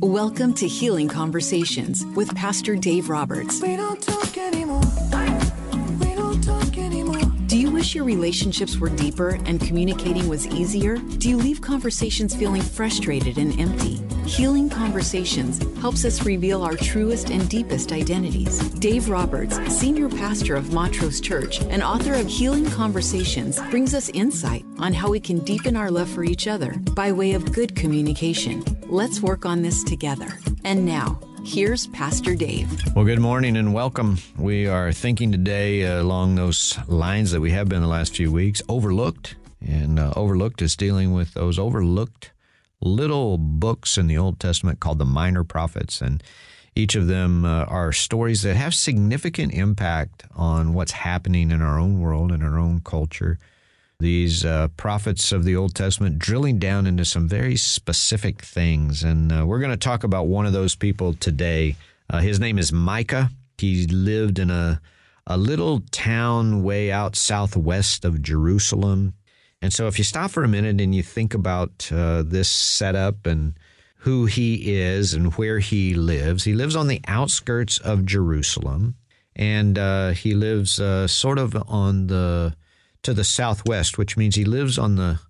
Welcome 0.00 0.54
to 0.54 0.68
Healing 0.68 1.08
Conversations 1.08 2.06
with 2.14 2.32
Pastor 2.36 2.76
Dave 2.76 3.08
Roberts. 3.08 3.60
Wish 7.88 7.94
your 7.94 8.04
relationships 8.04 8.76
were 8.76 8.90
deeper 8.90 9.38
and 9.46 9.62
communicating 9.62 10.28
was 10.28 10.46
easier? 10.48 10.98
Do 10.98 11.30
you 11.30 11.38
leave 11.38 11.62
conversations 11.62 12.36
feeling 12.36 12.60
frustrated 12.60 13.38
and 13.38 13.58
empty? 13.58 14.02
Healing 14.26 14.68
Conversations 14.68 15.58
helps 15.80 16.04
us 16.04 16.26
reveal 16.26 16.62
our 16.62 16.76
truest 16.76 17.30
and 17.30 17.48
deepest 17.48 17.92
identities. 17.92 18.58
Dave 18.74 19.08
Roberts, 19.08 19.56
senior 19.74 20.10
pastor 20.10 20.54
of 20.54 20.70
Montrose 20.70 21.18
Church 21.18 21.62
and 21.62 21.82
author 21.82 22.12
of 22.12 22.26
Healing 22.28 22.66
Conversations, 22.66 23.58
brings 23.70 23.94
us 23.94 24.10
insight 24.10 24.66
on 24.78 24.92
how 24.92 25.08
we 25.08 25.18
can 25.18 25.38
deepen 25.38 25.74
our 25.74 25.90
love 25.90 26.10
for 26.10 26.24
each 26.24 26.46
other 26.46 26.74
by 26.94 27.10
way 27.10 27.32
of 27.32 27.54
good 27.54 27.74
communication. 27.74 28.62
Let's 28.82 29.22
work 29.22 29.46
on 29.46 29.62
this 29.62 29.82
together. 29.82 30.38
And 30.62 30.84
now, 30.84 31.20
here's 31.48 31.86
Pastor 31.88 32.34
Dave. 32.34 32.70
Well, 32.94 33.06
good 33.06 33.20
morning 33.20 33.56
and 33.56 33.72
welcome. 33.72 34.18
We 34.36 34.66
are 34.66 34.92
thinking 34.92 35.32
today 35.32 35.86
uh, 35.86 36.02
along 36.02 36.34
those 36.34 36.78
lines 36.88 37.30
that 37.30 37.40
we 37.40 37.52
have 37.52 37.70
been 37.70 37.80
the 37.80 37.88
last 37.88 38.14
few 38.14 38.30
weeks 38.30 38.60
overlooked. 38.68 39.34
And 39.66 39.98
uh, 39.98 40.12
overlooked 40.14 40.60
is 40.60 40.76
dealing 40.76 41.14
with 41.14 41.32
those 41.32 41.58
overlooked 41.58 42.32
little 42.82 43.38
books 43.38 43.96
in 43.96 44.08
the 44.08 44.18
Old 44.18 44.38
Testament 44.38 44.78
called 44.78 44.98
the 44.98 45.06
Minor 45.06 45.42
Prophets. 45.42 46.02
And 46.02 46.22
each 46.76 46.94
of 46.94 47.06
them 47.06 47.46
uh, 47.46 47.64
are 47.64 47.92
stories 47.92 48.42
that 48.42 48.56
have 48.56 48.74
significant 48.74 49.54
impact 49.54 50.24
on 50.36 50.74
what's 50.74 50.92
happening 50.92 51.50
in 51.50 51.62
our 51.62 51.78
own 51.78 51.98
world 51.98 52.30
and 52.30 52.44
our 52.44 52.58
own 52.58 52.80
culture. 52.80 53.38
These 54.00 54.44
uh, 54.44 54.68
prophets 54.76 55.32
of 55.32 55.42
the 55.42 55.56
Old 55.56 55.74
Testament 55.74 56.20
drilling 56.20 56.60
down 56.60 56.86
into 56.86 57.04
some 57.04 57.26
very 57.26 57.56
specific 57.56 58.42
things. 58.42 59.02
And 59.02 59.32
uh, 59.32 59.44
we're 59.44 59.58
going 59.58 59.72
to 59.72 59.76
talk 59.76 60.04
about 60.04 60.28
one 60.28 60.46
of 60.46 60.52
those 60.52 60.76
people 60.76 61.14
today. 61.14 61.74
Uh, 62.08 62.20
his 62.20 62.38
name 62.38 62.60
is 62.60 62.72
Micah. 62.72 63.30
He 63.58 63.88
lived 63.88 64.38
in 64.38 64.50
a, 64.50 64.80
a 65.26 65.36
little 65.36 65.80
town 65.90 66.62
way 66.62 66.92
out 66.92 67.16
southwest 67.16 68.04
of 68.04 68.22
Jerusalem. 68.22 69.14
And 69.60 69.72
so, 69.72 69.88
if 69.88 69.98
you 69.98 70.04
stop 70.04 70.30
for 70.30 70.44
a 70.44 70.48
minute 70.48 70.80
and 70.80 70.94
you 70.94 71.02
think 71.02 71.34
about 71.34 71.90
uh, 71.90 72.22
this 72.22 72.48
setup 72.48 73.26
and 73.26 73.54
who 73.96 74.26
he 74.26 74.76
is 74.76 75.12
and 75.12 75.34
where 75.34 75.58
he 75.58 75.94
lives, 75.94 76.44
he 76.44 76.54
lives 76.54 76.76
on 76.76 76.86
the 76.86 77.00
outskirts 77.08 77.78
of 77.78 78.06
Jerusalem, 78.06 78.94
and 79.34 79.76
uh, 79.76 80.10
he 80.10 80.34
lives 80.34 80.78
uh, 80.78 81.08
sort 81.08 81.40
of 81.40 81.56
on 81.66 82.06
the 82.06 82.54
to 83.08 83.14
the 83.14 83.24
southwest, 83.24 83.98
which 83.98 84.16
means 84.16 84.36
he 84.36 84.44
lives 84.44 84.78
on 84.78 84.96
the 84.96 85.20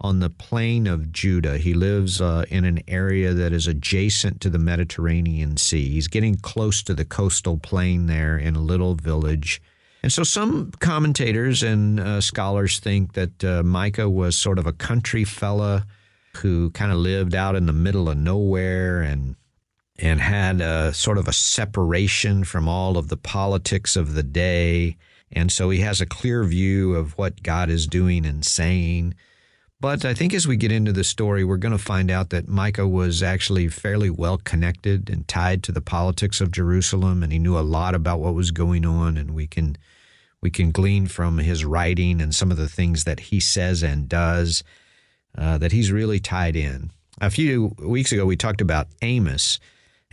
on 0.00 0.18
the 0.18 0.30
plain 0.30 0.86
of 0.86 1.12
Judah. 1.12 1.58
He 1.58 1.74
lives 1.74 2.20
uh, 2.20 2.44
in 2.50 2.64
an 2.64 2.80
area 2.88 3.32
that 3.34 3.52
is 3.52 3.66
adjacent 3.66 4.40
to 4.40 4.50
the 4.50 4.58
Mediterranean 4.58 5.56
Sea. 5.56 5.88
He's 5.90 6.08
getting 6.08 6.34
close 6.34 6.82
to 6.82 6.94
the 6.94 7.04
coastal 7.04 7.56
plain 7.56 8.06
there 8.06 8.36
in 8.36 8.56
a 8.56 8.60
little 8.60 8.94
village 8.94 9.62
and 10.02 10.12
so 10.12 10.24
some 10.24 10.72
commentators 10.80 11.62
and 11.62 12.00
uh, 12.00 12.20
scholars 12.20 12.80
think 12.80 13.12
that 13.12 13.44
uh, 13.44 13.62
Micah 13.62 14.10
was 14.10 14.36
sort 14.36 14.58
of 14.58 14.66
a 14.66 14.72
country 14.72 15.22
fella 15.22 15.86
who 16.38 16.70
kind 16.70 16.90
of 16.90 16.98
lived 16.98 17.34
out 17.34 17.54
in 17.54 17.66
the 17.66 17.72
middle 17.72 18.08
of 18.08 18.16
nowhere 18.16 19.02
and 19.02 19.36
and 19.98 20.20
had 20.20 20.60
a 20.60 20.92
sort 20.92 21.18
of 21.18 21.28
a 21.28 21.32
separation 21.32 22.42
from 22.42 22.66
all 22.66 22.98
of 22.98 23.08
the 23.08 23.16
politics 23.16 23.94
of 23.94 24.14
the 24.14 24.22
day. 24.22 24.96
And 25.32 25.50
so 25.50 25.70
he 25.70 25.80
has 25.80 26.00
a 26.00 26.06
clear 26.06 26.44
view 26.44 26.94
of 26.94 27.16
what 27.16 27.42
God 27.42 27.70
is 27.70 27.86
doing 27.86 28.26
and 28.26 28.44
saying. 28.44 29.14
But 29.80 30.04
I 30.04 30.14
think 30.14 30.32
as 30.32 30.46
we 30.46 30.56
get 30.56 30.70
into 30.70 30.92
the 30.92 31.02
story, 31.02 31.42
we're 31.42 31.56
going 31.56 31.76
to 31.76 31.78
find 31.78 32.10
out 32.10 32.30
that 32.30 32.48
Micah 32.48 32.86
was 32.86 33.22
actually 33.22 33.68
fairly 33.68 34.10
well 34.10 34.38
connected 34.38 35.10
and 35.10 35.26
tied 35.26 35.64
to 35.64 35.72
the 35.72 35.80
politics 35.80 36.40
of 36.40 36.52
Jerusalem, 36.52 37.22
and 37.22 37.32
he 37.32 37.38
knew 37.40 37.58
a 37.58 37.60
lot 37.60 37.94
about 37.94 38.20
what 38.20 38.34
was 38.34 38.52
going 38.52 38.86
on. 38.86 39.16
And 39.16 39.34
we 39.34 39.46
can 39.48 39.76
we 40.40 40.50
can 40.50 40.70
glean 40.70 41.06
from 41.06 41.38
his 41.38 41.64
writing 41.64 42.20
and 42.20 42.34
some 42.34 42.50
of 42.50 42.56
the 42.58 42.68
things 42.68 43.04
that 43.04 43.20
he 43.20 43.40
says 43.40 43.82
and 43.82 44.08
does 44.08 44.62
uh, 45.36 45.58
that 45.58 45.72
he's 45.72 45.90
really 45.90 46.20
tied 46.20 46.56
in. 46.56 46.90
A 47.20 47.30
few 47.30 47.74
weeks 47.78 48.12
ago, 48.12 48.26
we 48.26 48.36
talked 48.36 48.60
about 48.60 48.88
Amos. 49.02 49.58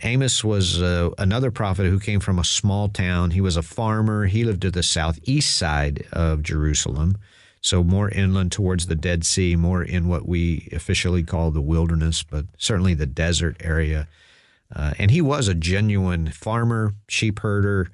Amos 0.02 0.42
was 0.42 0.80
uh, 0.80 1.10
another 1.18 1.50
prophet 1.50 1.86
who 1.86 2.00
came 2.00 2.20
from 2.20 2.38
a 2.38 2.44
small 2.44 2.88
town. 2.88 3.32
He 3.32 3.40
was 3.40 3.56
a 3.56 3.62
farmer. 3.62 4.26
He 4.26 4.44
lived 4.44 4.62
to 4.62 4.70
the 4.70 4.82
southeast 4.82 5.56
side 5.56 6.06
of 6.12 6.42
Jerusalem, 6.42 7.18
so 7.60 7.84
more 7.84 8.08
inland 8.08 8.52
towards 8.52 8.86
the 8.86 8.94
Dead 8.94 9.24
Sea, 9.24 9.56
more 9.56 9.82
in 9.82 10.08
what 10.08 10.26
we 10.26 10.68
officially 10.72 11.22
call 11.22 11.50
the 11.50 11.60
wilderness, 11.60 12.22
but 12.22 12.46
certainly 12.56 12.94
the 12.94 13.06
desert 13.06 13.56
area. 13.60 14.08
Uh, 14.74 14.94
and 14.98 15.10
he 15.10 15.20
was 15.20 15.48
a 15.48 15.54
genuine 15.54 16.30
farmer, 16.30 16.94
sheep 17.08 17.40
herder, 17.40 17.90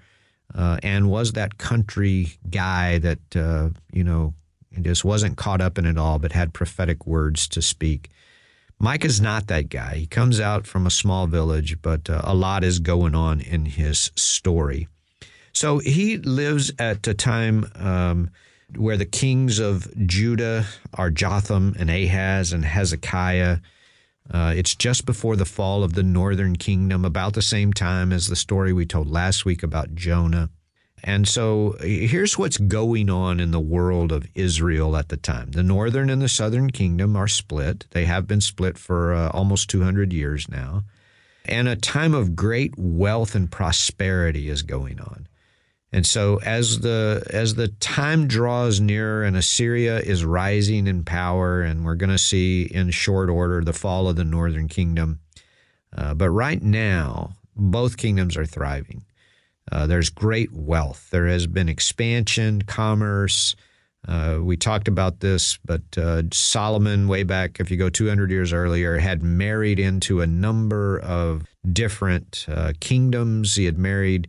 uh, 0.55 0.79
and 0.83 1.11
was 1.11 1.33
that 1.33 1.59
country 1.59 2.39
guy 2.51 2.99
that 2.99 3.37
uh, 3.37 3.71
you 3.93 4.05
know 4.05 4.35
just 4.83 5.05
wasn't 5.05 5.37
caught 5.37 5.61
up 5.61 5.79
in 5.79 5.87
it 5.87 5.99
all, 5.99 6.19
but 6.19 6.33
had 6.33 6.53
prophetic 6.53 7.07
words 7.07 7.49
to 7.49 7.63
speak. 7.63 8.11
Micah's 8.79 9.21
not 9.21 9.47
that 9.47 9.71
guy. 9.71 9.95
He 9.97 10.07
comes 10.07 10.39
out 10.39 10.67
from 10.67 10.87
a 10.87 10.91
small 10.91 11.27
village, 11.27 11.81
but 11.81 12.11
uh, 12.11 12.21
a 12.25 12.35
lot 12.35 12.63
is 12.63 12.79
going 12.79 13.15
on 13.15 13.41
in 13.41 13.65
his 13.65 14.11
story. 14.17 14.89
So 15.53 15.79
he 15.79 16.19
lives 16.19 16.71
at 16.79 17.07
a 17.07 17.15
time 17.15 17.71
um, 17.77 18.31
where 18.77 18.99
the 18.99 19.07
kings 19.07 19.59
of 19.59 19.89
Judah 20.07 20.67
are 20.93 21.11
Jotham 21.11 21.75
and 21.79 21.89
Ahaz 21.89 22.53
and 22.53 22.65
Hezekiah. 22.65 23.59
Uh, 24.31 24.53
it's 24.55 24.75
just 24.75 25.07
before 25.07 25.37
the 25.37 25.45
fall 25.47 25.83
of 25.83 25.95
the 25.95 26.03
northern 26.03 26.57
kingdom, 26.57 27.05
about 27.05 27.33
the 27.33 27.43
same 27.43 27.73
time 27.73 28.13
as 28.13 28.27
the 28.27 28.37
story 28.37 28.73
we 28.73 28.85
told 28.85 29.09
last 29.09 29.47
week 29.47 29.63
about 29.63 29.95
Jonah. 29.95 30.51
And 31.05 31.29
so 31.29 31.77
here's 31.81 32.39
what's 32.39 32.57
going 32.57 33.11
on 33.11 33.39
in 33.39 33.51
the 33.51 33.61
world 33.61 34.13
of 34.13 34.27
Israel 34.35 34.97
at 34.97 35.09
the 35.09 35.17
time. 35.17 35.53
The 35.53 35.63
northern 35.63 36.11
and 36.11 36.23
the 36.23 36.29
southern 36.29 36.71
kingdom 36.71 37.17
are 37.17 37.29
split. 37.29 37.87
They 37.91 38.07
have 38.07 38.27
been 38.27 38.41
split 38.41 38.79
for 38.79 39.15
uh, 39.15 39.31
almost 39.31 39.71
200 39.71 40.13
years 40.13 40.49
now. 40.49 40.85
And 41.45 41.69
a 41.69 41.77
time 41.77 42.13
of 42.13 42.35
great 42.35 42.75
wealth 42.77 43.35
and 43.35 43.51
prosperity 43.51 44.49
is 44.49 44.63
going 44.63 45.01
on. 45.01 45.29
And 45.93 46.05
so 46.05 46.41
as 46.45 46.81
the 46.81 47.25
as 47.31 47.55
the 47.55 47.69
time 47.69 48.27
draws 48.27 48.81
nearer 48.81 49.23
and 49.23 49.37
Assyria 49.37 50.01
is 50.01 50.25
rising 50.25 50.89
in 50.89 51.05
power 51.05 51.63
and 51.63 51.85
we're 51.85 51.95
going 51.95 52.11
to 52.11 52.19
see 52.19 52.65
in 52.65 52.91
short 52.91 53.31
order 53.31 53.63
the 53.63 53.73
fall 53.73 54.09
of 54.09 54.17
the 54.17 54.25
northern 54.25 54.69
kingdom. 54.69 55.21
Uh, 55.97 56.15
but 56.15 56.31
right 56.31 56.61
now 56.61 57.35
both 57.55 57.97
kingdoms 57.97 58.37
are 58.37 58.45
thriving. 58.45 59.05
Uh, 59.71 59.87
there's 59.87 60.11
great 60.11 60.53
wealth. 60.53 61.09
There 61.11 61.27
has 61.27 61.47
been 61.47 61.69
expansion, 61.69 62.63
commerce. 62.63 63.57
Uh, 64.07 64.39
we 64.41 64.57
talked 64.57 64.87
about 64.87 65.19
this, 65.21 65.59
but 65.65 65.83
uh, 65.99 66.23
Solomon, 66.33 67.09
way 67.09 67.25
back, 67.25 67.59
if 67.59 67.71
you 67.71 67.77
go 67.77 67.89
200 67.89 68.31
years 68.31 68.53
earlier, 68.53 68.99
had 68.99 69.23
married 69.23 69.81
into 69.81 70.21
a 70.21 70.27
number 70.27 70.99
of 71.01 71.45
different 71.73 72.47
uh, 72.49 72.73
kingdoms. 72.79 73.57
He 73.57 73.65
had 73.65 73.79
married 73.79 74.29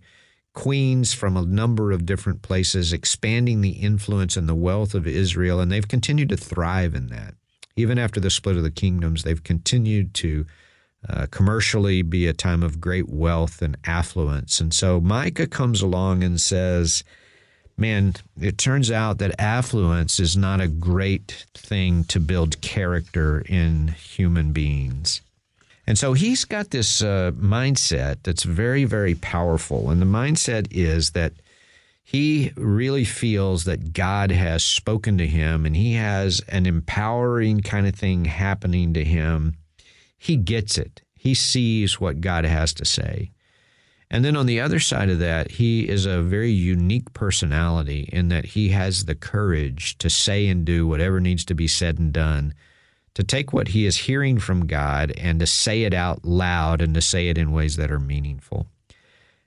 queens 0.54 1.14
from 1.14 1.38
a 1.38 1.46
number 1.46 1.92
of 1.92 2.08
different 2.08 2.42
places, 2.42 2.92
expanding 2.92 3.62
the 3.62 3.74
influence 3.74 4.36
and 4.36 4.50
the 4.50 4.56
wealth 4.56 4.96
of 4.96 5.06
Israel, 5.06 5.60
and 5.60 5.72
they've 5.72 5.88
continued 5.88 6.30
to 6.30 6.38
thrive 6.38 6.96
in 6.96 7.08
that. 7.08 7.36
Even 7.76 8.00
after 8.00 8.20
the 8.20 8.32
split 8.32 8.58
of 8.58 8.64
the 8.64 8.72
kingdoms, 8.72 9.22
they've 9.22 9.44
continued 9.44 10.16
to 10.16 10.48
uh, 11.10 11.28
commercially 11.32 12.02
be 12.02 12.28
a 12.28 12.34
time 12.34 12.64
of 12.64 12.82
great 12.82 13.10
wealth 13.10 13.62
and 13.62 13.78
affluence. 13.86 14.60
And 14.60 14.74
so 14.74 15.00
Micah 15.00 15.48
comes 15.48 15.82
along 15.82 16.24
and 16.24 16.40
says, 16.40 17.04
Man, 17.80 18.16
it 18.42 18.58
turns 18.58 18.90
out 18.90 19.20
that 19.20 19.40
affluence 19.40 20.20
is 20.20 20.36
not 20.36 20.60
a 20.60 20.68
great 20.68 21.46
thing 21.54 22.06
to 22.06 22.20
build 22.20 22.60
character 22.62 23.44
in 23.48 23.90
human 23.90 24.52
beings. 24.52 25.22
And 25.86 25.98
so 25.98 26.14
he's 26.14 26.44
got 26.44 26.72
this 26.72 27.02
uh, 27.02 27.32
mindset 27.36 28.18
that's 28.24 28.44
very, 28.44 28.84
very 28.84 29.14
powerful. 29.14 29.92
And 29.92 30.02
the 30.02 30.08
mindset 30.08 30.68
is 30.72 31.12
that 31.12 31.34
he 32.04 32.52
really 32.56 33.06
feels 33.06 33.66
that 33.66 33.94
God 33.94 34.32
has 34.32 34.66
spoken 34.66 35.18
to 35.18 35.28
him 35.28 35.66
and 35.66 35.76
he 35.76 35.94
has 35.94 36.42
an 36.48 36.66
empowering 36.66 37.62
kind 37.62 37.86
of 37.86 37.96
thing 37.96 38.26
happening 38.26 38.94
to 38.94 39.04
him. 39.04 39.56
He 40.18 40.36
gets 40.36 40.78
it. 40.78 41.02
He 41.16 41.34
sees 41.34 42.00
what 42.00 42.22
God 42.22 42.46
has 42.46 42.74
to 42.76 42.86
say. 42.86 43.32
And 44.10 44.24
then 44.24 44.38
on 44.38 44.46
the 44.46 44.62
other 44.62 44.80
side 44.80 45.10
of 45.10 45.20
that, 45.20 45.52
he 45.52 45.90
is 45.90 46.06
a 46.06 46.22
very 46.22 46.52
unique 46.52 47.14
personality 47.14 48.10
in 48.14 48.30
that 48.30 48.46
he 48.46 48.70
has 48.70 49.06
the 49.06 49.16
courage 49.16 49.98
to 49.98 50.10
say 50.10 50.48
and 50.48 50.64
do 50.64 50.88
whatever 50.88 51.20
needs 51.20 51.44
to 51.46 51.54
be 51.54 51.68
said 51.68 52.00
and 52.00 52.14
done, 52.14 52.54
to 53.16 53.24
take 53.24 53.52
what 53.52 53.70
he 53.70 53.86
is 53.86 53.98
hearing 53.98 54.40
from 54.40 54.68
God 54.68 55.12
and 55.18 55.40
to 55.40 55.46
say 55.46 55.84
it 55.84 55.94
out 55.94 56.24
loud 56.24 56.82
and 56.82 56.94
to 56.94 57.02
say 57.02 57.28
it 57.28 57.38
in 57.38 57.52
ways 57.52 57.76
that 57.76 57.92
are 57.92 58.00
meaningful. 58.00 58.68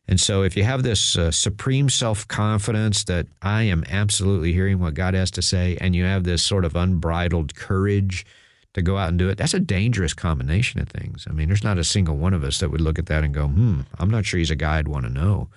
And 0.06 0.20
so, 0.20 0.42
if 0.42 0.56
you 0.56 0.64
have 0.64 0.82
this 0.82 1.16
uh, 1.16 1.30
supreme 1.30 1.88
self 1.88 2.26
confidence 2.26 3.04
that 3.04 3.28
I 3.40 3.62
am 3.62 3.84
absolutely 3.88 4.52
hearing 4.52 4.80
what 4.80 4.94
God 4.94 5.14
has 5.14 5.30
to 5.32 5.42
say, 5.42 5.78
and 5.80 5.94
you 5.94 6.04
have 6.04 6.24
this 6.24 6.42
sort 6.44 6.64
of 6.64 6.74
unbridled 6.74 7.54
courage 7.54 8.26
to 8.74 8.82
go 8.82 8.96
out 8.96 9.08
and 9.08 9.18
do 9.18 9.28
it, 9.28 9.38
that's 9.38 9.54
a 9.54 9.60
dangerous 9.60 10.14
combination 10.14 10.80
of 10.80 10.88
things. 10.88 11.26
I 11.28 11.32
mean, 11.32 11.48
there's 11.48 11.64
not 11.64 11.78
a 11.78 11.84
single 11.84 12.16
one 12.16 12.34
of 12.34 12.44
us 12.44 12.58
that 12.58 12.70
would 12.70 12.80
look 12.80 12.98
at 12.98 13.06
that 13.06 13.24
and 13.24 13.34
go, 13.34 13.48
hmm, 13.48 13.80
I'm 13.98 14.10
not 14.10 14.24
sure 14.24 14.38
he's 14.38 14.50
a 14.50 14.56
guy 14.56 14.78
I'd 14.78 14.88
want 14.88 15.06
to 15.06 15.12
know. 15.12 15.48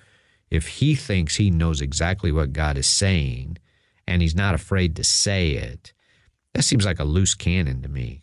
If 0.50 0.66
he 0.66 0.94
thinks 0.94 1.36
he 1.36 1.50
knows 1.50 1.80
exactly 1.80 2.32
what 2.32 2.52
God 2.52 2.76
is 2.76 2.86
saying 2.86 3.58
and 4.06 4.20
he's 4.20 4.34
not 4.34 4.54
afraid 4.54 4.96
to 4.96 5.04
say 5.04 5.50
it, 5.50 5.92
that 6.54 6.62
seems 6.64 6.84
like 6.84 7.00
a 7.00 7.04
loose 7.04 7.34
cannon 7.34 7.82
to 7.82 7.88
me. 7.88 8.22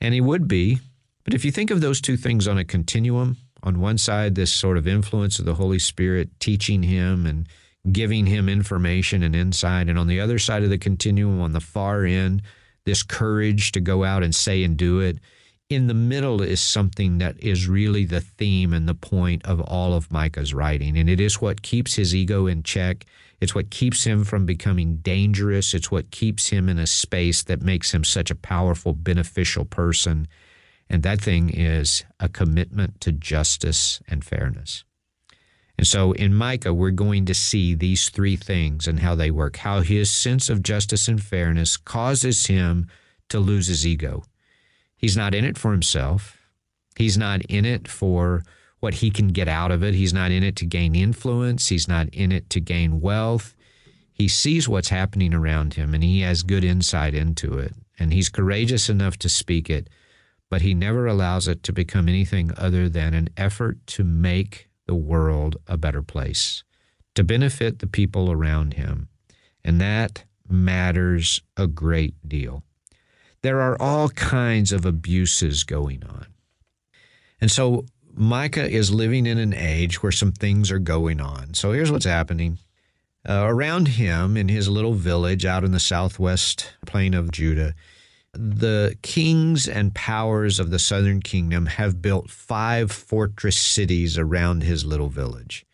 And 0.00 0.14
he 0.14 0.20
would 0.20 0.48
be. 0.48 0.78
But 1.24 1.34
if 1.34 1.44
you 1.44 1.50
think 1.50 1.70
of 1.70 1.80
those 1.80 2.00
two 2.00 2.16
things 2.16 2.48
on 2.48 2.58
a 2.58 2.64
continuum, 2.64 3.36
on 3.62 3.80
one 3.80 3.98
side, 3.98 4.34
this 4.34 4.52
sort 4.52 4.78
of 4.78 4.88
influence 4.88 5.38
of 5.38 5.44
the 5.44 5.54
Holy 5.54 5.78
Spirit 5.78 6.28
teaching 6.40 6.82
him 6.82 7.26
and 7.26 7.46
giving 7.92 8.26
him 8.26 8.48
information 8.48 9.22
and 9.22 9.36
insight, 9.36 9.88
and 9.88 9.98
on 9.98 10.06
the 10.06 10.20
other 10.20 10.38
side 10.38 10.62
of 10.62 10.70
the 10.70 10.78
continuum, 10.78 11.40
on 11.40 11.52
the 11.52 11.60
far 11.60 12.04
end, 12.04 12.42
this 12.84 13.02
courage 13.02 13.72
to 13.72 13.80
go 13.80 14.04
out 14.04 14.22
and 14.22 14.34
say 14.34 14.62
and 14.64 14.76
do 14.76 15.00
it. 15.00 15.18
In 15.68 15.86
the 15.86 15.94
middle 15.94 16.42
is 16.42 16.60
something 16.60 17.18
that 17.18 17.40
is 17.40 17.68
really 17.68 18.04
the 18.04 18.20
theme 18.20 18.72
and 18.72 18.88
the 18.88 18.94
point 18.94 19.44
of 19.44 19.60
all 19.60 19.94
of 19.94 20.10
Micah's 20.10 20.52
writing. 20.52 20.98
And 20.98 21.08
it 21.08 21.20
is 21.20 21.40
what 21.40 21.62
keeps 21.62 21.94
his 21.94 22.14
ego 22.14 22.46
in 22.46 22.64
check. 22.64 23.06
It's 23.40 23.54
what 23.54 23.70
keeps 23.70 24.04
him 24.04 24.24
from 24.24 24.46
becoming 24.46 24.96
dangerous. 24.96 25.72
It's 25.72 25.90
what 25.90 26.10
keeps 26.10 26.48
him 26.48 26.68
in 26.68 26.78
a 26.78 26.86
space 26.88 27.44
that 27.44 27.62
makes 27.62 27.94
him 27.94 28.02
such 28.02 28.30
a 28.30 28.34
powerful, 28.34 28.94
beneficial 28.94 29.64
person. 29.64 30.26
And 30.88 31.04
that 31.04 31.20
thing 31.20 31.50
is 31.50 32.04
a 32.18 32.28
commitment 32.28 33.00
to 33.02 33.12
justice 33.12 34.02
and 34.08 34.24
fairness. 34.24 34.84
And 35.80 35.86
so 35.86 36.12
in 36.12 36.34
Micah, 36.34 36.74
we're 36.74 36.90
going 36.90 37.24
to 37.24 37.32
see 37.32 37.74
these 37.74 38.10
three 38.10 38.36
things 38.36 38.86
and 38.86 39.00
how 39.00 39.14
they 39.14 39.30
work, 39.30 39.56
how 39.56 39.80
his 39.80 40.12
sense 40.12 40.50
of 40.50 40.62
justice 40.62 41.08
and 41.08 41.22
fairness 41.22 41.78
causes 41.78 42.44
him 42.48 42.86
to 43.30 43.40
lose 43.40 43.68
his 43.68 43.86
ego. 43.86 44.22
He's 44.94 45.16
not 45.16 45.34
in 45.34 45.42
it 45.42 45.56
for 45.56 45.72
himself. 45.72 46.36
He's 46.96 47.16
not 47.16 47.40
in 47.46 47.64
it 47.64 47.88
for 47.88 48.42
what 48.80 48.92
he 48.92 49.10
can 49.10 49.28
get 49.28 49.48
out 49.48 49.70
of 49.70 49.82
it. 49.82 49.94
He's 49.94 50.12
not 50.12 50.30
in 50.30 50.42
it 50.42 50.54
to 50.56 50.66
gain 50.66 50.94
influence. 50.94 51.68
He's 51.68 51.88
not 51.88 52.10
in 52.10 52.30
it 52.30 52.50
to 52.50 52.60
gain 52.60 53.00
wealth. 53.00 53.54
He 54.12 54.28
sees 54.28 54.68
what's 54.68 54.90
happening 54.90 55.32
around 55.32 55.72
him 55.72 55.94
and 55.94 56.04
he 56.04 56.20
has 56.20 56.42
good 56.42 56.62
insight 56.62 57.14
into 57.14 57.58
it. 57.58 57.72
And 57.98 58.12
he's 58.12 58.28
courageous 58.28 58.90
enough 58.90 59.16
to 59.20 59.30
speak 59.30 59.70
it, 59.70 59.88
but 60.50 60.60
he 60.60 60.74
never 60.74 61.06
allows 61.06 61.48
it 61.48 61.62
to 61.62 61.72
become 61.72 62.06
anything 62.06 62.50
other 62.58 62.90
than 62.90 63.14
an 63.14 63.30
effort 63.38 63.78
to 63.86 64.04
make 64.04 64.66
the 64.90 64.94
world 64.96 65.56
a 65.68 65.76
better 65.76 66.02
place, 66.02 66.64
to 67.14 67.22
benefit 67.22 67.78
the 67.78 67.86
people 67.86 68.32
around 68.32 68.74
him. 68.74 69.08
And 69.62 69.80
that 69.80 70.24
matters 70.48 71.42
a 71.56 71.68
great 71.68 72.16
deal. 72.28 72.64
There 73.42 73.60
are 73.60 73.80
all 73.80 74.08
kinds 74.08 74.72
of 74.72 74.84
abuses 74.84 75.62
going 75.62 76.02
on. 76.02 76.26
And 77.40 77.52
so 77.52 77.86
Micah 78.12 78.68
is 78.68 78.92
living 78.92 79.26
in 79.26 79.38
an 79.38 79.54
age 79.54 80.02
where 80.02 80.10
some 80.10 80.32
things 80.32 80.72
are 80.72 80.80
going 80.80 81.20
on. 81.20 81.54
So 81.54 81.70
here's 81.70 81.92
what's 81.92 82.04
happening. 82.04 82.58
Uh, 83.24 83.44
around 83.46 83.86
him 83.86 84.36
in 84.36 84.48
his 84.48 84.68
little 84.68 84.94
village 84.94 85.44
out 85.46 85.62
in 85.62 85.70
the 85.70 85.78
southwest 85.78 86.72
plain 86.84 87.14
of 87.14 87.30
Judah, 87.30 87.76
the 88.32 88.96
kings 89.02 89.66
and 89.66 89.94
powers 89.94 90.60
of 90.60 90.70
the 90.70 90.78
southern 90.78 91.20
kingdom 91.20 91.66
have 91.66 92.00
built 92.00 92.30
five 92.30 92.92
fortress 92.92 93.56
cities 93.56 94.16
around 94.16 94.62
his 94.62 94.84
little 94.84 95.08
village. 95.08 95.66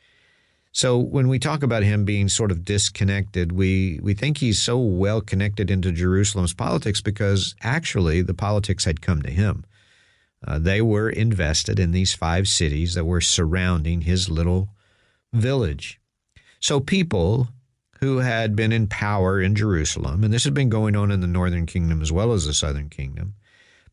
So 0.73 0.99
when 0.99 1.29
we 1.29 1.38
talk 1.38 1.62
about 1.62 1.85
him 1.85 2.05
being 2.05 2.29
sort 2.29 2.50
of 2.50 2.64
disconnected, 2.64 3.53
we, 3.53 3.99
we 4.03 4.12
think 4.12 4.38
he's 4.38 4.61
so 4.61 4.79
well 4.79 5.23
connected 5.23 5.70
into 5.70 5.91
Jerusalem's 5.91 6.53
politics 6.53 7.00
because 7.00 7.55
actually 7.62 8.20
the 8.20 8.35
politics 8.35 8.85
had 8.85 9.00
come 9.00 9.23
to 9.23 9.31
him. 9.31 9.64
Uh, 10.47 10.58
they 10.58 10.82
were 10.82 11.08
invested 11.08 11.79
in 11.79 11.93
these 11.93 12.14
five 12.14 12.47
cities 12.47 12.94
that 12.94 13.06
were 13.06 13.23
surrounding 13.23 14.03
his 14.03 14.29
little 14.29 14.69
village. 15.32 15.99
So 16.61 16.81
people 16.81 17.49
who 18.00 18.19
had 18.19 18.54
been 18.54 18.72
in 18.72 18.87
power 18.87 19.40
in 19.40 19.54
Jerusalem, 19.54 20.25
and 20.25 20.32
this 20.32 20.44
had 20.44 20.54
been 20.54 20.69
going 20.69 20.96
on 20.96 21.10
in 21.10 21.20
the 21.20 21.26
northern 21.26 21.66
kingdom 21.66 22.02
as 22.02 22.12
well 22.12 22.32
as 22.32 22.46
the 22.46 22.54
southern 22.54 22.88
kingdom. 22.88 23.34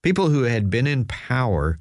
People 0.01 0.29
who 0.29 0.43
had 0.43 0.69
been 0.69 0.87
in 0.87 1.05
power 1.05 1.79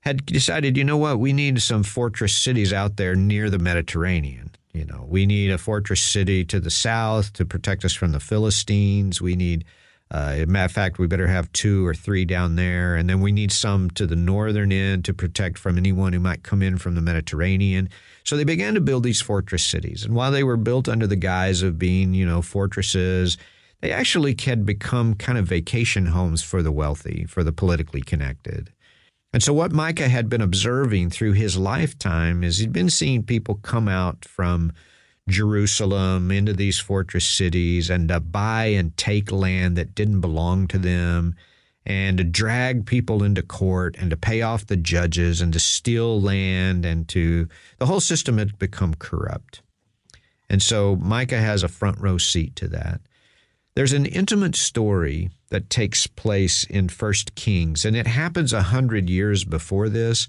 had 0.00 0.24
decided, 0.26 0.76
you 0.76 0.84
know 0.84 0.96
what, 0.96 1.18
we 1.18 1.32
need 1.32 1.60
some 1.62 1.82
fortress 1.82 2.36
cities 2.36 2.72
out 2.72 2.96
there 2.96 3.14
near 3.16 3.50
the 3.50 3.58
Mediterranean. 3.58 4.50
You 4.72 4.84
know, 4.84 5.06
we 5.08 5.24
need 5.24 5.50
a 5.50 5.58
fortress 5.58 6.00
city 6.00 6.44
to 6.46 6.60
the 6.60 6.70
south 6.70 7.32
to 7.34 7.44
protect 7.44 7.84
us 7.84 7.94
from 7.94 8.12
the 8.12 8.20
Philistines. 8.20 9.20
We 9.20 9.34
need 9.34 9.64
uh, 10.10 10.44
matter 10.46 10.66
of 10.66 10.72
fact, 10.72 10.98
we 10.98 11.06
better 11.06 11.26
have 11.26 11.50
two 11.52 11.84
or 11.86 11.94
three 11.94 12.24
down 12.24 12.56
there. 12.56 12.94
And 12.94 13.08
then 13.08 13.20
we 13.20 13.32
need 13.32 13.50
some 13.50 13.90
to 13.90 14.06
the 14.06 14.16
northern 14.16 14.70
end 14.70 15.04
to 15.06 15.14
protect 15.14 15.58
from 15.58 15.76
anyone 15.76 16.12
who 16.12 16.20
might 16.20 16.42
come 16.42 16.62
in 16.62 16.78
from 16.78 16.94
the 16.94 17.00
Mediterranean. 17.00 17.88
So 18.24 18.36
they 18.36 18.44
began 18.44 18.74
to 18.74 18.80
build 18.80 19.02
these 19.02 19.20
fortress 19.20 19.64
cities. 19.64 20.04
And 20.04 20.14
while 20.14 20.30
they 20.30 20.42
were 20.42 20.56
built 20.56 20.88
under 20.88 21.06
the 21.06 21.16
guise 21.16 21.62
of 21.62 21.78
being, 21.78 22.14
you 22.14 22.24
know, 22.24 22.40
fortresses, 22.40 23.36
they 23.80 23.92
actually 23.92 24.34
had 24.44 24.64
become 24.64 25.14
kind 25.14 25.36
of 25.36 25.46
vacation 25.46 26.06
homes 26.06 26.42
for 26.42 26.62
the 26.62 26.72
wealthy, 26.72 27.26
for 27.28 27.44
the 27.44 27.52
politically 27.52 28.00
connected. 28.00 28.72
And 29.34 29.42
so, 29.42 29.52
what 29.52 29.72
Micah 29.72 30.08
had 30.08 30.28
been 30.28 30.40
observing 30.40 31.10
through 31.10 31.32
his 31.32 31.58
lifetime 31.58 32.42
is 32.42 32.58
he'd 32.58 32.72
been 32.72 32.88
seeing 32.88 33.24
people 33.24 33.56
come 33.56 33.88
out 33.88 34.24
from 34.24 34.72
Jerusalem 35.28 36.30
into 36.30 36.52
these 36.52 36.78
fortress 36.78 37.24
cities 37.26 37.90
and 37.90 38.08
to 38.08 38.20
buy 38.20 38.66
and 38.66 38.96
take 38.96 39.32
land 39.32 39.76
that 39.76 39.94
didn't 39.94 40.20
belong 40.20 40.66
to 40.68 40.78
them 40.78 41.34
and 41.86 42.18
to 42.18 42.24
drag 42.24 42.86
people 42.86 43.22
into 43.22 43.42
court 43.42 43.96
and 43.98 44.10
to 44.10 44.16
pay 44.16 44.42
off 44.42 44.66
the 44.66 44.76
judges 44.76 45.40
and 45.40 45.52
to 45.52 45.60
steal 45.60 46.20
land 46.20 46.84
and 46.84 47.08
to 47.08 47.48
the 47.78 47.86
whole 47.86 48.00
system 48.00 48.38
had 48.38 48.58
become 48.58 48.94
corrupt. 48.94 49.60
And 50.48 50.62
so 50.62 50.96
Micah 50.96 51.40
has 51.40 51.62
a 51.62 51.68
front 51.68 52.00
row 52.00 52.18
seat 52.18 52.56
to 52.56 52.68
that. 52.68 53.00
There's 53.74 53.92
an 53.92 54.06
intimate 54.06 54.54
story 54.54 55.30
that 55.50 55.68
takes 55.68 56.06
place 56.06 56.64
in 56.64 56.88
First 56.88 57.34
Kings, 57.34 57.84
and 57.84 57.96
it 57.96 58.06
happens 58.06 58.52
a 58.52 58.62
hundred 58.62 59.10
years 59.10 59.44
before 59.44 59.88
this 59.88 60.28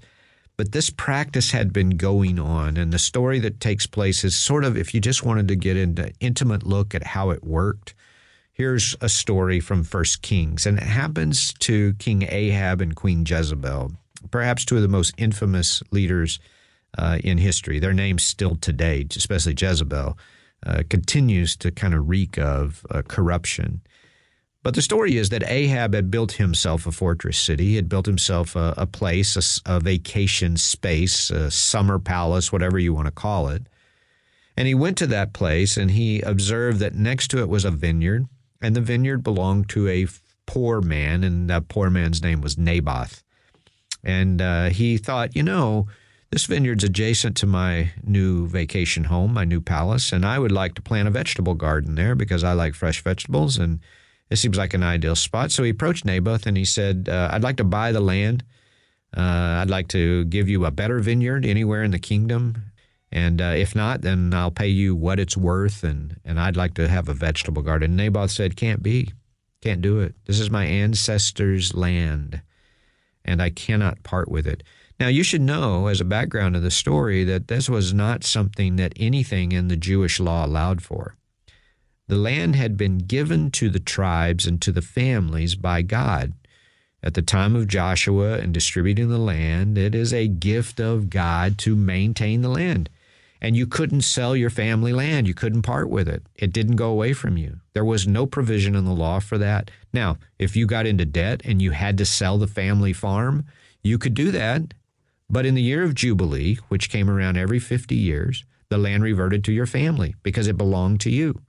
but 0.56 0.72
this 0.72 0.88
practice 0.88 1.50
had 1.50 1.72
been 1.72 1.90
going 1.90 2.38
on, 2.38 2.78
and 2.78 2.92
the 2.92 2.98
story 2.98 3.38
that 3.40 3.60
takes 3.60 3.86
place 3.86 4.24
is 4.24 4.34
sort 4.34 4.64
of 4.64 4.76
if 4.76 4.94
you 4.94 5.00
just 5.00 5.22
wanted 5.22 5.48
to 5.48 5.56
get 5.56 5.76
into 5.76 6.12
intimate 6.20 6.62
look 6.62 6.94
at 6.94 7.08
how 7.08 7.30
it 7.30 7.44
worked. 7.44 7.94
Here's 8.56 8.96
a 9.02 9.10
story 9.10 9.60
from 9.60 9.84
First 9.84 10.22
Kings, 10.22 10.64
and 10.64 10.78
it 10.78 10.84
happens 10.84 11.52
to 11.58 11.92
King 11.98 12.22
Ahab 12.22 12.80
and 12.80 12.96
Queen 12.96 13.22
Jezebel, 13.28 13.92
perhaps 14.30 14.64
two 14.64 14.76
of 14.76 14.82
the 14.82 14.88
most 14.88 15.12
infamous 15.18 15.82
leaders 15.90 16.38
uh, 16.96 17.18
in 17.22 17.36
history. 17.36 17.78
Their 17.78 17.92
names 17.92 18.24
still 18.24 18.56
today, 18.56 19.06
especially 19.14 19.54
Jezebel, 19.58 20.16
uh, 20.64 20.82
continues 20.88 21.54
to 21.56 21.70
kind 21.70 21.92
of 21.92 22.08
reek 22.08 22.38
of 22.38 22.86
uh, 22.90 23.02
corruption. 23.02 23.82
But 24.62 24.74
the 24.74 24.80
story 24.80 25.18
is 25.18 25.28
that 25.28 25.46
Ahab 25.46 25.92
had 25.92 26.10
built 26.10 26.32
himself 26.32 26.86
a 26.86 26.92
fortress 26.92 27.38
city. 27.38 27.66
He 27.66 27.76
had 27.76 27.90
built 27.90 28.06
himself 28.06 28.56
a, 28.56 28.72
a 28.78 28.86
place, 28.86 29.60
a, 29.66 29.74
a, 29.74 29.80
vacation 29.80 30.56
space, 30.56 31.28
a 31.28 31.50
summer 31.50 31.98
palace, 31.98 32.52
whatever 32.52 32.78
you 32.78 32.94
want 32.94 33.04
to 33.04 33.12
call 33.12 33.48
it. 33.48 33.66
And 34.56 34.66
he 34.66 34.74
went 34.74 34.96
to 34.96 35.06
that 35.08 35.34
place 35.34 35.76
and 35.76 35.90
he 35.90 36.22
observed 36.22 36.78
that 36.78 36.94
next 36.94 37.28
to 37.32 37.40
it 37.40 37.50
was 37.50 37.66
a 37.66 37.70
vineyard, 37.70 38.26
and 38.60 38.74
the 38.74 38.80
vineyard 38.80 39.22
belonged 39.22 39.68
to 39.70 39.88
a 39.88 40.06
poor 40.46 40.80
man, 40.80 41.24
and 41.24 41.50
that 41.50 41.68
poor 41.68 41.90
man's 41.90 42.22
name 42.22 42.40
was 42.40 42.56
Naboth. 42.56 43.22
And 44.04 44.40
uh, 44.40 44.70
he 44.70 44.98
thought, 44.98 45.34
you 45.34 45.42
know, 45.42 45.88
this 46.30 46.46
vineyard's 46.46 46.84
adjacent 46.84 47.36
to 47.38 47.46
my 47.46 47.92
new 48.02 48.46
vacation 48.46 49.04
home, 49.04 49.34
my 49.34 49.44
new 49.44 49.60
palace, 49.60 50.12
and 50.12 50.24
I 50.24 50.38
would 50.38 50.52
like 50.52 50.74
to 50.74 50.82
plant 50.82 51.08
a 51.08 51.10
vegetable 51.10 51.54
garden 51.54 51.94
there 51.94 52.14
because 52.14 52.44
I 52.44 52.52
like 52.52 52.74
fresh 52.74 53.02
vegetables 53.02 53.58
and 53.58 53.80
it 54.28 54.36
seems 54.36 54.56
like 54.56 54.74
an 54.74 54.82
ideal 54.82 55.14
spot. 55.14 55.52
So 55.52 55.62
he 55.62 55.70
approached 55.70 56.04
Naboth 56.04 56.46
and 56.46 56.56
he 56.56 56.64
said, 56.64 57.08
uh, 57.08 57.30
I'd 57.32 57.44
like 57.44 57.56
to 57.56 57.64
buy 57.64 57.92
the 57.92 58.00
land. 58.00 58.44
Uh, 59.16 59.60
I'd 59.62 59.70
like 59.70 59.88
to 59.88 60.24
give 60.24 60.48
you 60.48 60.64
a 60.64 60.70
better 60.70 60.98
vineyard 60.98 61.46
anywhere 61.46 61.82
in 61.82 61.92
the 61.92 61.98
kingdom. 61.98 62.72
And 63.16 63.40
uh, 63.40 63.54
if 63.56 63.74
not, 63.74 64.02
then 64.02 64.34
I'll 64.34 64.50
pay 64.50 64.68
you 64.68 64.94
what 64.94 65.18
it's 65.18 65.38
worth. 65.38 65.82
And, 65.82 66.20
and 66.22 66.38
I'd 66.38 66.54
like 66.54 66.74
to 66.74 66.86
have 66.86 67.08
a 67.08 67.14
vegetable 67.14 67.62
garden. 67.62 67.96
Naboth 67.96 68.30
said, 68.30 68.56
Can't 68.56 68.82
be. 68.82 69.10
Can't 69.62 69.80
do 69.80 70.00
it. 70.00 70.14
This 70.26 70.38
is 70.38 70.50
my 70.50 70.66
ancestors' 70.66 71.72
land, 71.72 72.42
and 73.24 73.40
I 73.40 73.48
cannot 73.48 74.02
part 74.02 74.30
with 74.30 74.46
it. 74.46 74.62
Now, 75.00 75.08
you 75.08 75.22
should 75.22 75.40
know, 75.40 75.86
as 75.86 75.98
a 75.98 76.04
background 76.04 76.56
of 76.56 76.62
the 76.62 76.70
story, 76.70 77.24
that 77.24 77.48
this 77.48 77.70
was 77.70 77.94
not 77.94 78.22
something 78.22 78.76
that 78.76 78.92
anything 78.96 79.50
in 79.50 79.68
the 79.68 79.78
Jewish 79.78 80.20
law 80.20 80.44
allowed 80.44 80.82
for. 80.82 81.16
The 82.08 82.16
land 82.16 82.54
had 82.54 82.76
been 82.76 82.98
given 82.98 83.50
to 83.52 83.70
the 83.70 83.80
tribes 83.80 84.46
and 84.46 84.60
to 84.60 84.70
the 84.70 84.82
families 84.82 85.54
by 85.54 85.80
God. 85.80 86.34
At 87.02 87.14
the 87.14 87.22
time 87.22 87.56
of 87.56 87.66
Joshua 87.66 88.38
and 88.40 88.52
distributing 88.52 89.08
the 89.08 89.16
land, 89.16 89.78
it 89.78 89.94
is 89.94 90.12
a 90.12 90.28
gift 90.28 90.80
of 90.80 91.08
God 91.08 91.56
to 91.60 91.74
maintain 91.74 92.42
the 92.42 92.50
land. 92.50 92.90
And 93.40 93.56
you 93.56 93.66
couldn't 93.66 94.02
sell 94.02 94.34
your 94.34 94.50
family 94.50 94.92
land. 94.92 95.28
You 95.28 95.34
couldn't 95.34 95.62
part 95.62 95.90
with 95.90 96.08
it. 96.08 96.22
It 96.34 96.52
didn't 96.52 96.76
go 96.76 96.90
away 96.90 97.12
from 97.12 97.36
you. 97.36 97.60
There 97.74 97.84
was 97.84 98.06
no 98.06 98.26
provision 98.26 98.74
in 98.74 98.84
the 98.84 98.92
law 98.92 99.20
for 99.20 99.38
that. 99.38 99.70
Now, 99.92 100.16
if 100.38 100.56
you 100.56 100.66
got 100.66 100.86
into 100.86 101.04
debt 101.04 101.42
and 101.44 101.60
you 101.60 101.72
had 101.72 101.98
to 101.98 102.06
sell 102.06 102.38
the 102.38 102.46
family 102.46 102.92
farm, 102.92 103.44
you 103.82 103.98
could 103.98 104.14
do 104.14 104.30
that. 104.30 104.74
But 105.28 105.46
in 105.46 105.54
the 105.54 105.62
year 105.62 105.82
of 105.82 105.94
Jubilee, 105.94 106.58
which 106.68 106.90
came 106.90 107.10
around 107.10 107.36
every 107.36 107.58
50 107.58 107.94
years, 107.94 108.44
the 108.68 108.78
land 108.78 109.02
reverted 109.02 109.44
to 109.44 109.52
your 109.52 109.66
family 109.66 110.14
because 110.22 110.46
it 110.46 110.56
belonged 110.56 111.00
to 111.02 111.10
you. 111.10 111.40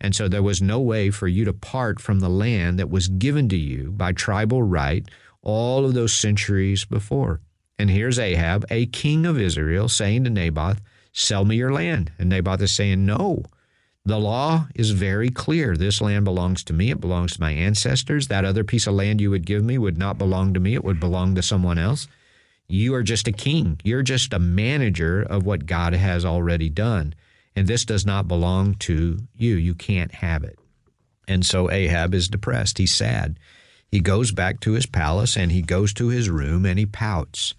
And 0.00 0.14
so 0.14 0.28
there 0.28 0.42
was 0.42 0.60
no 0.60 0.80
way 0.80 1.10
for 1.10 1.28
you 1.28 1.44
to 1.44 1.52
part 1.52 2.00
from 2.00 2.20
the 2.20 2.28
land 2.28 2.78
that 2.78 2.90
was 2.90 3.08
given 3.08 3.48
to 3.48 3.56
you 3.56 3.90
by 3.92 4.12
tribal 4.12 4.62
right 4.62 5.08
all 5.42 5.84
of 5.84 5.94
those 5.94 6.12
centuries 6.12 6.84
before. 6.84 7.40
And 7.78 7.90
here's 7.90 8.18
Ahab, 8.18 8.64
a 8.70 8.86
king 8.86 9.26
of 9.26 9.38
Israel, 9.38 9.88
saying 9.88 10.24
to 10.24 10.30
Naboth, 10.30 10.80
Sell 11.16 11.44
me 11.44 11.56
your 11.56 11.72
land. 11.72 12.12
And 12.18 12.28
Naboth 12.28 12.60
is 12.60 12.72
saying, 12.72 13.06
No. 13.06 13.44
The 14.04 14.18
law 14.18 14.66
is 14.74 14.90
very 14.90 15.30
clear. 15.30 15.76
This 15.76 16.02
land 16.02 16.26
belongs 16.26 16.62
to 16.64 16.74
me. 16.74 16.90
It 16.90 17.00
belongs 17.00 17.34
to 17.34 17.40
my 17.40 17.52
ancestors. 17.52 18.28
That 18.28 18.44
other 18.44 18.62
piece 18.62 18.86
of 18.86 18.92
land 18.92 19.18
you 19.18 19.30
would 19.30 19.46
give 19.46 19.64
me 19.64 19.78
would 19.78 19.96
not 19.96 20.18
belong 20.18 20.52
to 20.52 20.60
me. 20.60 20.74
It 20.74 20.84
would 20.84 21.00
belong 21.00 21.34
to 21.36 21.42
someone 21.42 21.78
else. 21.78 22.06
You 22.68 22.94
are 22.94 23.02
just 23.02 23.28
a 23.28 23.32
king. 23.32 23.80
You're 23.82 24.02
just 24.02 24.34
a 24.34 24.38
manager 24.38 25.22
of 25.22 25.46
what 25.46 25.64
God 25.64 25.94
has 25.94 26.26
already 26.26 26.68
done. 26.68 27.14
And 27.56 27.66
this 27.66 27.86
does 27.86 28.04
not 28.04 28.28
belong 28.28 28.74
to 28.80 29.20
you. 29.36 29.54
You 29.54 29.74
can't 29.74 30.12
have 30.12 30.44
it. 30.44 30.58
And 31.26 31.46
so 31.46 31.70
Ahab 31.70 32.12
is 32.12 32.28
depressed. 32.28 32.76
He's 32.76 32.92
sad. 32.92 33.38
He 33.90 34.00
goes 34.00 34.32
back 34.32 34.60
to 34.60 34.72
his 34.72 34.86
palace 34.86 35.36
and 35.36 35.52
he 35.52 35.62
goes 35.62 35.94
to 35.94 36.08
his 36.08 36.28
room 36.28 36.66
and 36.66 36.78
he 36.78 36.84
pouts. 36.84 37.54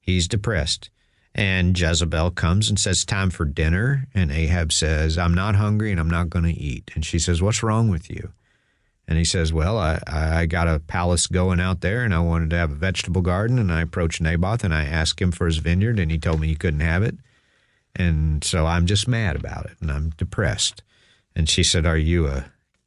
He's 0.00 0.26
depressed. 0.26 0.90
And 1.38 1.78
Jezebel 1.78 2.32
comes 2.32 2.68
and 2.68 2.80
says, 2.80 3.04
Time 3.04 3.30
for 3.30 3.44
dinner. 3.44 4.08
And 4.12 4.32
Ahab 4.32 4.72
says, 4.72 5.16
I'm 5.16 5.32
not 5.32 5.54
hungry 5.54 5.92
and 5.92 6.00
I'm 6.00 6.10
not 6.10 6.30
going 6.30 6.44
to 6.46 6.60
eat. 6.60 6.90
And 6.96 7.06
she 7.06 7.20
says, 7.20 7.40
What's 7.40 7.62
wrong 7.62 7.88
with 7.88 8.10
you? 8.10 8.32
And 9.06 9.18
he 9.18 9.24
says, 9.24 9.52
Well, 9.52 9.78
I, 9.78 10.00
I 10.08 10.46
got 10.46 10.66
a 10.66 10.80
palace 10.80 11.28
going 11.28 11.60
out 11.60 11.80
there 11.80 12.02
and 12.02 12.12
I 12.12 12.18
wanted 12.18 12.50
to 12.50 12.56
have 12.56 12.72
a 12.72 12.74
vegetable 12.74 13.22
garden. 13.22 13.60
And 13.60 13.70
I 13.70 13.82
approached 13.82 14.20
Naboth 14.20 14.64
and 14.64 14.74
I 14.74 14.82
asked 14.82 15.22
him 15.22 15.30
for 15.30 15.46
his 15.46 15.58
vineyard 15.58 16.00
and 16.00 16.10
he 16.10 16.18
told 16.18 16.40
me 16.40 16.48
he 16.48 16.56
couldn't 16.56 16.80
have 16.80 17.04
it. 17.04 17.14
And 17.94 18.42
so 18.42 18.66
I'm 18.66 18.86
just 18.86 19.06
mad 19.06 19.36
about 19.36 19.66
it 19.66 19.76
and 19.80 19.92
I'm 19.92 20.10
depressed. 20.10 20.82
And 21.36 21.48
she 21.48 21.62
said, 21.62 21.86
Are 21.86 21.96
you 21.96 22.26
a 22.26 22.46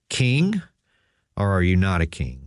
king 0.10 0.62
or 1.38 1.52
are 1.52 1.64
you 1.64 1.78
not 1.78 2.02
a 2.02 2.06
king? 2.06 2.41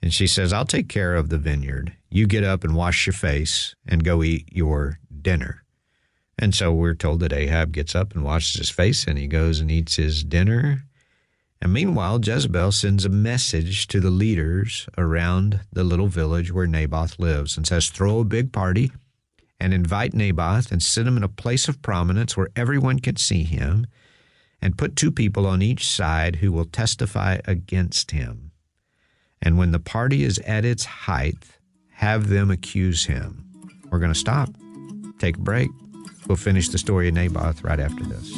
And 0.00 0.14
she 0.14 0.26
says, 0.26 0.52
I'll 0.52 0.64
take 0.64 0.88
care 0.88 1.14
of 1.14 1.28
the 1.28 1.38
vineyard. 1.38 1.94
You 2.10 2.26
get 2.26 2.44
up 2.44 2.64
and 2.64 2.74
wash 2.74 3.06
your 3.06 3.14
face 3.14 3.74
and 3.86 4.04
go 4.04 4.22
eat 4.22 4.48
your 4.52 5.00
dinner. 5.22 5.64
And 6.38 6.54
so 6.54 6.72
we're 6.72 6.94
told 6.94 7.20
that 7.20 7.32
Ahab 7.32 7.72
gets 7.72 7.94
up 7.94 8.14
and 8.14 8.22
washes 8.22 8.60
his 8.60 8.70
face 8.70 9.04
and 9.04 9.18
he 9.18 9.26
goes 9.26 9.58
and 9.58 9.70
eats 9.70 9.96
his 9.96 10.22
dinner. 10.22 10.84
And 11.60 11.72
meanwhile, 11.72 12.20
Jezebel 12.22 12.70
sends 12.70 13.04
a 13.04 13.08
message 13.10 13.88
to 13.88 13.98
the 13.98 14.10
leaders 14.10 14.88
around 14.96 15.60
the 15.72 15.82
little 15.82 16.06
village 16.06 16.52
where 16.52 16.68
Naboth 16.68 17.18
lives 17.18 17.56
and 17.56 17.66
says, 17.66 17.90
Throw 17.90 18.20
a 18.20 18.24
big 18.24 18.52
party 18.52 18.92
and 19.60 19.74
invite 19.74 20.14
Naboth 20.14 20.70
and 20.70 20.82
sit 20.82 21.06
him 21.06 21.16
in 21.16 21.24
a 21.24 21.28
place 21.28 21.68
of 21.68 21.82
prominence 21.82 22.36
where 22.36 22.48
everyone 22.54 23.00
can 23.00 23.16
see 23.16 23.42
him, 23.42 23.86
and 24.60 24.78
put 24.78 24.96
two 24.96 25.10
people 25.10 25.46
on 25.46 25.62
each 25.62 25.88
side 25.88 26.36
who 26.36 26.52
will 26.52 26.64
testify 26.64 27.38
against 27.44 28.10
him. 28.10 28.47
And 29.42 29.56
when 29.56 29.72
the 29.72 29.78
party 29.78 30.24
is 30.24 30.38
at 30.40 30.64
its 30.64 30.84
height, 30.84 31.44
have 31.92 32.28
them 32.28 32.50
accuse 32.50 33.04
him. 33.04 33.44
We're 33.90 33.98
going 33.98 34.12
to 34.12 34.18
stop, 34.18 34.50
take 35.18 35.36
a 35.36 35.40
break. 35.40 35.70
We'll 36.26 36.36
finish 36.36 36.68
the 36.68 36.78
story 36.78 37.08
of 37.08 37.14
Naboth 37.14 37.64
right 37.64 37.80
after 37.80 38.04
this. 38.04 38.34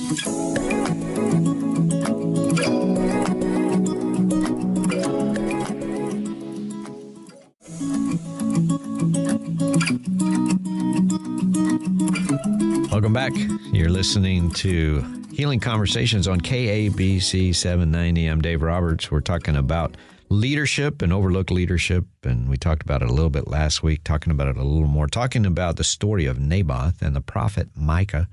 Welcome 12.93 13.13
back. 13.13 13.33
You're 13.73 13.89
listening 13.89 14.51
to 14.53 15.03
Healing 15.33 15.59
Conversations 15.59 16.29
on 16.29 16.41
KABC 16.41 17.55
790. 17.55 18.27
I'm 18.27 18.41
Dave 18.41 18.63
Roberts. 18.63 19.11
We're 19.11 19.21
talking 19.21 19.57
about 19.57 19.97
leadership 20.31 21.03
and 21.03 21.13
overlooked 21.13 21.51
leadership, 21.51 22.07
and 22.23 22.49
we 22.49 22.57
talked 22.57 22.83
about 22.83 23.03
it 23.03 23.11
a 23.11 23.13
little 23.13 23.31
bit 23.31 23.49
last 23.49 23.83
week, 23.83 24.05
talking 24.05 24.31
about 24.31 24.47
it 24.47 24.57
a 24.57 24.63
little 24.63 24.89
more, 24.89 25.09
talking 25.09 25.45
about 25.45 25.77
the 25.77 25.85
story 25.85 26.25
of 26.25 26.39
Naboth 26.39 27.03
and 27.03 27.15
the 27.15 27.21
prophet 27.21 27.69
Micah. 27.75 28.29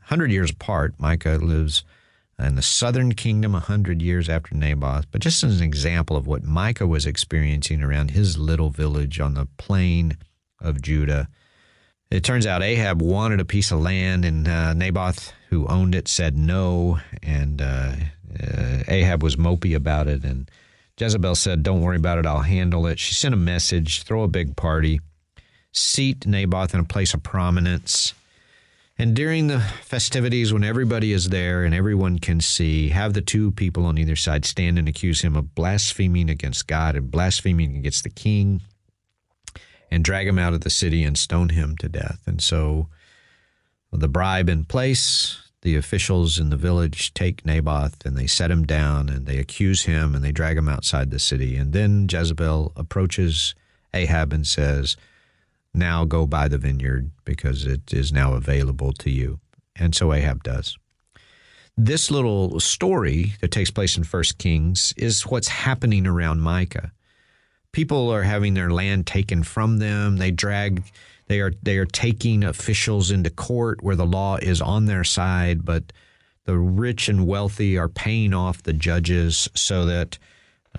100 0.00 0.30
years 0.30 0.50
apart, 0.50 0.94
Micah 0.98 1.38
lives 1.40 1.84
in 2.38 2.54
the 2.54 2.62
southern 2.62 3.14
kingdom 3.14 3.52
100 3.52 4.02
years 4.02 4.28
after 4.28 4.54
Naboth. 4.54 5.06
But 5.10 5.22
just 5.22 5.42
as 5.42 5.60
an 5.60 5.66
example 5.66 6.16
of 6.16 6.26
what 6.26 6.44
Micah 6.44 6.86
was 6.86 7.06
experiencing 7.06 7.82
around 7.82 8.10
his 8.10 8.38
little 8.38 8.70
village 8.70 9.20
on 9.20 9.34
the 9.34 9.46
plain 9.56 10.18
of 10.60 10.82
Judah, 10.82 11.28
it 12.10 12.24
turns 12.24 12.44
out 12.44 12.62
Ahab 12.62 13.00
wanted 13.00 13.40
a 13.40 13.44
piece 13.44 13.70
of 13.70 13.80
land, 13.80 14.24
and 14.24 14.48
uh, 14.48 14.74
Naboth, 14.74 15.32
who 15.48 15.66
owned 15.66 15.94
it, 15.94 16.08
said 16.08 16.36
no. 16.36 16.98
And 17.22 17.62
uh, 17.62 17.92
uh, 18.42 18.82
Ahab 18.88 19.22
was 19.22 19.36
mopey 19.36 19.76
about 19.76 20.08
it. 20.08 20.24
And 20.24 20.50
Jezebel 21.00 21.34
said, 21.34 21.62
Don't 21.62 21.80
worry 21.80 21.96
about 21.96 22.18
it, 22.18 22.26
I'll 22.26 22.40
handle 22.40 22.86
it. 22.86 22.98
She 22.98 23.14
sent 23.14 23.34
a 23.34 23.38
message, 23.38 24.02
throw 24.02 24.22
a 24.22 24.28
big 24.28 24.54
party, 24.56 25.00
seat 25.72 26.26
Naboth 26.26 26.74
in 26.74 26.80
a 26.80 26.84
place 26.84 27.14
of 27.14 27.22
prominence. 27.22 28.12
And 28.98 29.16
during 29.16 29.46
the 29.46 29.60
festivities, 29.60 30.52
when 30.52 30.62
everybody 30.62 31.12
is 31.14 31.30
there 31.30 31.64
and 31.64 31.74
everyone 31.74 32.18
can 32.18 32.38
see, 32.40 32.90
have 32.90 33.14
the 33.14 33.22
two 33.22 33.50
people 33.52 33.86
on 33.86 33.96
either 33.96 34.14
side 34.14 34.44
stand 34.44 34.78
and 34.78 34.86
accuse 34.88 35.22
him 35.22 35.36
of 35.36 35.54
blaspheming 35.54 36.28
against 36.28 36.66
God 36.66 36.96
and 36.96 37.10
blaspheming 37.10 37.78
against 37.78 38.04
the 38.04 38.10
king 38.10 38.60
and 39.90 40.04
drag 40.04 40.28
him 40.28 40.38
out 40.38 40.52
of 40.52 40.60
the 40.60 40.70
city 40.70 41.02
and 41.02 41.16
stone 41.16 41.48
him 41.48 41.78
to 41.78 41.88
death. 41.88 42.20
And 42.26 42.42
so, 42.42 42.88
the 43.90 44.06
bribe 44.06 44.50
in 44.50 44.66
place, 44.66 45.49
the 45.62 45.76
officials 45.76 46.38
in 46.38 46.50
the 46.50 46.56
village 46.56 47.12
take 47.14 47.44
Naboth 47.44 48.04
and 48.04 48.16
they 48.16 48.26
set 48.26 48.50
him 48.50 48.64
down 48.64 49.08
and 49.08 49.26
they 49.26 49.38
accuse 49.38 49.82
him 49.82 50.14
and 50.14 50.24
they 50.24 50.32
drag 50.32 50.56
him 50.56 50.68
outside 50.68 51.10
the 51.10 51.18
city. 51.18 51.56
And 51.56 51.72
then 51.72 52.06
Jezebel 52.10 52.72
approaches 52.76 53.54
Ahab 53.92 54.32
and 54.32 54.46
says, 54.46 54.96
Now 55.74 56.04
go 56.04 56.26
buy 56.26 56.48
the 56.48 56.58
vineyard 56.58 57.10
because 57.24 57.66
it 57.66 57.92
is 57.92 58.12
now 58.12 58.34
available 58.34 58.92
to 58.94 59.10
you. 59.10 59.40
And 59.76 59.94
so 59.94 60.12
Ahab 60.12 60.42
does. 60.42 60.78
This 61.76 62.10
little 62.10 62.60
story 62.60 63.34
that 63.40 63.50
takes 63.50 63.70
place 63.70 63.96
in 63.96 64.04
First 64.04 64.38
Kings 64.38 64.92
is 64.96 65.22
what's 65.22 65.48
happening 65.48 66.06
around 66.06 66.40
Micah 66.40 66.92
people 67.72 68.12
are 68.12 68.22
having 68.22 68.54
their 68.54 68.70
land 68.70 69.06
taken 69.06 69.42
from 69.42 69.78
them. 69.78 70.16
They 70.16 70.30
drag 70.30 70.82
they 71.30 71.38
are 71.38 71.52
they 71.62 71.78
are 71.78 71.86
taking 71.86 72.42
officials 72.42 73.12
into 73.12 73.30
court 73.30 73.84
where 73.84 73.94
the 73.94 74.04
law 74.04 74.36
is 74.38 74.60
on 74.60 74.86
their 74.86 75.04
side, 75.04 75.64
but 75.64 75.92
the 76.44 76.58
rich 76.58 77.08
and 77.08 77.24
wealthy 77.24 77.78
are 77.78 77.88
paying 77.88 78.34
off 78.34 78.64
the 78.64 78.72
judges 78.72 79.48
so 79.54 79.84
that 79.84 80.18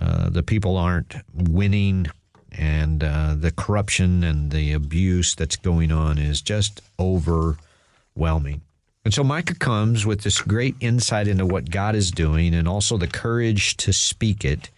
uh, 0.01 0.29
the 0.29 0.43
people 0.43 0.75
aren't 0.75 1.15
winning, 1.33 2.07
and 2.51 3.01
uh, 3.01 3.33
the 3.37 3.51
corruption 3.51 4.25
and 4.25 4.51
the 4.51 4.73
abuse 4.73 5.35
that's 5.35 5.55
going 5.55 5.89
on 5.89 6.17
is 6.17 6.41
just 6.41 6.81
overwhelming. 6.99 8.59
And 9.05 9.13
so 9.13 9.23
Micah 9.23 9.55
comes 9.55 10.05
with 10.05 10.23
this 10.23 10.41
great 10.41 10.75
insight 10.81 11.29
into 11.29 11.45
what 11.45 11.71
God 11.71 11.95
is 11.95 12.11
doing 12.11 12.53
and 12.53 12.67
also 12.67 12.97
the 12.97 13.07
courage 13.07 13.77
to 13.77 13.93
speak 13.93 14.43
it 14.43 14.69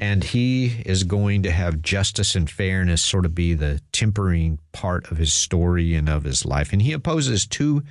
and 0.00 0.24
he 0.24 0.82
is 0.86 1.04
going 1.04 1.42
to 1.42 1.50
have 1.50 1.82
justice 1.82 2.34
and 2.34 2.50
fairness 2.50 3.02
sort 3.02 3.26
of 3.26 3.34
be 3.34 3.52
the 3.52 3.82
tempering 3.92 4.58
part 4.72 5.10
of 5.10 5.18
his 5.18 5.34
story 5.34 5.94
and 5.94 6.08
of 6.08 6.24
his 6.24 6.46
life. 6.46 6.72
And 6.72 6.80
he 6.80 6.94
opposes 6.94 7.46
two 7.46 7.82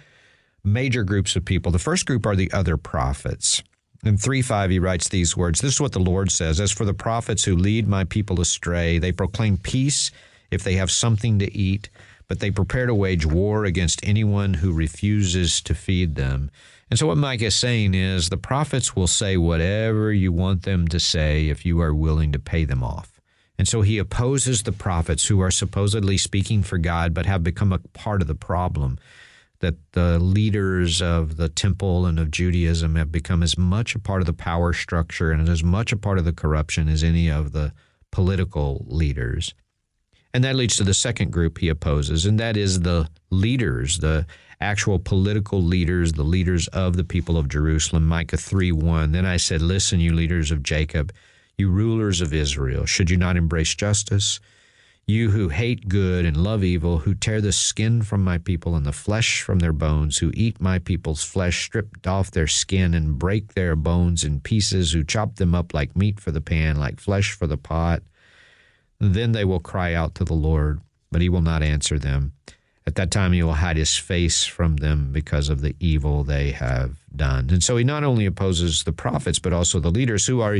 major 0.63 1.03
groups 1.03 1.35
of 1.35 1.45
people. 1.45 1.71
The 1.71 1.77
first 1.77 2.07
group 2.07 2.25
are 2.25 2.35
the 2.35 2.51
other 2.51 2.77
prophets. 2.77 3.61
In 4.03 4.17
3 4.17 4.41
5, 4.41 4.71
he 4.71 4.79
writes 4.79 5.07
these 5.07 5.37
words 5.37 5.61
This 5.61 5.73
is 5.73 5.81
what 5.81 5.91
the 5.91 5.99
Lord 5.99 6.31
says 6.31 6.59
As 6.59 6.71
for 6.71 6.83
the 6.83 6.95
prophets 6.95 7.43
who 7.43 7.55
lead 7.55 7.87
my 7.87 8.05
people 8.05 8.41
astray, 8.41 8.97
they 8.97 9.11
proclaim 9.11 9.57
peace 9.57 10.09
if 10.49 10.63
they 10.63 10.75
have 10.75 10.89
something 10.89 11.37
to 11.37 11.55
eat, 11.55 11.89
but 12.27 12.39
they 12.39 12.49
prepare 12.49 12.87
to 12.87 12.95
wage 12.95 13.25
war 13.25 13.65
against 13.65 14.03
anyone 14.03 14.55
who 14.55 14.73
refuses 14.73 15.61
to 15.61 15.75
feed 15.75 16.15
them. 16.15 16.49
And 16.89 16.97
so, 16.97 17.07
what 17.07 17.17
Micah 17.17 17.45
is 17.45 17.55
saying 17.55 17.93
is 17.93 18.29
the 18.29 18.37
prophets 18.37 18.95
will 18.95 19.07
say 19.07 19.37
whatever 19.37 20.11
you 20.11 20.31
want 20.31 20.63
them 20.63 20.87
to 20.87 20.99
say 20.99 21.49
if 21.49 21.65
you 21.65 21.79
are 21.81 21.93
willing 21.93 22.31
to 22.31 22.39
pay 22.39 22.65
them 22.65 22.83
off. 22.83 23.19
And 23.59 23.67
so 23.67 23.81
he 23.81 23.97
opposes 23.97 24.63
the 24.63 24.71
prophets 24.71 25.27
who 25.27 25.41
are 25.41 25.51
supposedly 25.51 26.17
speaking 26.17 26.63
for 26.63 26.77
God 26.77 27.13
but 27.13 27.25
have 27.25 27.43
become 27.43 27.73
a 27.73 27.79
part 27.79 28.21
of 28.21 28.27
the 28.29 28.33
problem. 28.33 28.97
That 29.59 29.75
the 29.91 30.17
leaders 30.17 31.01
of 31.01 31.35
the 31.35 31.49
temple 31.49 32.05
and 32.05 32.17
of 32.17 32.31
Judaism 32.31 32.95
have 32.95 33.11
become 33.11 33.43
as 33.43 33.57
much 33.57 33.93
a 33.93 33.99
part 33.99 34.21
of 34.21 34.25
the 34.25 34.33
power 34.33 34.71
structure 34.71 35.31
and 35.31 35.49
as 35.49 35.61
much 35.61 35.91
a 35.91 35.97
part 35.97 36.17
of 36.17 36.23
the 36.23 36.31
corruption 36.31 36.87
as 36.87 37.03
any 37.03 37.29
of 37.29 37.51
the 37.51 37.73
political 38.09 38.85
leaders. 38.87 39.53
And 40.33 40.45
that 40.45 40.55
leads 40.55 40.77
to 40.77 40.85
the 40.85 40.93
second 40.93 41.31
group 41.31 41.57
he 41.57 41.67
opposes, 41.67 42.25
and 42.25 42.39
that 42.39 42.55
is 42.55 42.81
the 42.81 43.09
leaders, 43.29 43.99
the 43.99 44.25
actual 44.61 44.99
political 44.99 45.61
leaders, 45.61 46.13
the 46.13 46.23
leaders 46.23 46.67
of 46.69 46.95
the 46.95 47.03
people 47.03 47.37
of 47.37 47.47
Jerusalem. 47.47 48.07
Micah 48.07 48.37
3 48.37 48.71
1. 48.71 49.11
Then 49.11 49.25
I 49.25 49.37
said, 49.37 49.61
Listen, 49.61 49.99
you 49.99 50.13
leaders 50.13 50.51
of 50.51 50.63
Jacob, 50.63 51.13
you 51.57 51.69
rulers 51.69 52.21
of 52.21 52.33
Israel, 52.33 52.85
should 52.85 53.09
you 53.09 53.17
not 53.17 53.37
embrace 53.37 53.75
justice? 53.75 54.39
You 55.07 55.31
who 55.31 55.49
hate 55.49 55.89
good 55.89 56.23
and 56.23 56.37
love 56.37 56.63
evil, 56.63 56.99
who 56.99 57.15
tear 57.15 57.41
the 57.41 57.51
skin 57.51 58.03
from 58.03 58.23
my 58.23 58.37
people 58.37 58.75
and 58.75 58.85
the 58.85 58.91
flesh 58.91 59.41
from 59.41 59.57
their 59.57 59.73
bones, 59.73 60.19
who 60.19 60.29
eat 60.35 60.61
my 60.61 60.77
people's 60.77 61.23
flesh, 61.23 61.63
stripped 61.63 62.05
off 62.05 62.29
their 62.29 62.45
skin 62.45 62.93
and 62.93 63.17
break 63.17 63.55
their 63.55 63.75
bones 63.75 64.23
in 64.23 64.39
pieces, 64.39 64.91
who 64.91 65.03
chop 65.03 65.37
them 65.37 65.55
up 65.55 65.73
like 65.73 65.97
meat 65.97 66.19
for 66.19 66.29
the 66.29 66.41
pan, 66.41 66.75
like 66.75 66.99
flesh 66.99 67.31
for 67.31 67.47
the 67.47 67.57
pot. 67.57 68.03
Then 68.99 69.31
they 69.31 69.45
will 69.45 69.59
cry 69.59 69.95
out 69.95 70.13
to 70.15 70.23
the 70.23 70.35
Lord, 70.35 70.79
but 71.11 71.21
he 71.21 71.29
will 71.29 71.41
not 71.41 71.63
answer 71.63 71.97
them. 71.97 72.33
At 72.89 72.95
that 72.95 73.11
time, 73.11 73.33
he 73.33 73.43
will 73.43 73.53
hide 73.53 73.77
his 73.77 73.95
face 73.95 74.45
from 74.45 74.77
them 74.77 75.11
because 75.11 75.47
of 75.47 75.61
the 75.61 75.75
evil 75.79 76.23
they 76.23 76.49
have 76.53 76.95
done. 77.15 77.51
And 77.51 77.63
so 77.63 77.77
he 77.77 77.83
not 77.83 78.03
only 78.03 78.25
opposes 78.25 78.83
the 78.83 78.91
prophets, 78.91 79.37
but 79.37 79.53
also 79.53 79.79
the 79.79 79.91
leaders 79.91 80.25
who 80.25 80.41
are 80.41 80.57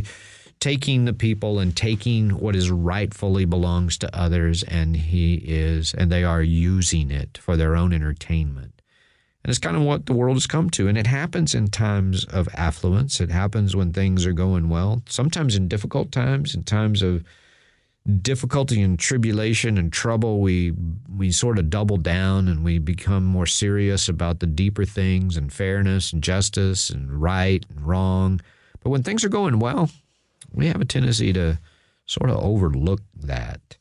taking 0.59 1.05
the 1.05 1.13
people 1.13 1.57
and 1.57 1.75
taking 1.75 2.29
what 2.29 2.55
is 2.55 2.69
rightfully 2.69 3.45
belongs 3.45 3.98
to 3.98 4.15
others, 4.15 4.62
and 4.62 4.95
he 4.95 5.41
is, 5.43 5.95
and 5.95 6.12
they 6.12 6.24
are 6.24 6.43
using 6.43 7.09
it 7.09 7.39
for 7.39 7.57
their 7.57 7.75
own 7.75 7.93
entertainment. 7.93 8.79
And 9.43 9.50
it's 9.50 9.57
kind 9.57 9.75
of 9.75 9.81
what 9.81 10.05
the 10.05 10.13
world 10.13 10.36
has 10.36 10.45
come 10.45 10.69
to. 10.69 10.88
And 10.88 11.00
it 11.00 11.07
happens 11.07 11.55
in 11.55 11.69
times 11.69 12.25
of 12.25 12.48
affluence. 12.53 13.19
It 13.19 13.31
happens 13.31 13.75
when 13.75 13.91
things 13.91 14.27
are 14.27 14.33
going 14.33 14.69
well, 14.69 15.01
sometimes 15.07 15.55
in 15.55 15.67
difficult 15.67 16.12
times, 16.12 16.53
in 16.53 16.62
times 16.62 17.01
of 17.01 17.24
difficulty 18.09 18.81
and 18.81 18.99
tribulation 18.99 19.77
and 19.77 19.91
trouble, 19.91 20.41
we 20.41 20.73
we 21.15 21.31
sort 21.31 21.59
of 21.59 21.69
double 21.69 21.97
down 21.97 22.47
and 22.47 22.63
we 22.63 22.79
become 22.79 23.23
more 23.23 23.45
serious 23.45 24.09
about 24.09 24.39
the 24.39 24.47
deeper 24.47 24.85
things 24.85 25.37
and 25.37 25.51
fairness 25.53 26.11
and 26.11 26.23
justice 26.23 26.89
and 26.89 27.21
right 27.21 27.65
and 27.69 27.81
wrong. 27.81 28.41
But 28.81 28.89
when 28.89 29.03
things 29.03 29.23
are 29.23 29.29
going 29.29 29.59
well, 29.59 29.89
we 30.51 30.67
have 30.67 30.81
a 30.81 30.85
tendency 30.85 31.33
to 31.33 31.59
sort 32.05 32.29
of 32.29 32.37
overlook 32.37 33.01
that. 33.15 33.77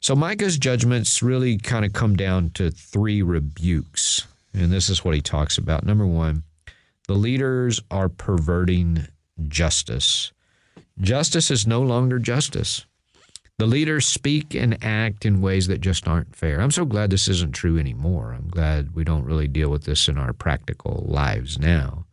So 0.00 0.14
Micah's 0.14 0.58
judgments 0.58 1.22
really 1.22 1.58
kind 1.58 1.84
of 1.84 1.92
come 1.92 2.16
down 2.16 2.50
to 2.50 2.70
three 2.70 3.22
rebukes. 3.22 4.26
And 4.54 4.72
this 4.72 4.88
is 4.88 5.04
what 5.04 5.14
he 5.14 5.20
talks 5.20 5.58
about. 5.58 5.84
Number 5.84 6.06
one, 6.06 6.44
the 7.06 7.14
leaders 7.14 7.80
are 7.90 8.08
perverting 8.08 9.06
justice. 9.48 10.32
Justice 11.00 11.50
is 11.50 11.66
no 11.66 11.80
longer 11.82 12.18
justice. 12.18 12.84
The 13.58 13.66
leaders 13.66 14.06
speak 14.06 14.54
and 14.54 14.82
act 14.84 15.26
in 15.26 15.40
ways 15.40 15.66
that 15.66 15.80
just 15.80 16.06
aren't 16.06 16.36
fair. 16.36 16.60
I'm 16.60 16.70
so 16.70 16.84
glad 16.84 17.10
this 17.10 17.26
isn't 17.26 17.56
true 17.56 17.76
anymore. 17.76 18.32
I'm 18.32 18.48
glad 18.48 18.94
we 18.94 19.02
don't 19.02 19.24
really 19.24 19.48
deal 19.48 19.68
with 19.68 19.82
this 19.82 20.06
in 20.06 20.16
our 20.16 20.32
practical 20.32 21.04
lives 21.08 21.58
now. 21.58 22.06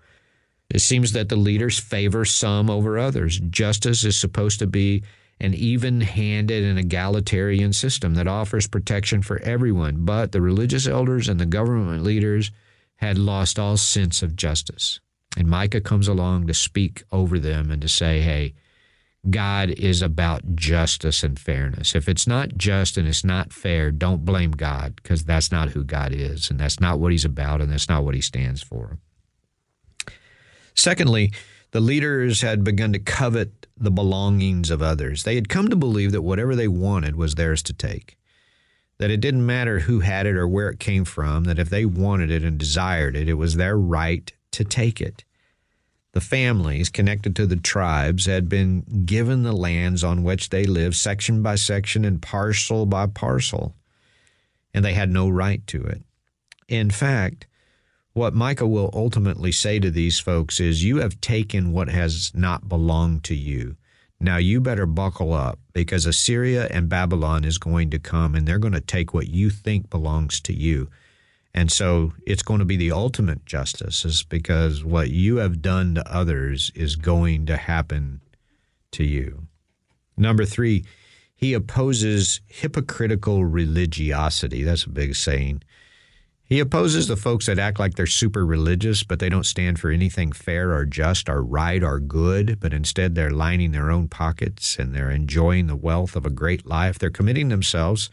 It 0.72 0.80
seems 0.80 1.12
that 1.12 1.30
the 1.30 1.36
leaders 1.36 1.78
favor 1.78 2.25
some 2.25 2.72
over 2.72 2.98
others. 2.98 3.40
Justice 3.52 4.04
is 4.04 4.18
supposed 4.18 4.58
to 4.58 4.66
be 4.66 5.04
an 5.40 5.54
even 5.54 6.02
handed 6.02 6.64
and 6.64 6.80
egalitarian 6.80 7.74
system 7.74 8.16
that 8.16 8.28
offers 8.28 8.68
protection 8.68 9.22
for 9.22 9.38
everyone, 9.42 10.04
but 10.04 10.32
the 10.32 10.42
religious 10.42 10.88
elders 10.88 11.30
and 11.30 11.40
the 11.40 11.46
government 11.46 12.02
leaders 12.02 12.50
had 12.96 13.20
lost 13.20 13.60
all 13.60 13.78
sense 13.78 14.24
of 14.24 14.36
justice. 14.36 15.00
And 15.38 15.48
Micah 15.48 15.82
comes 15.82 16.08
along 16.08 16.48
to 16.48 16.56
speak 16.56 17.04
over 17.12 17.38
them 17.38 17.69
and 17.69 17.82
to 17.84 17.89
say, 17.89 18.22
hey, 18.22 18.56
God 19.30 19.70
is 19.72 20.02
about 20.02 20.56
justice 20.56 21.24
and 21.24 21.40
fairness. 21.40 21.96
If 21.96 22.08
it's 22.08 22.28
not 22.28 22.58
just 22.58 22.98
and 22.98 23.08
it's 23.08 23.24
not 23.24 23.54
fair, 23.54 23.92
don't 23.92 24.26
blame 24.26 24.52
God 24.52 24.96
because 24.96 25.24
that's 25.24 25.52
not 25.52 25.70
who 25.70 25.84
God 25.84 26.12
is 26.14 26.50
and 26.50 26.60
that's 26.60 26.80
not 26.80 27.00
what 27.00 27.12
he's 27.12 27.26
about 27.26 27.62
and 27.62 27.72
that's 27.72 27.90
not 27.90 28.04
what 28.04 28.16
he 28.16 28.22
stands 28.22 28.62
for. 28.62 28.98
Secondly, 30.76 31.32
the 31.72 31.80
leaders 31.80 32.42
had 32.42 32.64
begun 32.64 32.94
to 32.94 33.00
covet 33.00 33.68
the 33.78 33.92
belongings 33.92 34.70
of 34.70 34.82
others. 34.82 35.24
They 35.24 35.36
had 35.36 35.50
come 35.50 35.70
to 35.70 35.76
believe 35.76 36.12
that 36.12 36.22
whatever 36.22 36.56
they 36.56 36.68
wanted 36.68 37.16
was 37.16 37.36
theirs 37.36 37.64
to 37.64 37.74
take. 37.74 38.18
That 38.98 39.12
it 39.12 39.20
didn't 39.20 39.46
matter 39.46 39.80
who 39.80 40.00
had 40.00 40.26
it 40.26 40.38
or 40.38 40.48
where 40.48 40.70
it 40.70 40.80
came 40.80 41.04
from, 41.04 41.44
that 41.46 41.60
if 41.60 41.70
they 41.70 41.86
wanted 41.86 42.32
it 42.32 42.44
and 42.44 42.58
desired 42.58 43.16
it, 43.16 43.28
it 43.28 43.34
was 43.34 43.56
their 43.56 43.78
right 43.78 44.32
to 44.52 44.64
take 44.64 45.02
it. 45.02 45.26
The 46.15 46.21
families 46.21 46.88
connected 46.88 47.36
to 47.36 47.45
the 47.45 47.58
tribes 47.58 48.25
had 48.25 48.47
been 48.47 49.04
given 49.06 49.43
the 49.43 49.51
lands 49.51 50.01
on 50.01 50.23
which 50.23 50.47
they 50.47 50.63
lived 50.63 50.95
section 50.95 51.43
by 51.43 51.56
section 51.56 52.06
and 52.06 52.21
parcel 52.21 52.86
by 52.86 53.08
parcel, 53.08 53.75
and 54.73 54.86
they 54.86 54.93
had 54.93 55.12
no 55.12 55.28
right 55.28 55.67
to 55.67 55.84
it. 55.84 56.04
In 56.69 56.89
fact, 56.89 57.47
what 58.13 58.34
Micah 58.34 58.65
will 58.65 58.89
ultimately 58.93 59.51
say 59.51 59.78
to 59.78 59.91
these 59.91 60.17
folks 60.17 60.62
is, 60.62 60.86
You 60.86 61.01
have 61.01 61.19
taken 61.19 61.73
what 61.73 61.89
has 61.89 62.32
not 62.34 62.69
belonged 62.69 63.25
to 63.25 63.36
you. 63.36 63.75
Now 64.17 64.38
you 64.38 64.62
better 64.62 64.86
buckle 64.86 65.34
up 65.34 65.60
because 65.73 66.06
Assyria 66.06 66.67
and 66.71 66.88
Babylon 66.88 67.43
is 67.43 67.58
going 67.58 67.89
to 67.89 67.99
come 67.99 68.36
and 68.36 68.47
they're 68.47 68.58
going 68.58 68.71
to 68.71 68.80
take 68.80 69.13
what 69.13 69.28
you 69.28 69.49
think 69.49 69.89
belongs 69.89 70.39
to 70.43 70.54
you. 70.54 70.89
And 71.58 71.72
so 71.72 72.12
it's 72.28 72.44
going 72.44 72.60
to 72.60 72.65
be 72.65 72.76
the 72.76 72.91
ultimate 72.91 73.46
justice, 73.46 74.04
is 74.04 74.24
because 74.24 74.84
what 74.84 75.10
you 75.10 75.38
have 75.38 75.62
done 75.62 75.96
to 75.96 76.13
others 76.13 76.70
is 76.76 76.98
going 76.98 77.46
to 77.46 77.56
happen 77.56 78.20
to 78.91 79.06
you. 79.06 79.48
Number 80.18 80.44
three, 80.44 80.84
he 81.34 81.54
opposes 81.54 82.41
hypocritical 82.48 83.46
religiosity. 83.46 84.63
That's 84.63 84.84
a 84.84 84.89
big 84.89 85.15
saying. 85.15 85.63
He 86.44 86.60
opposes 86.60 87.08
the 87.08 87.15
folks 87.15 87.46
that 87.46 87.58
act 87.58 87.80
like 87.80 87.96
they're 87.96 88.06
super 88.06 88.46
religious, 88.46 89.04
but 89.04 89.20
they 89.20 89.30
don't 89.30 89.46
stand 89.46 89.80
for 89.80 89.89
anything 89.89 90.34
fair 90.34 90.74
or 90.74 90.86
just 90.86 91.30
or 91.30 91.41
right 91.41 91.82
or 91.82 92.02
good, 92.02 92.60
but 92.60 92.74
instead 92.74 93.15
they're 93.15 93.32
lining 93.32 93.72
their 93.72 93.89
own 93.89 94.10
pockets 94.10 94.78
and 94.78 94.94
they're 94.94 95.10
enjoying 95.10 95.68
the 95.68 95.76
wealth 95.78 96.18
of 96.18 96.26
a 96.26 96.30
great 96.30 96.65
life. 96.65 97.00
They're 97.00 97.10
committing 97.10 97.48
themselves 97.48 98.10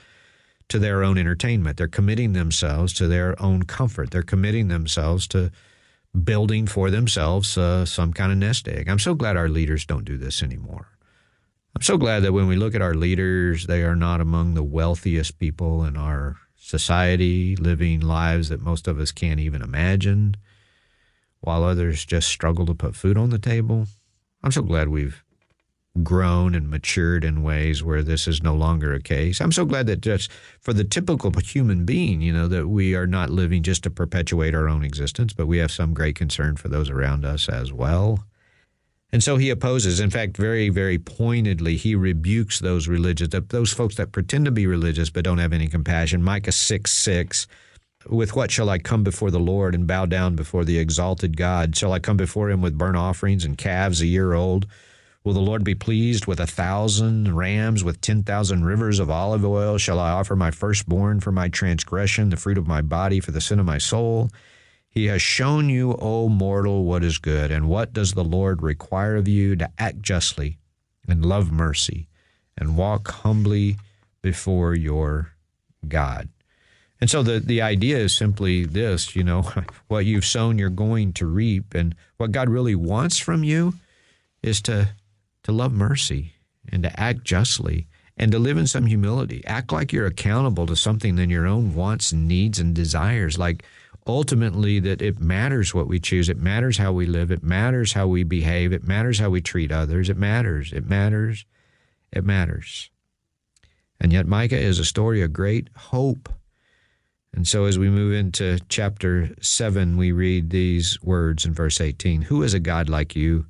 to 0.73 0.79
their 0.79 1.05
own 1.05 1.19
entertainment. 1.19 1.77
They're 1.77 1.87
committing 1.87 2.33
themselves 2.33 2.95
to 2.95 3.07
their 3.07 3.41
own 3.41 3.65
comfort. 3.65 4.11
They're 4.11 4.23
committing 4.23 4.69
themselves 4.69 5.27
to 5.29 5.53
building 6.25 6.67
for 6.67 6.91
themselves 6.91 7.59
uh, 7.59 7.85
some 7.85 8.13
kind 8.15 8.33
of 8.33 8.39
nest 8.39 8.67
egg. 8.69 8.89
I'm 8.89 8.99
so 8.99 9.15
glad 9.15 9.37
our 9.37 9.51
leaders 9.51 9.85
don't 9.85 10.07
do 10.07 10.17
this 10.17 10.43
anymore. 10.43 10.89
I'm 11.77 11.83
so 11.83 11.99
glad 11.99 12.23
that 12.23 12.33
when 12.33 12.47
we 12.47 12.57
look 12.57 12.75
at 12.75 12.83
our 12.83 12.95
leaders, 12.95 13.67
they 13.67 13.83
are 13.83 13.97
not 13.97 14.23
among 14.23 14.55
the 14.55 14.63
wealthiest 14.63 15.39
people 15.39 15.85
in 15.85 15.97
our 15.97 16.37
society, 16.57 17.55
living 17.57 18.01
lives 18.01 18.49
that 18.49 18.63
most 18.63 18.89
of 18.89 18.99
us 18.99 19.13
can't 19.13 19.41
even 19.41 19.61
imagine, 19.61 20.37
while 21.41 21.65
others 21.65 22.05
just 22.07 22.29
struggle 22.29 22.65
to 22.65 22.75
put 22.75 22.97
food 22.97 23.19
on 23.19 23.29
the 23.29 23.39
table. 23.39 23.87
I'm 24.43 24.53
so 24.53 24.63
glad 24.63 24.89
we've 24.89 25.22
grown 26.03 26.55
and 26.55 26.71
matured 26.71 27.25
in 27.25 27.43
ways 27.43 27.83
where 27.83 28.03
this 28.03 28.27
is 28.27 28.43
no 28.43 28.55
longer 28.55 28.95
a 28.95 29.01
case. 29.01 29.41
I'm 29.41 29.53
so 29.53 29.65
glad 29.65 29.87
that 29.89 30.01
just 30.01 30.31
for 30.61 30.73
the 30.73 30.85
typical 30.85 31.31
human 31.33 31.85
being, 31.85 32.23
you 32.23 32.33
know, 32.33 32.49
that 32.49 32.69
we 32.69 32.95
are 32.95 33.07
not 33.07 33.31
living 33.31 33.63
just 33.63 33.83
to 33.83 33.91
perpetuate 33.91 34.55
our 34.55 34.69
own 34.69 34.85
existence, 34.85 35.35
but 35.35 35.47
we 35.47 35.59
have 35.59 35.71
some 35.71 35.93
great 35.93 36.17
concern 36.17 36.57
for 36.57 36.69
those 36.69 36.89
around 36.89 37.25
us 37.25 37.49
as 37.49 37.73
well. 37.73 38.25
And 39.13 39.23
so 39.23 39.37
he 39.37 39.51
opposes, 39.51 40.01
in 40.01 40.09
fact, 40.09 40.39
very, 40.39 40.71
very 40.71 40.99
pointedly, 40.99 41.77
he 41.77 41.95
rebukes 41.95 42.59
those 42.59 42.89
religious, 42.89 43.29
those 43.49 43.73
folks 43.73 43.97
that 43.97 44.13
pretend 44.13 44.47
to 44.47 44.51
be 44.51 44.67
religious 44.67 45.11
but 45.11 45.25
don't 45.25 45.37
have 45.37 45.53
any 45.53 45.69
compassion. 45.69 46.23
Micah 46.23 46.53
6 46.53 46.91
6. 46.91 47.47
With 48.09 48.35
what 48.35 48.51
shall 48.51 48.71
I 48.71 48.79
come 48.79 49.05
before 49.05 49.31
the 49.31 49.39
Lord 49.39 49.75
and 49.75 49.87
bow 49.87 50.07
down 50.07 50.35
before 50.35 50.65
the 50.65 50.79
exalted 50.79 51.37
God? 51.37 51.77
Shall 51.77 51.93
I 51.93 51.99
come 51.99 52.17
before 52.17 52.51
him 52.51 52.63
with 52.63 52.79
burnt 52.79 52.97
offerings 52.97 53.45
and 53.45 53.57
calves 53.57 54.01
a 54.01 54.07
year 54.07 54.33
old? 54.33 54.67
Will 55.25 55.35
the 55.35 55.41
Lord 55.41 55.63
be 55.63 55.77
pleased 55.77 56.27
with 56.27 56.41
a 56.41 56.47
thousand 56.47 57.37
rams, 57.37 57.85
with 57.85 58.01
ten 58.01 58.25
thousand 58.25 58.65
rivers 58.65 58.99
of 58.99 59.11
olive 59.11 59.45
oil? 59.45 59.79
Shall 59.79 60.01
I 60.01 60.11
offer 60.11 60.35
my 60.35 60.51
firstborn 60.51 61.21
for 61.21 61.31
my 61.31 61.49
transgression, 61.49 62.31
the 62.31 62.37
fruit 62.37 62.59
of 62.59 62.67
my 62.67 62.83
body 62.83 63.21
for 63.21 63.31
the 63.31 63.41
sin 63.41 63.61
of 63.61 63.67
my 63.67 63.79
soul? 63.79 64.31
He 64.89 65.07
has 65.07 65.23
shown 65.23 65.69
you, 65.69 65.97
O 66.01 66.29
mortal, 66.29 66.85
what 66.85 67.05
is 67.05 67.19
good. 67.19 67.51
And 67.51 67.69
what 67.69 67.93
does 67.93 68.13
the 68.13 68.25
Lord 68.25 68.63
require 68.63 69.17
of 69.17 69.29
you? 69.29 69.57
To 69.57 69.71
act 69.79 70.03
justly 70.03 70.59
and 71.09 71.25
love 71.25 71.51
mercy 71.51 72.09
and 72.59 72.77
walk 72.77 73.09
humbly 73.09 73.79
before 74.23 74.75
your 74.75 75.33
God. 75.87 76.29
And 77.01 77.09
so 77.09 77.23
the, 77.23 77.41
the 77.41 77.63
idea 77.63 77.99
is 77.99 78.15
simply 78.15 78.65
this 78.65 79.17
you 79.17 79.25
know, 79.25 79.43
what 79.89 80.05
you've 80.05 80.27
sown, 80.27 80.59
you're 80.59 80.69
going 80.69 81.13
to 81.15 81.27
reap. 81.27 81.75
And 81.75 81.95
what 82.17 82.33
God 82.33 82.49
really 82.49 82.75
wants 82.75 83.19
from 83.19 83.45
you 83.45 83.75
is 84.43 84.61
to 84.63 84.91
to 85.45 85.53
love 85.53 85.73
mercy 85.73 86.35
and 86.69 86.83
to 86.83 87.01
act 87.01 87.25
justly 87.25 87.87
and 88.17 88.31
to 88.33 88.39
live 88.39 88.57
in 88.57 88.67
some 88.67 88.87
humility. 88.87 89.43
Act 89.47 89.73
like 89.73 89.93
you're 89.93 90.07
accountable 90.07 90.67
to 90.67 90.77
something 90.77 91.17
than 91.17 91.31
your 91.31 91.47
own 91.47 91.75
wants, 91.75 92.13
and 92.13 92.29
needs, 92.29 92.59
and 92.59 92.75
desires. 92.75 93.39
Like 93.39 93.65
ultimately, 94.07 94.81
that 94.81 95.03
it 95.03 95.21
matters 95.21 95.75
what 95.75 95.89
we 95.89 95.99
choose. 95.99 96.29
It 96.29 96.39
matters 96.39 96.79
how 96.79 96.93
we 96.93 97.07
live. 97.07 97.31
It 97.31 97.43
matters 97.43 97.93
how 97.93 98.07
we 98.07 98.23
behave. 98.23 98.73
It 98.73 98.85
matters 98.85 99.19
how 99.19 99.31
we 99.31 99.41
treat 99.41 99.73
others. 99.73 100.09
It 100.09 100.17
matters. 100.17 100.73
It 100.73 100.89
matters. 100.89 101.47
It 102.13 102.25
matters. 102.25 102.91
And 104.01 104.13
yet, 104.13 104.27
Micah 104.27 104.59
is 104.59 104.79
a 104.79 104.85
story 104.85 105.23
of 105.23 105.33
great 105.33 105.69
hope. 105.77 106.29
And 107.35 107.49
so, 107.49 107.65
as 107.65 107.79
we 107.79 107.89
move 107.89 108.13
into 108.13 108.59
chapter 108.69 109.31
7, 109.41 109.97
we 109.97 110.13
read 110.13 110.51
these 110.51 111.03
words 111.03 111.47
in 111.47 111.55
verse 111.55 111.81
18 111.81 112.23
Who 112.23 112.43
is 112.43 112.53
a 112.53 112.61
God 112.61 112.91
like 112.91 113.17
you? 113.17 113.47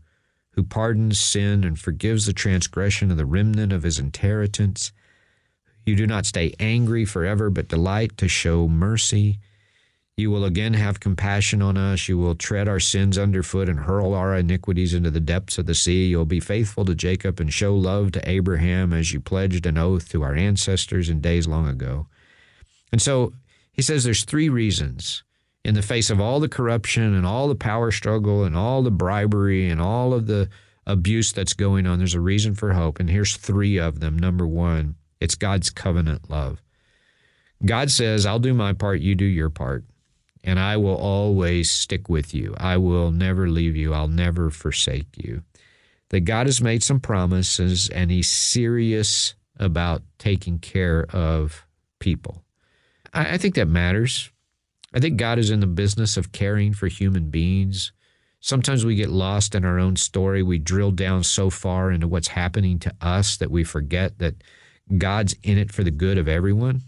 Who 0.52 0.62
pardons 0.62 1.18
sin 1.18 1.64
and 1.64 1.78
forgives 1.78 2.26
the 2.26 2.32
transgression 2.32 3.10
of 3.10 3.16
the 3.16 3.26
remnant 3.26 3.72
of 3.72 3.82
his 3.82 3.98
inheritance. 3.98 4.92
You 5.84 5.96
do 5.96 6.06
not 6.06 6.26
stay 6.26 6.54
angry 6.60 7.04
forever, 7.04 7.50
but 7.50 7.68
delight 7.68 8.16
to 8.18 8.28
show 8.28 8.68
mercy. 8.68 9.38
You 10.16 10.30
will 10.30 10.44
again 10.44 10.74
have 10.74 11.00
compassion 11.00 11.62
on 11.62 11.78
us. 11.78 12.06
You 12.06 12.18
will 12.18 12.34
tread 12.34 12.68
our 12.68 12.80
sins 12.80 13.16
underfoot 13.16 13.68
and 13.68 13.80
hurl 13.80 14.12
our 14.14 14.36
iniquities 14.36 14.92
into 14.92 15.10
the 15.10 15.20
depths 15.20 15.56
of 15.56 15.66
the 15.66 15.74
sea. 15.74 16.06
You'll 16.06 16.26
be 16.26 16.38
faithful 16.38 16.84
to 16.84 16.94
Jacob 16.94 17.40
and 17.40 17.52
show 17.52 17.74
love 17.74 18.12
to 18.12 18.30
Abraham 18.30 18.92
as 18.92 19.12
you 19.12 19.20
pledged 19.20 19.64
an 19.64 19.78
oath 19.78 20.10
to 20.10 20.22
our 20.22 20.34
ancestors 20.34 21.08
in 21.08 21.20
days 21.20 21.48
long 21.48 21.66
ago. 21.66 22.08
And 22.92 23.00
so 23.00 23.32
he 23.72 23.80
says 23.80 24.04
there's 24.04 24.24
three 24.24 24.50
reasons 24.50 25.24
in 25.64 25.74
the 25.74 25.82
face 25.82 26.10
of 26.10 26.20
all 26.20 26.40
the 26.40 26.48
corruption 26.48 27.14
and 27.14 27.24
all 27.24 27.48
the 27.48 27.54
power 27.54 27.90
struggle 27.90 28.44
and 28.44 28.56
all 28.56 28.82
the 28.82 28.90
bribery 28.90 29.68
and 29.68 29.80
all 29.80 30.12
of 30.12 30.26
the 30.26 30.48
abuse 30.86 31.32
that's 31.32 31.54
going 31.54 31.86
on, 31.86 31.98
there's 31.98 32.14
a 32.14 32.20
reason 32.20 32.54
for 32.54 32.72
hope. 32.72 32.98
And 32.98 33.08
here's 33.08 33.36
three 33.36 33.78
of 33.78 34.00
them. 34.00 34.18
Number 34.18 34.46
one, 34.46 34.96
it's 35.20 35.36
God's 35.36 35.70
covenant 35.70 36.28
love. 36.28 36.60
God 37.64 37.90
says, 37.90 38.26
I'll 38.26 38.40
do 38.40 38.54
my 38.54 38.72
part, 38.72 39.00
you 39.00 39.14
do 39.14 39.24
your 39.24 39.50
part, 39.50 39.84
and 40.42 40.58
I 40.58 40.76
will 40.76 40.96
always 40.96 41.70
stick 41.70 42.08
with 42.08 42.34
you. 42.34 42.54
I 42.58 42.76
will 42.76 43.12
never 43.12 43.48
leave 43.48 43.76
you, 43.76 43.94
I'll 43.94 44.08
never 44.08 44.50
forsake 44.50 45.06
you. 45.16 45.42
That 46.08 46.20
God 46.22 46.46
has 46.46 46.60
made 46.60 46.82
some 46.82 46.98
promises 46.98 47.88
and 47.88 48.10
He's 48.10 48.28
serious 48.28 49.34
about 49.58 50.02
taking 50.18 50.58
care 50.58 51.06
of 51.10 51.64
people. 52.00 52.42
I, 53.14 53.38
think 53.38 53.54
that 53.54 53.68
matters. 53.68 54.31
I 54.94 55.00
think 55.00 55.16
God 55.16 55.38
is 55.38 55.50
in 55.50 55.60
the 55.60 55.66
business 55.66 56.16
of 56.16 56.32
caring 56.32 56.74
for 56.74 56.86
human 56.86 57.30
beings. 57.30 57.92
Sometimes 58.40 58.84
we 58.84 58.94
get 58.94 59.08
lost 59.08 59.54
in 59.54 59.64
our 59.64 59.78
own 59.78 59.96
story. 59.96 60.42
We 60.42 60.58
drill 60.58 60.90
down 60.90 61.22
so 61.22 61.48
far 61.48 61.90
into 61.90 62.08
what's 62.08 62.28
happening 62.28 62.78
to 62.80 62.92
us 63.00 63.36
that 63.38 63.50
we 63.50 63.64
forget 63.64 64.18
that 64.18 64.42
God's 64.98 65.34
in 65.42 65.58
it 65.58 65.72
for 65.72 65.82
the 65.82 65.90
good 65.90 66.18
of 66.18 66.28
everyone. 66.28 66.82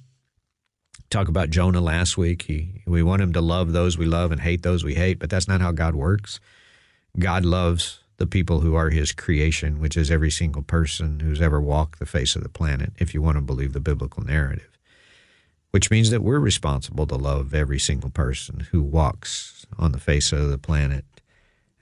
Talk 1.09 1.29
about 1.29 1.51
Jonah 1.51 1.81
last 1.81 2.19
week. 2.19 2.43
He, 2.43 2.83
we 2.87 3.03
want 3.03 3.23
him 3.23 3.33
to 3.35 3.41
love 3.41 3.73
those 3.73 3.97
we 3.97 4.05
love 4.05 4.33
and 4.33 4.41
hate 4.41 4.63
those 4.63 4.85
we 4.85 4.95
hate, 4.95 5.19
but 5.19 5.31
that's 5.31 5.49
not 5.49 5.61
how 5.61 5.71
God 5.71 5.95
works. 5.95 6.41
God 7.19 7.45
loves 7.45 8.01
the 8.17 8.27
people 8.27 8.61
who 8.61 8.75
are 8.75 8.91
his 8.91 9.13
creation, 9.13 9.81
which 9.81 9.97
is 9.97 10.11
every 10.11 10.31
single 10.31 10.63
person 10.63 11.21
who's 11.21 11.41
ever 11.41 11.61
walked 11.61 12.01
the 12.01 12.07
face 12.07 12.37
of 12.37 12.43
the 12.43 12.49
planet, 12.49 12.93
if 12.99 13.15
you 13.15 13.23
want 13.23 13.37
to 13.37 13.41
believe 13.41 13.73
the 13.73 13.81
biblical 13.81 14.25
narrative 14.25 14.74
which 15.75 15.91
means 15.91 16.11
that 16.11 16.23
we're 16.23 16.39
responsible 16.39 17.05
to 17.05 17.17
love 17.17 17.53
every 17.53 17.81
single 17.81 18.09
person 18.09 18.61
who 18.71 18.81
walks 18.81 19.67
on 19.77 19.91
the 19.91 19.99
face 19.99 20.31
of 20.31 20.49
the 20.49 20.57
planet. 20.57 21.05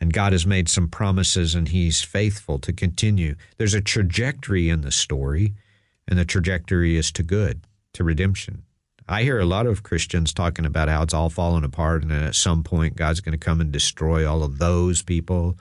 And 0.00 0.14
God 0.14 0.32
has 0.32 0.46
made 0.46 0.70
some 0.70 0.88
promises 0.88 1.54
and 1.54 1.68
He's 1.68 2.00
faithful 2.00 2.58
to 2.60 2.72
continue. 2.72 3.34
There's 3.58 3.74
a 3.74 3.82
trajectory 3.82 4.70
in 4.70 4.80
the 4.80 4.90
story, 4.90 5.52
and 6.08 6.18
the 6.18 6.24
trajectory 6.24 6.96
is 6.96 7.12
to 7.12 7.22
good, 7.22 7.66
to 7.92 8.02
redemption. 8.02 8.62
I 9.06 9.24
hear 9.24 9.38
a 9.38 9.44
lot 9.44 9.66
of 9.66 9.82
Christians 9.82 10.32
talking 10.32 10.64
about 10.64 10.88
how 10.88 11.02
it's 11.02 11.12
all 11.12 11.28
falling 11.28 11.62
apart, 11.62 12.00
and 12.00 12.10
then 12.10 12.22
at 12.22 12.34
some 12.34 12.64
point 12.64 12.96
God's 12.96 13.20
going 13.20 13.38
to 13.38 13.44
come 13.44 13.60
and 13.60 13.70
destroy 13.70 14.26
all 14.26 14.42
of 14.42 14.56
those 14.56 15.02
people, 15.02 15.58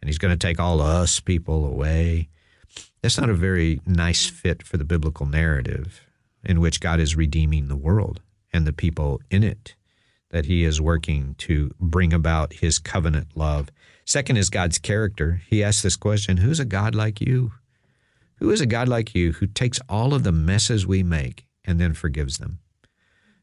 and 0.00 0.08
He's 0.08 0.16
going 0.16 0.32
to 0.32 0.46
take 0.46 0.58
all 0.58 0.80
us 0.80 1.20
people 1.20 1.66
away. 1.66 2.30
That's 3.02 3.20
not 3.20 3.28
a 3.28 3.34
very 3.34 3.82
nice 3.84 4.24
fit 4.24 4.62
for 4.62 4.78
the 4.78 4.84
biblical 4.86 5.26
narrative 5.26 6.05
in 6.46 6.60
which 6.60 6.80
God 6.80 7.00
is 7.00 7.16
redeeming 7.16 7.68
the 7.68 7.76
world 7.76 8.22
and 8.52 8.66
the 8.66 8.72
people 8.72 9.20
in 9.30 9.42
it, 9.42 9.74
that 10.30 10.46
He 10.46 10.64
is 10.64 10.80
working 10.80 11.34
to 11.38 11.72
bring 11.78 12.12
about 12.12 12.54
His 12.54 12.78
covenant 12.78 13.28
love. 13.34 13.68
Second 14.04 14.36
is 14.38 14.48
God's 14.48 14.78
character. 14.78 15.42
He 15.48 15.62
asks 15.62 15.82
this 15.82 15.96
question 15.96 16.38
Who's 16.38 16.60
a 16.60 16.64
God 16.64 16.94
like 16.94 17.20
you? 17.20 17.52
Who 18.36 18.50
is 18.50 18.60
a 18.60 18.66
God 18.66 18.88
like 18.88 19.14
you 19.14 19.32
who 19.32 19.46
takes 19.46 19.80
all 19.88 20.14
of 20.14 20.22
the 20.22 20.32
messes 20.32 20.86
we 20.86 21.02
make 21.02 21.46
and 21.64 21.80
then 21.80 21.94
forgives 21.94 22.38
them? 22.38 22.60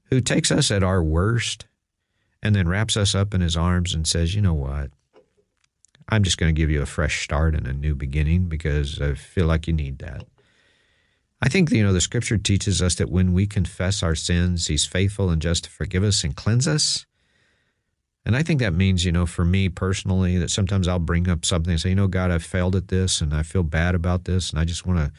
Who 0.06 0.22
takes 0.22 0.52
us 0.52 0.72
at 0.72 0.84
our 0.84 1.04
worst 1.04 1.66
and 2.42 2.56
then 2.56 2.68
wraps 2.68 2.96
us 2.96 3.14
up 3.14 3.34
in 3.34 3.42
His 3.42 3.58
arms 3.58 3.94
and 3.94 4.08
says, 4.08 4.34
You 4.34 4.42
know 4.42 4.54
what? 4.54 4.92
I'm 6.10 6.24
just 6.24 6.38
going 6.38 6.54
to 6.54 6.60
give 6.60 6.70
you 6.70 6.82
a 6.82 6.86
fresh 6.86 7.24
start 7.24 7.56
and 7.56 7.68
a 7.68 7.74
new 7.74 7.96
beginning 7.96 8.48
because 8.48 9.02
I 9.02 9.14
feel 9.16 9.48
like 9.48 9.68
you 9.68 9.74
need 9.74 10.00
that. 10.00 10.26
I 11.44 11.50
think, 11.50 11.72
you 11.72 11.84
know, 11.84 11.92
the 11.92 12.00
scripture 12.00 12.38
teaches 12.38 12.82
us 12.82 12.96
that 12.96 13.10
when 13.10 13.34
we 13.34 13.46
confess 13.46 14.02
our 14.02 14.16
sins, 14.16 14.68
he's 14.68 14.86
faithful 14.86 15.30
and 15.30 15.42
just 15.42 15.66
to 15.66 15.70
forgive 15.70 16.02
us 16.02 16.24
and 16.24 16.34
cleanse 16.34 16.70
us. 16.70 17.06
And 18.26 18.34
I 18.34 18.44
think 18.44 18.62
that 18.62 18.74
means, 18.74 19.04
you 19.04 19.12
know, 19.12 19.26
for 19.26 19.44
me 19.44 19.68
personally, 19.68 20.38
that 20.38 20.52
sometimes 20.52 20.88
I'll 20.88 21.00
bring 21.00 21.28
up 21.28 21.44
something 21.44 21.72
and 21.72 21.82
say, 21.82 21.90
you 21.90 21.96
know, 21.96 22.08
God, 22.08 22.32
I've 22.32 22.46
failed 22.46 22.78
at 22.78 22.88
this 22.88 23.20
and 23.20 23.34
I 23.34 23.44
feel 23.44 23.64
bad 23.64 23.94
about 23.94 24.24
this 24.24 24.52
and 24.52 24.60
I 24.60 24.64
just 24.64 24.86
want 24.86 25.00
to 25.00 25.12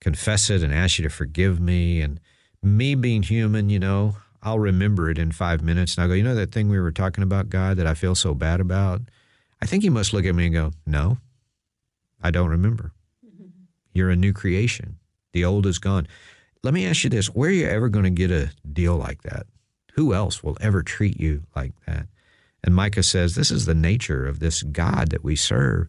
confess 0.00 0.50
it 0.50 0.62
and 0.62 0.74
ask 0.74 0.98
you 0.98 1.02
to 1.04 1.08
forgive 1.08 1.60
me. 1.60 2.02
And 2.02 2.20
me 2.62 2.94
being 2.94 3.22
human, 3.22 3.70
you 3.70 3.78
know, 3.78 4.16
I'll 4.42 4.58
remember 4.58 5.08
it 5.08 5.16
in 5.16 5.32
five 5.32 5.62
minutes 5.62 5.94
and 5.94 6.02
I'll 6.02 6.08
go, 6.08 6.14
you 6.14 6.24
know, 6.24 6.34
that 6.34 6.52
thing 6.52 6.68
we 6.68 6.78
were 6.78 6.92
talking 6.92 7.24
about, 7.24 7.48
God, 7.48 7.78
that 7.78 7.86
I 7.86 7.94
feel 7.94 8.14
so 8.14 8.34
bad 8.34 8.60
about? 8.60 9.00
I 9.62 9.64
think 9.64 9.82
you 9.82 9.90
must 9.90 10.12
look 10.12 10.26
at 10.26 10.34
me 10.34 10.44
and 10.44 10.54
go, 10.54 10.72
no, 10.84 11.16
I 12.22 12.30
don't 12.30 12.50
remember. 12.50 12.92
Mm-hmm. 13.26 13.46
You're 13.94 14.10
a 14.10 14.16
new 14.16 14.34
creation. 14.34 14.98
The 15.34 15.44
old 15.44 15.66
is 15.66 15.78
gone. 15.78 16.06
Let 16.62 16.72
me 16.72 16.86
ask 16.86 17.04
you 17.04 17.10
this 17.10 17.26
where 17.26 17.50
are 17.50 17.52
you 17.52 17.66
ever 17.66 17.88
going 17.88 18.04
to 18.04 18.10
get 18.10 18.30
a 18.30 18.52
deal 18.72 18.96
like 18.96 19.22
that? 19.22 19.46
Who 19.94 20.14
else 20.14 20.42
will 20.42 20.56
ever 20.60 20.82
treat 20.82 21.20
you 21.20 21.42
like 21.54 21.72
that? 21.86 22.06
And 22.62 22.74
Micah 22.74 23.02
says, 23.02 23.34
This 23.34 23.50
is 23.50 23.66
the 23.66 23.74
nature 23.74 24.26
of 24.26 24.38
this 24.38 24.62
God 24.62 25.10
that 25.10 25.24
we 25.24 25.36
serve, 25.36 25.88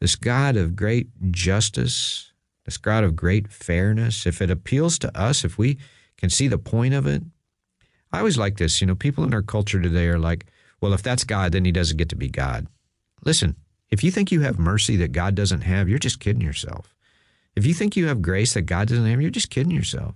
this 0.00 0.16
God 0.16 0.56
of 0.56 0.76
great 0.76 1.08
justice, 1.32 2.32
this 2.64 2.76
God 2.76 3.04
of 3.04 3.16
great 3.16 3.52
fairness. 3.52 4.26
If 4.26 4.40
it 4.40 4.50
appeals 4.50 4.98
to 5.00 5.18
us, 5.18 5.44
if 5.44 5.58
we 5.58 5.76
can 6.16 6.30
see 6.30 6.46
the 6.46 6.56
point 6.56 6.94
of 6.94 7.06
it, 7.06 7.22
I 8.12 8.18
always 8.18 8.38
like 8.38 8.56
this. 8.56 8.80
You 8.80 8.86
know, 8.86 8.94
people 8.94 9.24
in 9.24 9.34
our 9.34 9.42
culture 9.42 9.82
today 9.82 10.06
are 10.06 10.20
like, 10.20 10.46
well, 10.80 10.92
if 10.92 11.02
that's 11.02 11.24
God, 11.24 11.50
then 11.50 11.64
he 11.64 11.72
doesn't 11.72 11.96
get 11.96 12.10
to 12.10 12.16
be 12.16 12.28
God. 12.28 12.68
Listen, 13.24 13.56
if 13.90 14.04
you 14.04 14.12
think 14.12 14.30
you 14.30 14.42
have 14.42 14.58
mercy 14.58 14.96
that 14.96 15.12
God 15.12 15.34
doesn't 15.34 15.62
have, 15.62 15.88
you're 15.88 15.98
just 15.98 16.20
kidding 16.20 16.42
yourself. 16.42 16.93
If 17.56 17.66
you 17.66 17.74
think 17.74 17.96
you 17.96 18.08
have 18.08 18.22
grace 18.22 18.54
that 18.54 18.62
God 18.62 18.88
doesn't 18.88 19.06
have, 19.06 19.20
you're 19.20 19.30
just 19.30 19.50
kidding 19.50 19.72
yourself. 19.72 20.14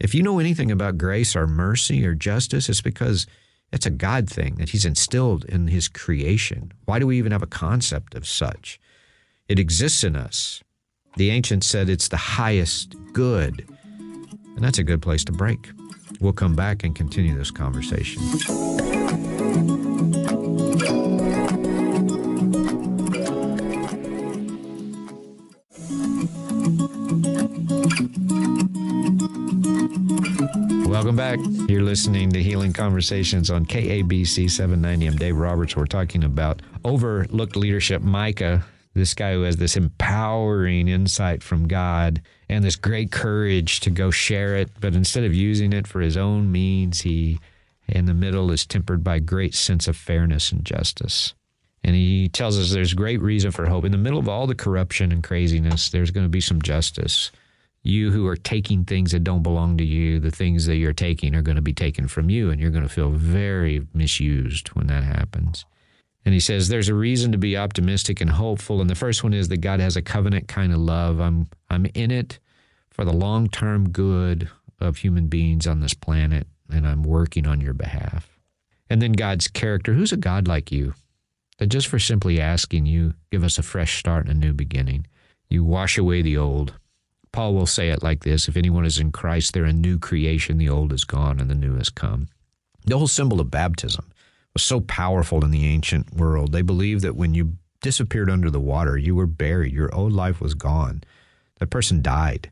If 0.00 0.14
you 0.14 0.22
know 0.22 0.38
anything 0.38 0.70
about 0.70 0.98
grace 0.98 1.34
or 1.36 1.46
mercy 1.46 2.04
or 2.06 2.14
justice, 2.14 2.68
it's 2.68 2.80
because 2.80 3.26
it's 3.72 3.86
a 3.86 3.90
God 3.90 4.28
thing 4.28 4.56
that 4.56 4.70
He's 4.70 4.84
instilled 4.84 5.44
in 5.44 5.68
His 5.68 5.88
creation. 5.88 6.72
Why 6.84 6.98
do 6.98 7.06
we 7.06 7.18
even 7.18 7.32
have 7.32 7.42
a 7.42 7.46
concept 7.46 8.14
of 8.14 8.26
such? 8.26 8.80
It 9.48 9.58
exists 9.58 10.04
in 10.04 10.16
us. 10.16 10.62
The 11.16 11.30
ancients 11.30 11.66
said 11.66 11.88
it's 11.88 12.08
the 12.08 12.16
highest 12.16 12.94
good, 13.12 13.66
and 14.54 14.58
that's 14.58 14.78
a 14.78 14.84
good 14.84 15.00
place 15.00 15.24
to 15.24 15.32
break. 15.32 15.70
We'll 16.20 16.32
come 16.32 16.54
back 16.54 16.84
and 16.84 16.94
continue 16.94 17.36
this 17.36 17.50
conversation. 17.50 18.22
Welcome 31.06 31.18
back. 31.18 31.68
You're 31.70 31.84
listening 31.84 32.30
to 32.30 32.42
Healing 32.42 32.72
Conversations 32.72 33.48
on 33.48 33.64
KABC 33.64 34.50
790. 34.50 35.06
I'm 35.06 35.16
Dave 35.16 35.36
Roberts. 35.36 35.76
We're 35.76 35.86
talking 35.86 36.24
about 36.24 36.62
overlooked 36.84 37.54
leadership. 37.54 38.02
Micah, 38.02 38.66
this 38.92 39.14
guy 39.14 39.34
who 39.34 39.42
has 39.42 39.56
this 39.56 39.76
empowering 39.76 40.88
insight 40.88 41.44
from 41.44 41.68
God 41.68 42.22
and 42.48 42.64
this 42.64 42.74
great 42.74 43.12
courage 43.12 43.78
to 43.80 43.90
go 43.90 44.10
share 44.10 44.56
it, 44.56 44.68
but 44.80 44.96
instead 44.96 45.22
of 45.22 45.32
using 45.32 45.72
it 45.72 45.86
for 45.86 46.00
his 46.00 46.16
own 46.16 46.50
means, 46.50 47.02
he 47.02 47.38
in 47.86 48.06
the 48.06 48.12
middle 48.12 48.50
is 48.50 48.66
tempered 48.66 49.04
by 49.04 49.20
great 49.20 49.54
sense 49.54 49.86
of 49.86 49.96
fairness 49.96 50.50
and 50.50 50.64
justice. 50.64 51.34
And 51.84 51.94
he 51.94 52.28
tells 52.28 52.58
us 52.58 52.72
there's 52.72 52.94
great 52.94 53.22
reason 53.22 53.52
for 53.52 53.66
hope. 53.66 53.84
In 53.84 53.92
the 53.92 53.96
middle 53.96 54.18
of 54.18 54.28
all 54.28 54.48
the 54.48 54.56
corruption 54.56 55.12
and 55.12 55.22
craziness, 55.22 55.88
there's 55.88 56.10
going 56.10 56.26
to 56.26 56.30
be 56.30 56.40
some 56.40 56.60
justice 56.60 57.30
you 57.86 58.10
who 58.10 58.26
are 58.26 58.36
taking 58.36 58.84
things 58.84 59.12
that 59.12 59.24
don't 59.24 59.42
belong 59.42 59.76
to 59.78 59.84
you, 59.84 60.18
the 60.18 60.30
things 60.30 60.66
that 60.66 60.76
you're 60.76 60.92
taking 60.92 61.34
are 61.34 61.42
going 61.42 61.56
to 61.56 61.62
be 61.62 61.72
taken 61.72 62.08
from 62.08 62.28
you, 62.30 62.50
and 62.50 62.60
you're 62.60 62.70
going 62.70 62.82
to 62.82 62.88
feel 62.88 63.10
very 63.10 63.86
misused 63.94 64.68
when 64.68 64.86
that 64.88 65.04
happens. 65.04 65.64
And 66.24 66.34
he 66.34 66.40
says 66.40 66.68
there's 66.68 66.88
a 66.88 66.94
reason 66.94 67.30
to 67.32 67.38
be 67.38 67.56
optimistic 67.56 68.20
and 68.20 68.30
hopeful. 68.30 68.80
And 68.80 68.90
the 68.90 68.96
first 68.96 69.22
one 69.22 69.32
is 69.32 69.48
that 69.48 69.58
God 69.58 69.78
has 69.78 69.96
a 69.96 70.02
covenant 70.02 70.48
kind 70.48 70.72
of 70.72 70.80
love. 70.80 71.20
I'm 71.20 71.46
I'm 71.70 71.86
in 71.94 72.10
it 72.10 72.40
for 72.90 73.04
the 73.04 73.12
long 73.12 73.48
term 73.48 73.90
good 73.90 74.50
of 74.80 74.96
human 74.96 75.28
beings 75.28 75.66
on 75.66 75.80
this 75.80 75.94
planet, 75.94 76.48
and 76.68 76.86
I'm 76.86 77.04
working 77.04 77.46
on 77.46 77.60
your 77.60 77.74
behalf. 77.74 78.28
And 78.90 79.00
then 79.00 79.12
God's 79.12 79.46
character 79.46 79.94
who's 79.94 80.12
a 80.12 80.16
God 80.16 80.48
like 80.48 80.72
you? 80.72 80.94
That 81.58 81.68
just 81.68 81.86
for 81.86 81.98
simply 81.98 82.40
asking 82.40 82.86
you, 82.86 83.14
give 83.30 83.44
us 83.44 83.58
a 83.58 83.62
fresh 83.62 83.98
start 83.98 84.26
and 84.26 84.42
a 84.42 84.46
new 84.46 84.52
beginning. 84.52 85.06
You 85.48 85.64
wash 85.64 85.96
away 85.96 86.22
the 86.22 86.36
old. 86.36 86.74
Paul 87.36 87.52
will 87.52 87.66
say 87.66 87.90
it 87.90 88.02
like 88.02 88.24
this 88.24 88.48
If 88.48 88.56
anyone 88.56 88.86
is 88.86 88.98
in 88.98 89.12
Christ, 89.12 89.52
they're 89.52 89.66
a 89.66 89.72
new 89.72 89.98
creation. 89.98 90.56
The 90.56 90.70
old 90.70 90.90
is 90.90 91.04
gone 91.04 91.38
and 91.38 91.50
the 91.50 91.54
new 91.54 91.76
has 91.76 91.90
come. 91.90 92.28
The 92.86 92.96
whole 92.96 93.06
symbol 93.06 93.42
of 93.42 93.50
baptism 93.50 94.10
was 94.54 94.62
so 94.62 94.80
powerful 94.80 95.44
in 95.44 95.50
the 95.50 95.66
ancient 95.66 96.14
world. 96.14 96.52
They 96.52 96.62
believed 96.62 97.02
that 97.02 97.14
when 97.14 97.34
you 97.34 97.58
disappeared 97.82 98.30
under 98.30 98.48
the 98.48 98.58
water, 98.58 98.96
you 98.96 99.14
were 99.14 99.26
buried, 99.26 99.74
your 99.74 99.94
old 99.94 100.14
life 100.14 100.40
was 100.40 100.54
gone. 100.54 101.04
That 101.58 101.68
person 101.68 102.00
died, 102.00 102.50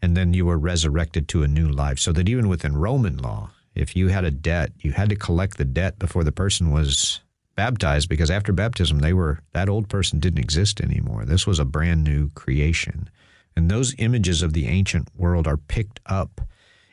and 0.00 0.16
then 0.16 0.32
you 0.32 0.46
were 0.46 0.56
resurrected 0.56 1.28
to 1.28 1.42
a 1.42 1.46
new 1.48 1.68
life. 1.68 1.98
So 1.98 2.10
that 2.12 2.26
even 2.26 2.48
within 2.48 2.74
Roman 2.74 3.18
law, 3.18 3.50
if 3.74 3.94
you 3.94 4.08
had 4.08 4.24
a 4.24 4.30
debt, 4.30 4.72
you 4.80 4.92
had 4.92 5.10
to 5.10 5.16
collect 5.16 5.58
the 5.58 5.66
debt 5.66 5.98
before 5.98 6.24
the 6.24 6.32
person 6.32 6.70
was 6.70 7.20
baptized 7.54 8.08
because 8.08 8.30
after 8.30 8.50
baptism 8.50 9.00
they 9.00 9.12
were 9.12 9.40
that 9.52 9.68
old 9.68 9.90
person 9.90 10.20
didn't 10.20 10.42
exist 10.42 10.80
anymore. 10.80 11.26
This 11.26 11.46
was 11.46 11.58
a 11.58 11.66
brand 11.66 12.02
new 12.02 12.30
creation. 12.30 13.10
And 13.56 13.70
those 13.70 13.94
images 13.98 14.42
of 14.42 14.52
the 14.52 14.66
ancient 14.66 15.08
world 15.16 15.46
are 15.46 15.56
picked 15.56 16.00
up 16.06 16.40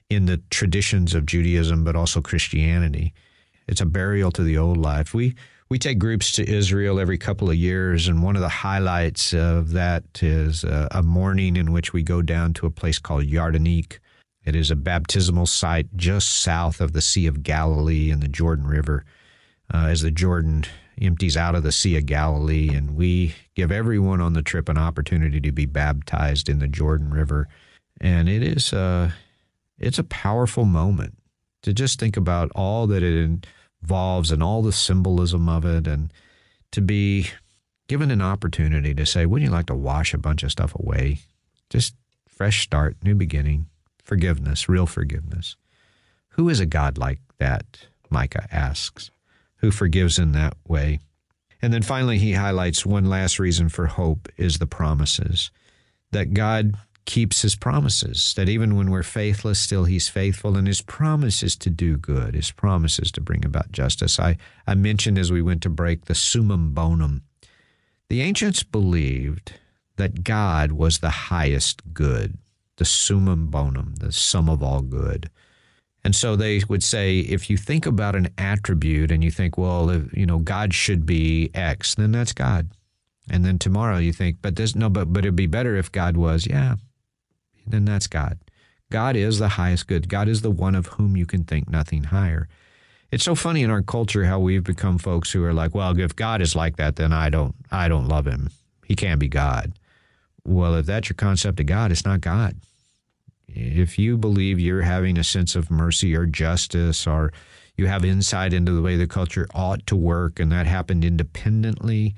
in 0.09 0.25
the 0.25 0.41
traditions 0.49 1.13
of 1.13 1.25
Judaism 1.25 1.83
but 1.83 1.95
also 1.95 2.21
Christianity. 2.21 3.13
It's 3.67 3.81
a 3.81 3.85
burial 3.85 4.31
to 4.31 4.43
the 4.43 4.57
old 4.57 4.77
life. 4.77 5.13
We 5.13 5.35
we 5.69 5.77
take 5.77 5.99
groups 5.99 6.31
to 6.31 6.49
Israel 6.49 6.99
every 6.99 7.19
couple 7.19 7.47
of 7.47 7.55
years, 7.55 8.07
and 8.07 8.23
one 8.23 8.35
of 8.35 8.41
the 8.41 8.49
highlights 8.49 9.35
of 9.35 9.69
that 9.73 10.03
is 10.19 10.63
a, 10.63 10.87
a 10.89 11.03
morning 11.03 11.55
in 11.55 11.71
which 11.71 11.93
we 11.93 12.01
go 12.01 12.23
down 12.23 12.55
to 12.55 12.65
a 12.65 12.71
place 12.71 12.97
called 12.97 13.25
Yardenit. 13.25 13.99
It 14.43 14.55
is 14.55 14.71
a 14.71 14.75
baptismal 14.75 15.45
site 15.45 15.95
just 15.95 16.41
south 16.41 16.81
of 16.81 16.93
the 16.93 17.01
Sea 17.01 17.27
of 17.27 17.43
Galilee 17.43 18.09
and 18.09 18.23
the 18.23 18.27
Jordan 18.27 18.65
River. 18.65 19.05
Uh, 19.71 19.85
as 19.85 20.01
the 20.01 20.09
Jordan 20.09 20.65
empties 21.01 21.37
out 21.37 21.55
of 21.55 21.63
the 21.63 21.71
Sea 21.71 21.97
of 21.97 22.05
Galilee, 22.05 22.69
and 22.73 22.95
we 22.95 23.35
give 23.55 23.71
everyone 23.71 24.21
on 24.21 24.33
the 24.33 24.41
trip 24.41 24.69
an 24.69 24.77
opportunity 24.77 25.39
to 25.41 25.51
be 25.51 25.65
baptized 25.65 26.49
in 26.49 26.59
the 26.59 26.67
Jordan 26.67 27.11
River, 27.11 27.47
and 27.99 28.29
it 28.29 28.43
is 28.43 28.73
uh, 28.73 29.11
it's 29.77 29.99
a 29.99 30.03
powerful 30.03 30.65
moment 30.65 31.17
to 31.63 31.73
just 31.73 31.99
think 31.99 32.17
about 32.17 32.51
all 32.55 32.87
that 32.87 33.03
it 33.03 33.43
involves 33.81 34.31
and 34.31 34.41
all 34.41 34.61
the 34.61 34.71
symbolism 34.71 35.49
of 35.49 35.65
it, 35.65 35.87
and 35.87 36.11
to 36.71 36.81
be 36.81 37.29
given 37.87 38.11
an 38.11 38.21
opportunity 38.21 38.93
to 38.93 39.05
say, 39.05 39.25
"Wouldn't 39.25 39.49
you 39.49 39.53
like 39.53 39.67
to 39.67 39.75
wash 39.75 40.13
a 40.13 40.17
bunch 40.17 40.43
of 40.43 40.51
stuff 40.51 40.73
away? 40.75 41.19
Just 41.69 41.95
fresh 42.27 42.63
start, 42.63 42.97
new 43.03 43.15
beginning, 43.15 43.67
forgiveness, 44.03 44.69
real 44.69 44.85
forgiveness." 44.85 45.55
Who 46.33 46.47
is 46.47 46.59
a 46.59 46.65
God 46.65 46.97
like 46.97 47.19
that? 47.37 47.87
Micah 48.09 48.47
asks 48.51 49.11
who 49.59 49.71
forgives 49.71 50.19
in 50.19 50.31
that 50.33 50.55
way. 50.67 50.99
And 51.61 51.73
then 51.73 51.81
finally, 51.81 52.17
he 52.17 52.33
highlights 52.33 52.85
one 52.85 53.05
last 53.05 53.39
reason 53.39 53.69
for 53.69 53.87
hope 53.87 54.29
is 54.37 54.57
the 54.57 54.67
promises 54.67 55.51
that 56.11 56.33
God 56.33 56.75
keeps 57.05 57.41
his 57.41 57.55
promises, 57.55 58.33
that 58.35 58.49
even 58.49 58.75
when 58.75 58.91
we're 58.91 59.03
faithless, 59.03 59.59
still 59.59 59.85
he's 59.85 60.07
faithful, 60.07 60.55
and 60.55 60.67
his 60.67 60.81
promises 60.81 61.55
to 61.57 61.69
do 61.69 61.97
good, 61.97 62.35
his 62.35 62.51
promises 62.51 63.11
to 63.11 63.21
bring 63.21 63.43
about 63.43 63.71
justice. 63.71 64.19
I, 64.19 64.37
I 64.67 64.75
mentioned 64.75 65.17
as 65.17 65.31
we 65.31 65.41
went 65.41 65.63
to 65.63 65.69
break 65.69 66.05
the 66.05 66.15
summum 66.15 66.71
bonum. 66.71 67.23
The 68.09 68.21
ancients 68.21 68.63
believed 68.63 69.53
that 69.97 70.23
God 70.23 70.71
was 70.71 70.99
the 70.99 71.09
highest 71.09 71.93
good, 71.93 72.37
the 72.77 72.85
summum 72.85 73.47
bonum, 73.47 73.95
the 73.99 74.11
sum 74.11 74.47
of 74.47 74.63
all 74.63 74.81
good. 74.81 75.29
And 76.09 76.15
so 76.15 76.35
they 76.35 76.63
would 76.67 76.81
say, 76.81 77.19
if 77.19 77.51
you 77.51 77.55
think 77.55 77.85
about 77.85 78.15
an 78.15 78.29
attribute 78.35 79.11
and 79.11 79.23
you 79.23 79.29
think, 79.29 79.59
well, 79.59 79.91
if, 79.91 80.11
you 80.11 80.25
know, 80.25 80.39
God 80.39 80.73
should 80.73 81.05
be 81.05 81.51
X, 81.53 81.93
then 81.93 82.11
that's 82.11 82.33
God. 82.33 82.71
And 83.29 83.45
then 83.45 83.59
tomorrow 83.59 83.99
you 83.99 84.11
think, 84.11 84.37
but 84.41 84.55
this 84.55 84.75
no, 84.75 84.89
but 84.89 85.13
but 85.13 85.23
it'd 85.23 85.35
be 85.35 85.45
better 85.45 85.75
if 85.75 85.91
God 85.91 86.17
was, 86.17 86.47
yeah, 86.47 86.77
then 87.67 87.85
that's 87.85 88.07
God. 88.07 88.39
God 88.89 89.15
is 89.15 89.37
the 89.37 89.49
highest 89.49 89.85
good. 89.85 90.09
God 90.09 90.27
is 90.27 90.41
the 90.41 90.49
one 90.49 90.73
of 90.73 90.87
whom 90.87 91.15
you 91.15 91.27
can 91.27 91.43
think 91.43 91.69
nothing 91.69 92.05
higher. 92.05 92.47
It's 93.11 93.23
so 93.23 93.35
funny 93.35 93.61
in 93.61 93.69
our 93.69 93.83
culture 93.83 94.25
how 94.25 94.39
we've 94.39 94.63
become 94.63 94.97
folks 94.97 95.31
who 95.31 95.43
are 95.43 95.53
like, 95.53 95.75
well, 95.75 95.95
if 95.99 96.15
God 96.15 96.41
is 96.41 96.55
like 96.55 96.77
that, 96.77 96.95
then 96.95 97.13
I 97.13 97.29
don't 97.29 97.53
I 97.71 97.87
don't 97.87 98.07
love 98.07 98.25
him. 98.25 98.49
He 98.83 98.95
can't 98.95 99.19
be 99.19 99.27
God. 99.27 99.73
Well, 100.43 100.73
if 100.73 100.87
that's 100.87 101.07
your 101.09 101.17
concept 101.17 101.59
of 101.59 101.67
God, 101.67 101.91
it's 101.91 102.03
not 102.03 102.21
God 102.21 102.55
if 103.53 103.99
you 103.99 104.17
believe 104.17 104.59
you're 104.59 104.81
having 104.81 105.17
a 105.17 105.23
sense 105.23 105.55
of 105.55 105.71
mercy 105.71 106.15
or 106.15 106.25
justice 106.25 107.05
or 107.07 107.31
you 107.75 107.87
have 107.87 108.03
insight 108.03 108.53
into 108.53 108.71
the 108.71 108.81
way 108.81 108.97
the 108.97 109.07
culture 109.07 109.47
ought 109.53 109.85
to 109.87 109.95
work 109.95 110.39
and 110.39 110.51
that 110.51 110.67
happened 110.67 111.05
independently, 111.05 112.15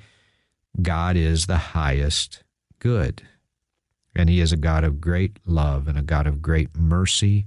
God 0.80 1.16
is 1.16 1.46
the 1.46 1.58
highest 1.58 2.42
good. 2.78 3.22
And 4.14 4.28
He 4.28 4.40
is 4.40 4.52
a 4.52 4.56
God 4.56 4.84
of 4.84 5.00
great 5.00 5.38
love 5.46 5.88
and 5.88 5.98
a 5.98 6.02
God 6.02 6.26
of 6.26 6.42
great 6.42 6.76
mercy 6.76 7.46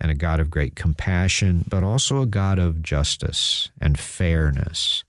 and 0.00 0.10
a 0.10 0.14
God 0.14 0.40
of 0.40 0.50
great 0.50 0.74
compassion, 0.74 1.64
but 1.68 1.82
also 1.82 2.20
a 2.20 2.26
God 2.26 2.58
of 2.58 2.82
justice 2.82 3.70
and 3.80 3.98
fairness. 3.98 5.04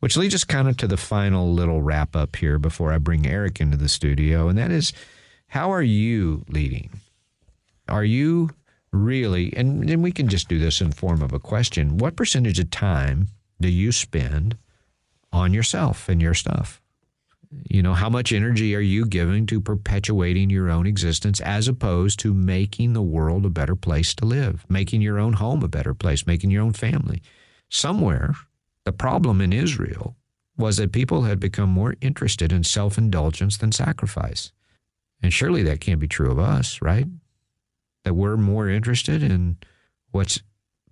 Which 0.00 0.16
leads 0.16 0.34
us 0.34 0.44
kind 0.44 0.68
of 0.68 0.76
to 0.78 0.86
the 0.86 0.96
final 0.96 1.52
little 1.52 1.82
wrap 1.82 2.16
up 2.16 2.36
here 2.36 2.58
before 2.58 2.92
I 2.92 2.98
bring 2.98 3.26
Eric 3.26 3.60
into 3.60 3.76
the 3.76 3.88
studio, 3.88 4.48
and 4.48 4.58
that 4.58 4.70
is 4.70 4.92
how 5.48 5.72
are 5.72 5.82
you 5.82 6.44
leading? 6.48 6.90
Are 7.88 8.04
you 8.04 8.50
really, 8.92 9.52
and, 9.56 9.88
and 9.88 10.02
we 10.02 10.12
can 10.12 10.28
just 10.28 10.48
do 10.48 10.58
this 10.58 10.80
in 10.80 10.92
form 10.92 11.22
of 11.22 11.32
a 11.32 11.40
question, 11.40 11.98
what 11.98 12.16
percentage 12.16 12.58
of 12.58 12.70
time 12.70 13.28
do 13.60 13.68
you 13.68 13.92
spend 13.92 14.56
on 15.32 15.52
yourself 15.52 16.08
and 16.08 16.22
your 16.22 16.34
stuff? 16.34 16.80
You 17.70 17.82
know, 17.82 17.94
how 17.94 18.08
much 18.08 18.32
energy 18.32 18.74
are 18.74 18.80
you 18.80 19.06
giving 19.06 19.46
to 19.46 19.60
perpetuating 19.60 20.50
your 20.50 20.70
own 20.70 20.86
existence 20.86 21.40
as 21.40 21.68
opposed 21.68 22.18
to 22.20 22.34
making 22.34 22.92
the 22.92 23.02
world 23.02 23.46
a 23.46 23.50
better 23.50 23.76
place 23.76 24.14
to 24.16 24.24
live, 24.24 24.64
making 24.68 25.02
your 25.02 25.18
own 25.18 25.34
home 25.34 25.62
a 25.62 25.68
better 25.68 25.94
place, 25.94 26.26
making 26.26 26.50
your 26.50 26.62
own 26.62 26.72
family? 26.72 27.22
Somewhere, 27.68 28.34
the 28.84 28.92
problem 28.92 29.40
in 29.40 29.52
Israel 29.52 30.16
was 30.56 30.76
that 30.76 30.92
people 30.92 31.22
had 31.22 31.40
become 31.40 31.68
more 31.68 31.94
interested 32.00 32.52
in 32.52 32.64
self 32.64 32.98
indulgence 32.98 33.56
than 33.56 33.72
sacrifice. 33.72 34.52
And 35.22 35.32
surely 35.32 35.62
that 35.64 35.80
can't 35.80 36.00
be 36.00 36.08
true 36.08 36.30
of 36.30 36.38
us, 36.38 36.82
right? 36.82 37.06
That 38.04 38.14
we're 38.14 38.36
more 38.36 38.68
interested 38.68 39.22
in 39.22 39.56
what's 40.12 40.40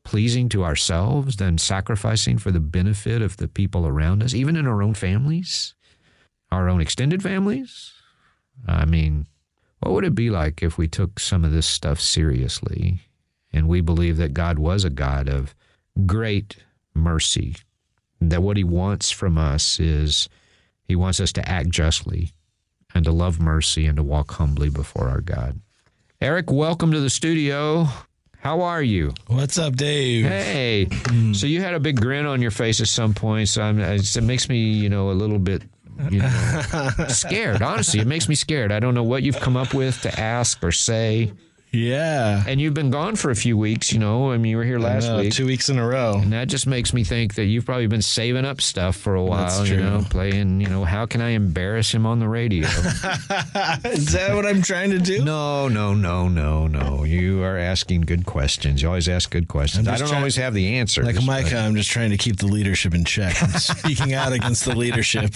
pleasing 0.04 0.48
to 0.48 0.64
ourselves 0.64 1.36
than 1.36 1.58
sacrificing 1.58 2.38
for 2.38 2.50
the 2.50 2.60
benefit 2.60 3.22
of 3.22 3.36
the 3.36 3.48
people 3.48 3.86
around 3.86 4.22
us, 4.22 4.34
even 4.34 4.56
in 4.56 4.66
our 4.66 4.82
own 4.82 4.94
families, 4.94 5.74
our 6.50 6.68
own 6.68 6.80
extended 6.80 7.22
families? 7.22 7.92
I 8.66 8.84
mean, 8.84 9.26
what 9.80 9.92
would 9.92 10.04
it 10.04 10.14
be 10.14 10.30
like 10.30 10.62
if 10.62 10.78
we 10.78 10.88
took 10.88 11.18
some 11.18 11.44
of 11.44 11.52
this 11.52 11.66
stuff 11.66 12.00
seriously 12.00 13.00
and 13.52 13.68
we 13.68 13.80
believe 13.80 14.16
that 14.16 14.34
God 14.34 14.58
was 14.58 14.84
a 14.84 14.90
God 14.90 15.28
of 15.28 15.54
great 16.06 16.56
mercy, 16.94 17.56
that 18.20 18.42
what 18.42 18.56
he 18.56 18.64
wants 18.64 19.10
from 19.10 19.38
us 19.38 19.78
is 19.78 20.28
he 20.84 20.96
wants 20.96 21.20
us 21.20 21.32
to 21.32 21.48
act 21.48 21.70
justly 21.70 22.32
and 22.94 23.04
to 23.04 23.12
love 23.12 23.40
mercy 23.40 23.86
and 23.86 23.96
to 23.96 24.02
walk 24.02 24.32
humbly 24.32 24.70
before 24.70 25.08
our 25.08 25.20
God? 25.20 25.60
Eric, 26.22 26.52
welcome 26.52 26.92
to 26.92 27.00
the 27.00 27.10
studio. 27.10 27.88
How 28.38 28.60
are 28.60 28.80
you? 28.80 29.12
What's 29.26 29.58
up, 29.58 29.74
Dave? 29.74 30.24
Hey. 30.24 30.86
Hmm. 30.88 31.32
so 31.32 31.48
you 31.48 31.60
had 31.60 31.74
a 31.74 31.80
big 31.80 32.00
grin 32.00 32.26
on 32.26 32.40
your 32.40 32.52
face 32.52 32.80
at 32.80 32.86
some 32.86 33.12
point. 33.12 33.48
So 33.48 33.60
I'm, 33.60 33.80
it 33.80 34.22
makes 34.22 34.48
me, 34.48 34.58
you 34.58 34.88
know, 34.88 35.10
a 35.10 35.18
little 35.18 35.40
bit 35.40 35.64
you 36.12 36.20
know, 36.20 36.90
scared. 37.08 37.60
Honestly, 37.60 37.98
it 37.98 38.06
makes 38.06 38.28
me 38.28 38.36
scared. 38.36 38.70
I 38.70 38.78
don't 38.78 38.94
know 38.94 39.02
what 39.02 39.24
you've 39.24 39.40
come 39.40 39.56
up 39.56 39.74
with 39.74 40.00
to 40.02 40.20
ask 40.20 40.62
or 40.62 40.70
say. 40.70 41.32
Yeah. 41.72 42.44
And 42.46 42.60
you've 42.60 42.74
been 42.74 42.90
gone 42.90 43.16
for 43.16 43.30
a 43.30 43.34
few 43.34 43.56
weeks, 43.56 43.92
you 43.92 43.98
know. 43.98 44.30
I 44.30 44.36
mean, 44.36 44.50
you 44.50 44.56
were 44.58 44.64
here 44.64 44.78
last 44.78 45.06
know, 45.06 45.20
week. 45.20 45.32
two 45.32 45.46
weeks 45.46 45.70
in 45.70 45.78
a 45.78 45.86
row. 45.86 46.18
And 46.22 46.32
that 46.32 46.48
just 46.48 46.66
makes 46.66 46.92
me 46.92 47.02
think 47.02 47.34
that 47.36 47.46
you've 47.46 47.64
probably 47.64 47.86
been 47.86 48.02
saving 48.02 48.44
up 48.44 48.60
stuff 48.60 48.94
for 48.96 49.14
a 49.14 49.24
while, 49.24 49.66
you 49.66 49.78
know, 49.78 50.04
playing, 50.10 50.60
you 50.60 50.68
know, 50.68 50.84
how 50.84 51.06
can 51.06 51.22
I 51.22 51.30
embarrass 51.30 51.92
him 51.94 52.04
on 52.04 52.18
the 52.18 52.28
radio? 52.28 52.66
Is 52.68 54.12
that 54.12 54.32
what 54.34 54.44
I'm 54.44 54.60
trying 54.60 54.90
to 54.90 54.98
do? 54.98 55.24
no, 55.24 55.68
no, 55.68 55.94
no, 55.94 56.28
no, 56.28 56.66
no. 56.66 57.04
You 57.04 57.42
are 57.42 57.56
asking 57.56 58.02
good 58.02 58.26
questions. 58.26 58.82
You 58.82 58.88
always 58.88 59.08
ask 59.08 59.30
good 59.30 59.48
questions. 59.48 59.88
I 59.88 59.96
don't 59.96 60.08
trying- 60.08 60.18
always 60.18 60.36
have 60.36 60.52
the 60.52 60.76
answers. 60.76 61.06
Like 61.06 61.24
Micah, 61.24 61.56
I'm 61.58 61.74
just 61.74 61.90
trying 61.90 62.10
to 62.10 62.18
keep 62.18 62.36
the 62.36 62.46
leadership 62.48 62.94
in 62.94 63.04
check. 63.04 63.42
I'm 63.42 63.48
speaking 63.58 64.12
out 64.12 64.32
against 64.32 64.66
the 64.66 64.74
leadership 64.76 65.32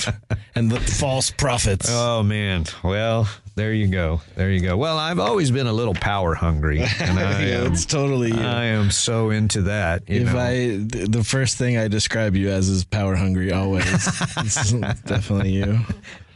and 0.54 0.70
the 0.70 0.80
false 0.80 1.30
prophets. 1.30 1.88
Oh 1.90 2.22
man. 2.22 2.64
Well, 2.84 3.26
there 3.56 3.72
you 3.72 3.88
go. 3.88 4.20
There 4.36 4.50
you 4.50 4.60
go. 4.60 4.76
Well, 4.76 4.98
I've 4.98 5.18
always 5.18 5.50
been 5.50 5.66
a 5.66 5.72
little 5.72 5.94
power 5.94 6.34
hungry, 6.34 6.80
and 7.00 7.18
I 7.18 7.42
yeah, 7.42 7.56
am, 7.62 7.72
it's 7.72 7.86
totally 7.86 8.30
you. 8.30 8.40
I 8.40 8.64
am 8.64 8.90
so 8.90 9.30
into 9.30 9.62
that. 9.62 10.08
You 10.08 10.20
if 10.20 10.32
know. 10.32 10.38
I, 10.38 10.52
th- 10.88 11.08
the 11.08 11.24
first 11.24 11.56
thing 11.56 11.78
I 11.78 11.88
describe 11.88 12.36
you 12.36 12.50
as 12.50 12.68
is 12.68 12.84
power 12.84 13.16
hungry 13.16 13.52
always. 13.52 13.86
it's 14.36 14.72
definitely 15.02 15.52
you. 15.52 15.80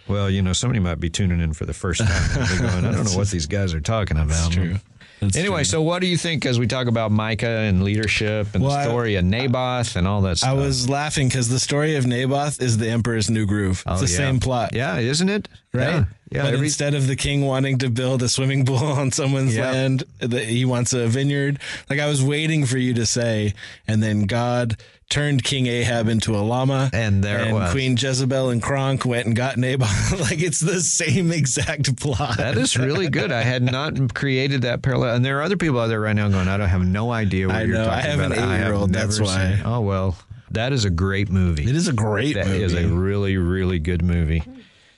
Well, 0.08 0.28
you 0.28 0.42
know, 0.42 0.52
somebody 0.52 0.80
might 0.80 0.98
be 0.98 1.10
tuning 1.10 1.40
in 1.40 1.52
for 1.52 1.66
the 1.66 1.74
first 1.74 2.00
time. 2.00 2.40
and 2.40 2.58
going, 2.58 2.84
I 2.84 2.92
don't 2.92 3.04
know 3.04 3.16
what 3.16 3.28
these 3.28 3.46
guys 3.46 3.74
are 3.74 3.80
talking 3.80 4.16
about. 4.16 4.28
That's 4.28 4.48
true. 4.48 4.76
That's 5.20 5.36
anyway, 5.36 5.58
true. 5.58 5.64
so 5.64 5.82
what 5.82 6.00
do 6.00 6.06
you 6.06 6.16
think 6.16 6.46
as 6.46 6.58
we 6.58 6.66
talk 6.66 6.86
about 6.86 7.12
Micah 7.12 7.46
and 7.46 7.82
leadership 7.84 8.48
and 8.54 8.62
Well, 8.64 8.72
the 8.72 8.78
I- 8.78 8.84
story 8.84 9.14
of 9.16 9.24
Naboth 9.24 9.96
and 9.96 10.08
all 10.08 10.22
that 10.22 10.38
stuff? 10.38 10.50
I 10.50 10.52
was 10.54 10.88
laughing 10.88 11.28
because 11.28 11.48
the 11.48 11.58
story 11.60 11.96
of 11.96 12.06
Naboth 12.06 12.60
is 12.62 12.78
the 12.78 12.88
Emperor's 12.88 13.28
New 13.30 13.44
Groove. 13.46 13.82
Oh, 13.86 13.92
It's 13.92 14.02
the 14.02 14.08
yeah. 14.10 14.16
same 14.28 14.40
plot. 14.40 14.70
Yeah, 14.74 14.98
isn't 14.98 15.28
it? 15.28 15.48
Right. 15.72 15.84
Yeah. 15.88 16.04
yeah 16.32 16.42
but 16.44 16.54
every- 16.54 16.66
instead 16.66 16.94
of 16.94 17.06
the 17.06 17.16
king 17.16 17.44
wanting 17.46 17.78
to 17.78 17.90
build 17.90 18.22
a 18.22 18.28
swimming 18.28 18.64
pool 18.66 18.78
on 18.78 19.12
someone's 19.12 19.54
Yeah. 19.56 19.70
land, 19.70 20.04
he 20.30 20.64
wants 20.64 20.92
a 20.94 21.06
vineyard. 21.06 21.58
Like 21.90 22.00
I 22.00 22.06
was 22.08 22.22
waiting 22.22 22.64
for 22.66 22.78
you 22.78 22.94
to 22.94 23.04
say, 23.06 23.52
and 23.86 24.02
then 24.02 24.22
God 24.22 24.76
turned 25.10 25.44
King 25.44 25.66
Ahab 25.66 26.08
into 26.08 26.34
a 26.34 26.40
llama, 26.40 26.88
And 26.94 27.22
there 27.22 27.40
and 27.40 27.52
was. 27.54 27.72
Queen 27.72 27.96
Jezebel 27.98 28.48
and 28.50 28.62
Kronk 28.62 29.04
went 29.04 29.26
and 29.26 29.36
got 29.36 29.56
Naboth. 29.58 30.18
like 30.30 30.40
it's 30.40 30.60
the 30.60 30.80
same 30.80 31.30
exact 31.32 31.94
plot. 31.98 32.38
that 32.38 32.56
is 32.56 32.76
really 32.78 33.08
good. 33.10 33.30
I 33.32 33.42
had 33.42 33.62
not 33.62 34.14
created 34.14 34.62
that 34.62 34.80
parallel. 34.82 35.16
And 35.16 35.24
there 35.24 35.38
are 35.38 35.42
other 35.42 35.56
people 35.58 35.78
out 35.80 35.88
there 35.88 36.00
right 36.00 36.14
now 36.16 36.28
going, 36.28 36.48
I 36.48 36.56
don't 36.56 36.68
have 36.68 36.86
no 36.86 37.10
idea 37.12 37.48
what 37.48 37.56
I 37.56 37.62
you're 37.64 37.76
know. 37.76 37.84
talking 37.84 37.98
I 37.98 38.00
have 38.08 38.20
about. 38.20 38.38
an 38.38 38.50
eight-year-old, 38.52 38.92
that's 38.92 39.20
why. 39.20 39.56
seen- 39.56 39.66
Oh, 39.66 39.80
well, 39.80 40.16
that 40.52 40.72
is 40.72 40.84
a 40.84 40.90
great 40.90 41.28
movie. 41.28 41.68
It 41.68 41.76
is 41.76 41.88
a 41.88 41.92
great 41.92 42.34
That 42.36 42.46
movie. 42.46 42.62
is 42.62 42.72
a 42.74 42.86
really, 42.88 43.36
really 43.36 43.78
good 43.80 44.02
movie. 44.02 44.42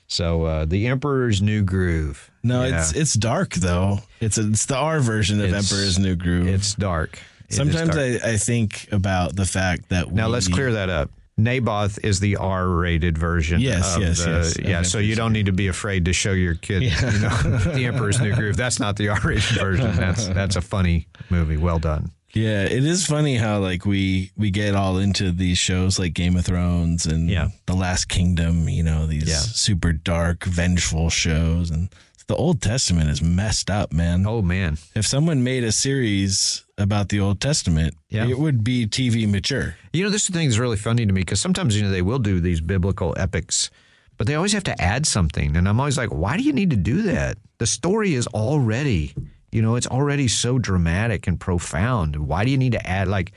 So, 0.07 0.43
uh, 0.43 0.65
The 0.65 0.87
Emperor's 0.87 1.41
New 1.41 1.63
Groove. 1.63 2.29
no, 2.43 2.63
Yeah. 2.65 2.79
it's 2.81 2.91
it's 2.93 3.13
dark 3.13 3.53
though. 3.55 3.99
It's 4.19 4.37
a, 4.37 4.47
it's 4.49 4.65
the 4.67 4.75
R 4.77 4.99
version 4.99 5.39
of 5.39 5.47
It's- 5.47 5.71
Emperor's 5.71 5.97
New 5.97 6.15
Groove. 6.15 6.47
It's 6.47 6.75
dark. 6.75 7.17
It 7.47 7.51
is 7.51 7.57
Sometimes. 7.57 7.95
I, 7.97 8.31
I 8.33 8.37
think 8.37 8.87
about 8.91 9.35
the 9.35 9.45
fact 9.45 9.89
that 9.89 10.11
Now 10.11 10.27
we, 10.27 10.33
let's 10.33 10.47
clear 10.47 10.71
that 10.73 10.89
up. 10.89 11.11
Naboth 11.35 11.97
is 12.03 12.19
the 12.19 12.35
R-rated 12.35 13.17
version. 13.17 13.59
Yes, 13.59 13.95
of 13.95 14.01
yes, 14.03 14.23
the, 14.23 14.29
yes. 14.29 14.59
Yeah, 14.59 14.79
Of 14.81 14.87
so 14.87 14.99
you 14.99 15.15
don't 15.15 15.33
need 15.33 15.47
to 15.47 15.51
be 15.51 15.67
afraid 15.67 16.05
to 16.05 16.13
show 16.13 16.31
your 16.33 16.53
kid, 16.53 16.83
you 16.83 16.89
know, 16.91 16.99
the 17.73 17.85
Emperor's 17.87 18.19
New 18.21 18.35
Groove. 18.35 18.55
That's 18.55 18.79
not 18.79 18.97
the 18.97 19.09
R-rated 19.09 19.57
version. 19.57 19.95
That's 19.95 20.27
that's 20.27 20.55
a 20.57 20.61
funny 20.61 21.07
movie. 21.31 21.57
Well 21.57 21.79
done. 21.79 22.11
Yeah, 22.35 22.63
it 22.63 22.83
is 22.85 23.05
funny 23.05 23.35
how 23.37 23.59
like 23.59 23.83
we 23.85 24.31
we 24.37 24.51
get 24.51 24.75
all 24.75 24.97
into 24.99 25.31
these 25.31 25.57
shows 25.57 25.97
like 25.99 26.13
Game 26.13 26.35
of 26.35 26.45
Thrones 26.45 27.05
and 27.07 27.29
Yeah. 27.29 27.49
The 27.65 27.73
Last 27.75 28.09
Kingdom, 28.09 28.69
you 28.69 28.83
know, 28.83 29.07
these 29.07 29.27
Yeah. 29.27 29.37
super 29.37 29.91
dark, 29.91 30.43
vengeful 30.43 31.09
shows 31.09 31.71
and 31.71 31.89
the 32.27 32.35
Old 32.35 32.61
Testament 32.61 33.09
is 33.09 33.21
messed 33.21 33.69
up, 33.69 33.91
man. 33.93 34.25
Oh 34.27 34.41
man, 34.41 34.77
If 34.95 35.05
someone 35.05 35.43
made 35.43 35.63
a 35.63 35.71
series 35.71 36.63
about 36.77 37.09
the 37.09 37.19
Old 37.19 37.39
Testament, 37.41 37.95
Yeah. 38.09 38.27
it 38.27 38.37
would 38.39 38.63
be 38.63 38.87
TV 38.87 39.25
mature. 39.29 39.75
you 39.93 40.03
know 40.03 40.09
this 40.09 40.27
thing 40.29 40.47
is 40.47 40.57
really 40.59 40.77
funny 40.77 41.05
to 41.05 41.13
me 41.13 41.21
because 41.21 41.39
sometimes 41.39 41.75
you 41.75 41.83
know 41.83 41.91
they 41.91 42.01
will 42.01 42.19
do 42.19 42.39
these 42.39 42.61
biblical 42.61 43.13
epics, 43.17 43.69
but 44.17 44.27
they 44.27 44.35
always 44.35 44.53
have 44.53 44.63
to 44.63 44.81
add 44.81 45.05
something, 45.05 45.55
and 45.57 45.67
I'm 45.67 45.79
always 45.79 45.97
like, 45.97 46.09
why 46.09 46.37
do 46.37 46.43
you 46.43 46.53
need 46.53 46.69
to 46.71 46.75
do 46.77 47.01
that? 47.03 47.37
The 47.59 47.67
story 47.67 48.13
is 48.13 48.27
already, 48.27 49.13
you 49.51 49.61
know, 49.61 49.75
it's 49.75 49.87
already 49.87 50.27
so 50.27 50.57
dramatic 50.59 51.27
and 51.27 51.39
profound. 51.39 52.15
Why 52.15 52.43
do 52.45 52.51
you 52.51 52.57
need 52.57 52.71
to 52.73 52.85
add 52.87 53.07
like 53.07 53.31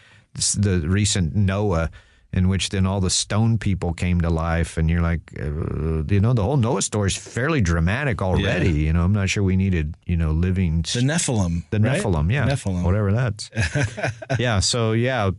the 0.55 0.81
recent 0.87 1.35
Noah? 1.35 1.91
In 2.37 2.49
which 2.49 2.69
then 2.69 2.85
all 2.87 3.01
the 3.01 3.09
stone 3.11 3.57
people 3.57 3.95
came 3.95 4.21
to 4.21 4.29
life, 4.29 4.77
and 4.77 4.91
you're 4.91 5.01
like, 5.01 5.21
uh, 5.41 6.05
you 6.07 6.21
know, 6.21 6.35
the 6.35 6.43
whole 6.43 6.59
Noah 6.59 6.83
story 6.83 7.09
is 7.09 7.17
fairly 7.17 7.63
dramatic 7.63 8.21
already. 8.21 8.73
You 8.73 8.93
know, 8.93 9.03
I'm 9.05 9.15
not 9.15 9.31
sure 9.31 9.43
we 9.43 9.57
needed, 9.57 9.95
you 10.05 10.19
know, 10.19 10.33
living 10.33 10.83
The 10.83 11.01
Nephilim. 11.01 11.65
the 11.71 11.81
right? 11.81 11.99
Nephilim, 12.03 12.31
yeah, 12.31 12.47
Nephilim. 12.47 12.85
whatever 12.85 13.11
that's. 13.13 13.51
yeah, 14.39 14.61
so 14.61 14.93
yeah, 14.93 15.31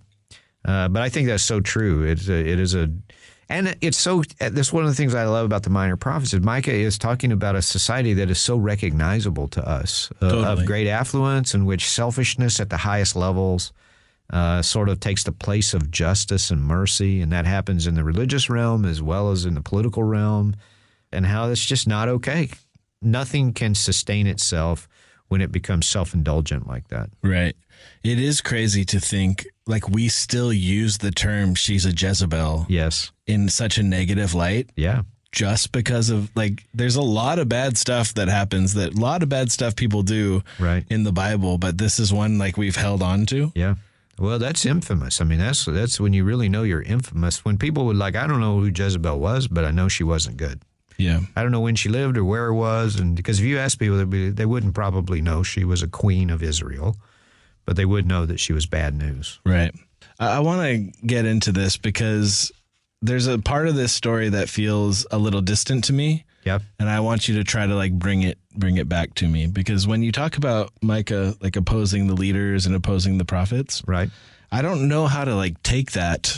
uh, 0.66 0.88
but 0.88 1.04
I 1.04 1.10
think 1.10 1.28
that's 1.28 1.44
so 1.44 1.60
true. 1.62 2.02
It's 2.04 2.28
a, 2.30 2.34
it 2.34 2.60
is 2.60 2.74
a, 2.74 2.90
and 3.48 3.78
it's 3.80 3.98
so. 4.00 4.24
That's 4.40 4.74
one 4.74 4.84
of 4.84 4.90
the 4.90 4.96
things 4.96 5.14
I 5.14 5.26
love 5.26 5.46
about 5.46 5.62
the 5.64 5.70
minor 5.70 5.98
prophets. 5.98 6.34
Is 6.34 6.42
Micah 6.42 6.74
is 6.74 6.98
talking 6.98 7.32
about 7.32 7.56
a 7.56 7.62
society 7.62 8.14
that 8.16 8.30
is 8.32 8.40
so 8.40 8.58
recognizable 8.58 9.48
to 9.50 9.62
us, 9.66 10.10
uh, 10.20 10.30
Totally. 10.30 10.46
of 10.46 10.66
great 10.66 10.88
affluence, 10.88 11.54
in 11.54 11.66
which 11.66 11.88
selfishness 11.88 12.60
at 12.60 12.70
the 12.72 12.78
highest 12.78 13.16
levels. 13.16 13.72
Uh, 14.30 14.62
sort 14.62 14.90
of 14.90 15.00
takes 15.00 15.24
the 15.24 15.32
place 15.32 15.74
of 15.74 15.90
justice 15.90 16.52
and 16.52 16.62
mercy, 16.62 17.22
and 17.22 17.32
that 17.32 17.46
happens 17.46 17.88
in 17.88 17.96
the 17.96 18.04
religious 18.04 18.50
realm 18.50 18.84
as 18.84 19.02
well 19.02 19.32
as 19.32 19.46
in 19.46 19.54
the 19.54 19.62
political 19.62 20.04
realm, 20.04 20.54
and 21.14 21.26
how 21.26 21.50
it's 21.50 21.66
just 21.66 21.88
not 21.88 22.10
okay. 22.10 22.50
Nothing 23.02 23.54
can 23.54 23.74
sustain 23.74 24.28
itself 24.28 24.88
when 25.30 25.40
it 25.40 25.52
becomes 25.52 25.88
self 25.88 26.14
indulgent 26.14 26.68
like 26.68 26.90
that. 26.90 27.10
Right. 27.22 27.56
It 28.04 28.20
is 28.20 28.42
crazy 28.42 28.84
to 28.86 29.00
think 29.00 29.48
like 29.66 29.88
we 29.88 30.10
still 30.10 30.52
use 30.52 30.98
the 30.98 31.12
term 31.12 31.56
she's 31.56 31.86
a 31.86 31.92
Jezebel 31.92 32.66
Yes. 32.68 33.12
in 33.28 33.48
such 33.50 33.78
a 33.78 33.84
negative 33.84 34.34
light. 34.34 34.70
Yeah. 34.76 35.04
just 35.32 35.72
because 35.74 36.10
of 36.10 36.32
like 36.36 36.64
there's 36.74 36.96
a 36.96 37.02
lot 37.02 37.38
of 37.38 37.48
bad 37.48 37.78
stuff 37.78 38.14
that 38.16 38.28
happens 38.30 38.74
that 38.74 38.94
a 38.96 39.00
lot 39.00 39.22
of 39.24 39.30
bad 39.30 39.52
stuff 39.52 39.76
people 39.76 40.02
do 40.02 40.42
Right. 40.60 40.84
in 40.90 41.04
the 41.04 41.12
Bible, 41.12 41.58
but 41.58 41.78
this 41.78 42.00
is 42.00 42.12
one 42.12 42.38
like 42.38 42.58
we've 42.58 42.76
held 42.78 43.02
on 43.04 43.26
to. 43.28 43.52
Yeah. 43.56 43.76
Well, 44.20 44.40
that's 44.40 44.66
infamous. 44.66 45.22
I 45.22 45.26
mean, 45.26 45.40
that's 45.40 45.66
that's 45.66 46.00
when 46.00 46.14
you 46.14 46.24
really 46.24 46.50
know 46.50 46.64
you're 46.64 46.82
infamous. 46.82 47.46
When 47.46 47.58
people 47.58 47.86
would 47.86 47.98
like, 47.98 48.16
I 48.16 48.26
don't 48.26 48.40
know 48.40 48.60
who 48.60 48.72
Jezebel 48.74 49.20
was, 49.20 49.48
but 49.48 49.64
I 49.64 49.72
know 49.72 49.88
she 49.88 50.04
wasn't 50.04 50.38
good. 50.38 50.62
Yeah. 50.98 51.22
I 51.36 51.44
don't 51.44 51.52
know 51.52 51.60
when 51.62 51.76
she 51.76 51.90
lived 51.90 52.18
or 52.18 52.26
where 52.26 52.48
it 52.48 52.56
was, 52.56 53.00
and 53.00 53.16
because 53.16 53.40
if 53.40 53.46
you 53.46 53.60
ask 53.60 53.78
people, 53.78 54.04
be, 54.06 54.32
they 54.32 54.46
wouldn't 54.46 54.74
probably 54.74 55.22
know 55.22 55.44
she 55.44 55.64
was 55.64 55.84
a 55.84 55.88
queen 55.88 56.32
of 56.32 56.42
Israel, 56.42 56.96
but 57.66 57.76
they 57.76 57.86
would 57.86 58.08
know 58.08 58.26
that 58.26 58.40
she 58.40 58.54
was 58.54 58.66
bad 58.66 58.96
news. 58.96 59.40
Right. 59.46 59.74
I, 60.20 60.38
I 60.38 60.40
want 60.40 60.62
to 60.62 61.06
get 61.06 61.26
into 61.26 61.52
this 61.52 61.78
because 61.78 62.52
there's 63.02 63.28
a 63.28 63.38
part 63.40 63.68
of 63.68 63.76
this 63.76 63.92
story 63.92 64.30
that 64.30 64.50
feels 64.50 65.06
a 65.12 65.18
little 65.18 65.42
distant 65.42 65.84
to 65.86 65.94
me. 65.94 66.26
Yep. 66.46 66.62
and 66.80 66.88
I 66.90 67.02
want 67.02 67.28
you 67.28 67.36
to 67.36 67.44
try 67.44 67.68
to 67.68 67.76
like 67.76 67.92
bring 67.92 68.22
it 68.24 68.38
bring 68.56 68.78
it 68.78 68.88
back 68.88 69.14
to 69.16 69.28
me 69.28 69.48
because 69.48 69.86
when 69.86 70.02
you 70.02 70.14
talk 70.14 70.38
about 70.38 70.72
Micah 70.82 71.36
like 71.42 71.58
opposing 71.58 72.08
the 72.08 72.14
leaders 72.14 72.66
and 72.66 72.74
opposing 72.74 73.18
the 73.18 73.26
prophets, 73.26 73.84
Right. 73.86 74.10
I 74.50 74.62
don't 74.62 74.88
know 74.88 75.08
how 75.08 75.26
to 75.26 75.36
like 75.36 75.62
take 75.62 75.92
that 75.92 76.38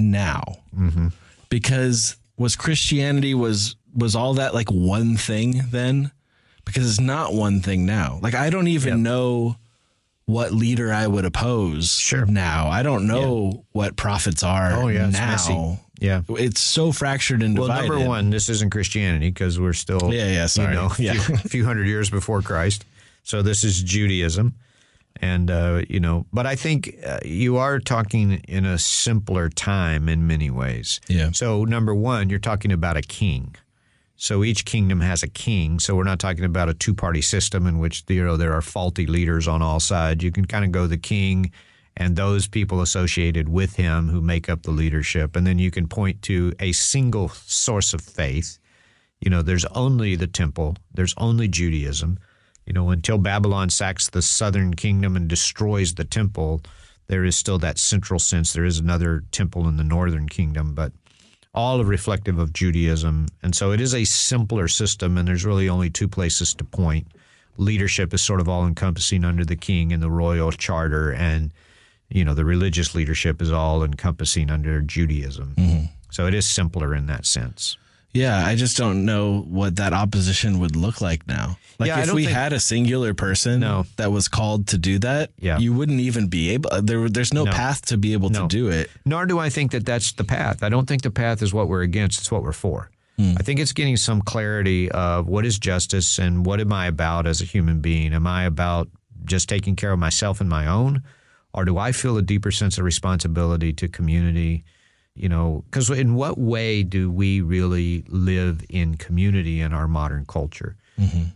now 0.00 0.42
Mm-hmm. 0.74 1.08
because 1.50 2.16
was 2.38 2.56
Christianity 2.56 3.34
was 3.34 3.76
was 3.94 4.16
all 4.16 4.34
that 4.34 4.54
like 4.54 4.70
one 4.70 5.16
thing 5.18 5.60
then? 5.70 6.12
Because 6.64 6.88
it's 6.88 7.00
not 7.00 7.34
one 7.34 7.60
thing 7.60 7.84
now. 7.84 8.20
Like 8.22 8.34
I 8.34 8.48
don't 8.48 8.68
even 8.68 9.02
know 9.02 9.56
what 10.24 10.52
leader 10.52 10.90
I 10.92 11.06
would 11.06 11.26
oppose 11.26 11.92
Sure. 11.98 12.24
now. 12.24 12.68
I 12.68 12.82
don't 12.82 13.06
know 13.06 13.66
what 13.72 13.96
prophets 13.96 14.42
are 14.42 14.72
Oh, 14.72 14.88
yeah, 14.88 15.10
now. 15.10 15.78
Yeah. 16.02 16.22
It's 16.30 16.60
so 16.60 16.90
fractured 16.92 17.42
and 17.42 17.56
Well, 17.56 17.68
divided. 17.68 17.88
number 17.90 18.08
one, 18.08 18.30
this 18.30 18.48
isn't 18.48 18.70
Christianity 18.70 19.30
because 19.30 19.60
we're 19.60 19.72
still, 19.72 20.12
Yeah, 20.12 20.30
yeah, 20.32 20.46
sorry. 20.46 20.74
you 20.74 20.80
know, 20.80 20.90
Yeah. 20.98 21.12
a 21.12 21.20
few, 21.20 21.36
few 21.36 21.64
hundred 21.64 21.86
years 21.86 22.10
before 22.10 22.42
Christ. 22.42 22.84
So 23.22 23.40
this 23.42 23.62
is 23.62 23.82
Judaism, 23.82 24.54
and 25.20 25.48
uh, 25.50 25.82
you 25.88 26.00
know, 26.00 26.26
but 26.32 26.44
I 26.44 26.56
think 26.56 26.96
uh, 27.06 27.20
you 27.24 27.56
are 27.56 27.78
talking 27.78 28.32
in 28.48 28.64
a 28.64 28.78
simpler 28.78 29.48
time 29.48 30.08
in 30.08 30.26
many 30.26 30.50
ways. 30.50 31.00
Yeah. 31.06 31.30
So 31.32 31.64
number 31.64 31.94
one, 31.94 32.30
you're 32.30 32.40
talking 32.40 32.72
about 32.72 32.96
a 32.96 33.02
king. 33.02 33.54
So 34.16 34.42
each 34.44 34.64
kingdom 34.64 35.00
has 35.00 35.22
a 35.22 35.28
king. 35.28 35.78
So 35.80 35.94
we're 35.96 36.04
not 36.04 36.18
talking 36.20 36.44
about 36.44 36.68
a 36.68 36.74
two-party 36.74 37.22
system 37.22 37.66
in 37.66 37.78
which 37.78 38.04
you 38.08 38.24
know 38.24 38.36
there 38.36 38.52
are 38.52 38.62
faulty 38.62 39.06
leaders 39.06 39.46
on 39.46 39.62
all 39.62 39.78
sides. 39.80 40.24
You 40.24 40.32
can 40.32 40.46
kind 40.46 40.64
of 40.64 40.72
go 40.72 40.86
the 40.88 40.98
king 40.98 41.52
and 41.96 42.16
those 42.16 42.48
people 42.48 42.80
associated 42.80 43.48
with 43.48 43.76
him 43.76 44.08
who 44.08 44.20
make 44.20 44.48
up 44.48 44.62
the 44.62 44.70
leadership, 44.70 45.36
and 45.36 45.46
then 45.46 45.58
you 45.58 45.70
can 45.70 45.88
point 45.88 46.22
to 46.22 46.52
a 46.58 46.72
single 46.72 47.28
source 47.28 47.92
of 47.92 48.00
faith. 48.00 48.58
You 49.20 49.30
know, 49.30 49.42
there's 49.42 49.66
only 49.66 50.16
the 50.16 50.26
temple. 50.26 50.76
There's 50.92 51.14
only 51.16 51.48
Judaism. 51.48 52.18
You 52.66 52.72
know, 52.72 52.90
until 52.90 53.18
Babylon 53.18 53.70
sacks 53.70 54.08
the 54.08 54.22
southern 54.22 54.74
kingdom 54.74 55.16
and 55.16 55.28
destroys 55.28 55.94
the 55.94 56.04
temple, 56.04 56.62
there 57.08 57.24
is 57.24 57.36
still 57.36 57.58
that 57.58 57.78
central 57.78 58.18
sense. 58.18 58.52
There 58.52 58.64
is 58.64 58.78
another 58.78 59.24
temple 59.32 59.68
in 59.68 59.76
the 59.76 59.84
northern 59.84 60.28
kingdom, 60.28 60.74
but 60.74 60.92
all 61.54 61.80
are 61.80 61.84
reflective 61.84 62.38
of 62.38 62.52
Judaism. 62.52 63.26
And 63.42 63.54
so 63.54 63.72
it 63.72 63.80
is 63.80 63.94
a 63.94 64.04
simpler 64.04 64.68
system, 64.68 65.18
and 65.18 65.28
there's 65.28 65.44
really 65.44 65.68
only 65.68 65.90
two 65.90 66.08
places 66.08 66.54
to 66.54 66.64
point. 66.64 67.06
Leadership 67.58 68.14
is 68.14 68.22
sort 68.22 68.40
of 68.40 68.48
all 68.48 68.66
encompassing 68.66 69.24
under 69.24 69.44
the 69.44 69.56
king 69.56 69.92
and 69.92 70.02
the 70.02 70.10
royal 70.10 70.52
charter, 70.52 71.12
and 71.12 71.52
you 72.14 72.24
know 72.24 72.34
the 72.34 72.44
religious 72.44 72.94
leadership 72.94 73.40
is 73.42 73.50
all 73.50 73.82
encompassing 73.84 74.50
under 74.50 74.80
Judaism. 74.80 75.54
Mm-hmm. 75.56 75.84
So 76.10 76.26
it 76.26 76.34
is 76.34 76.46
simpler 76.48 76.94
in 76.94 77.06
that 77.06 77.24
sense. 77.26 77.76
Yeah, 78.14 78.44
I 78.44 78.56
just 78.56 78.76
don't 78.76 79.06
know 79.06 79.40
what 79.48 79.76
that 79.76 79.94
opposition 79.94 80.58
would 80.58 80.76
look 80.76 81.00
like 81.00 81.26
now. 81.26 81.56
Like 81.78 81.88
Yeah, 81.88 82.02
if 82.02 82.12
we 82.12 82.24
think- 82.26 82.36
had 82.36 82.52
a 82.52 82.60
singular 82.60 83.14
person 83.14 83.60
No. 83.60 83.86
that 83.96 84.12
was 84.12 84.28
called 84.28 84.66
to 84.68 84.76
do 84.78 84.98
that, 84.98 85.30
Yeah. 85.40 85.58
you 85.58 85.72
wouldn't 85.72 86.00
even 86.00 86.26
be 86.28 86.50
able 86.50 86.68
uh, 86.70 86.82
there 86.82 87.08
there's 87.08 87.32
no, 87.32 87.44
No. 87.44 87.52
path 87.52 87.86
to 87.86 87.96
be 87.96 88.12
able 88.12 88.28
No. 88.28 88.42
to 88.42 88.48
do 88.48 88.68
it. 88.68 88.90
Nor 89.06 89.24
do 89.24 89.38
I 89.38 89.48
think 89.48 89.70
that 89.70 89.86
that's 89.86 90.12
the 90.12 90.24
path. 90.24 90.62
I 90.62 90.68
don't 90.68 90.86
think 90.86 91.00
the 91.00 91.10
path 91.10 91.40
is 91.40 91.54
what 91.54 91.68
we're 91.68 91.80
against, 91.80 92.20
it's 92.20 92.30
what 92.30 92.42
we're 92.42 92.52
for. 92.52 92.90
Hmm. 93.16 93.32
I 93.38 93.42
think 93.42 93.58
it's 93.58 93.72
getting 93.72 93.96
some 93.96 94.20
clarity 94.20 94.90
of 94.90 95.26
what 95.26 95.46
is 95.46 95.58
justice 95.58 96.18
and 96.18 96.44
what 96.44 96.60
am 96.60 96.70
I 96.72 96.88
about 96.88 97.26
as 97.26 97.40
a 97.40 97.46
human 97.46 97.80
being? 97.80 98.12
Am 98.12 98.26
I 98.26 98.44
about 98.44 98.88
just 99.24 99.48
taking 99.48 99.74
care 99.74 99.92
of 99.92 99.98
myself 99.98 100.38
and 100.42 100.50
my 100.50 100.66
own? 100.66 101.02
Or 101.54 101.64
do 101.64 101.76
I 101.78 101.92
feel 101.92 102.16
a 102.16 102.22
deeper 102.22 102.50
sense 102.50 102.78
of 102.78 102.84
responsibility 102.84 103.72
to 103.74 103.88
community, 103.88 104.64
You 105.14 105.28
know, 105.28 105.64
because 105.70 105.90
in 105.90 106.14
what 106.14 106.38
way 106.38 106.82
do 106.82 107.10
we 107.10 107.42
really 107.42 108.04
live 108.08 108.64
in 108.70 108.96
community 108.96 109.60
in 109.60 109.72
our 109.74 109.86
modern 109.86 110.24
culture? 110.24 110.76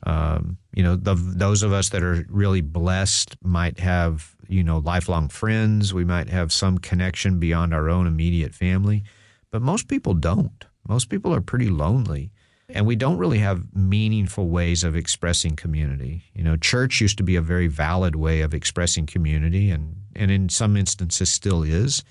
Um, 0.05 0.57
you 0.75 0.83
know, 0.83 0.97
the, 0.97 1.15
those 1.15 1.63
of 1.63 1.73
us 1.73 1.89
that 1.91 2.03
are 2.03 2.25
really 2.31 2.63
blessed 2.63 3.37
might 3.43 3.79
have, 3.81 4.35
you 4.49 4.63
know, 4.63 4.79
lifelong 4.79 5.29
friends. 5.29 5.93
We 5.93 6.05
might 6.05 6.29
have 6.31 6.53
some 6.53 6.79
connection 6.79 7.39
beyond 7.39 7.75
our 7.75 7.89
own 7.91 8.07
immediate 8.07 8.55
family, 8.55 9.03
but 9.51 9.63
most 9.63 9.89
people 9.89 10.15
don't. 10.15 10.65
Most 10.89 11.09
people 11.09 11.35
are 11.35 11.41
pretty 11.43 11.69
lonely. 11.69 12.31
And 12.69 12.85
we 12.87 12.97
don't 12.97 13.17
really 13.17 13.39
have 13.39 13.65
meaningful 13.75 14.49
ways 14.49 14.83
of 14.83 14.97
expressing 14.97 15.55
community. 15.55 16.25
You 16.35 16.43
know, 16.43 16.57
church 16.57 17.01
used 17.01 17.17
to 17.19 17.23
be 17.23 17.37
a 17.37 17.41
very 17.41 17.69
valid 17.69 18.17
way 18.17 18.41
of 18.41 18.53
expressing 18.55 19.07
community, 19.07 19.71
and, 19.71 19.95
and 20.17 20.31
in 20.31 20.49
some 20.49 20.77
instances 20.77 21.31
still 21.31 21.63
is. 21.63 22.03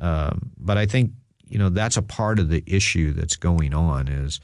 Um, 0.00 0.52
but 0.58 0.78
I 0.78 0.86
think, 0.86 1.12
you 1.46 1.58
know, 1.58 1.68
that's 1.68 1.96
a 1.98 2.02
part 2.02 2.38
of 2.38 2.48
the 2.48 2.64
issue 2.66 3.12
that's 3.12 3.36
going 3.36 3.74
on 3.74 4.08
is, 4.08 4.40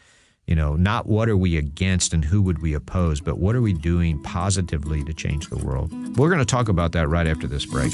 you 0.47 0.55
know, 0.55 0.77
not 0.77 1.07
what 1.07 1.29
are 1.29 1.37
we 1.37 1.57
against 1.57 2.13
and 2.13 2.25
who 2.25 2.43
would 2.43 2.61
we 2.61 2.75
oppose, 2.75 3.21
but 3.21 3.39
what 3.39 3.57
are 3.57 3.63
we 3.63 3.73
doing 3.73 4.23
positively 4.23 5.03
to 5.05 5.15
change 5.15 5.49
the 5.49 5.59
world? 5.59 5.91
We're 6.19 6.29
going 6.29 6.41
to 6.41 6.45
talk 6.45 6.69
about 6.69 6.93
that 6.93 7.09
right 7.09 7.27
after 7.27 7.47
this 7.47 7.65
break. 7.67 7.93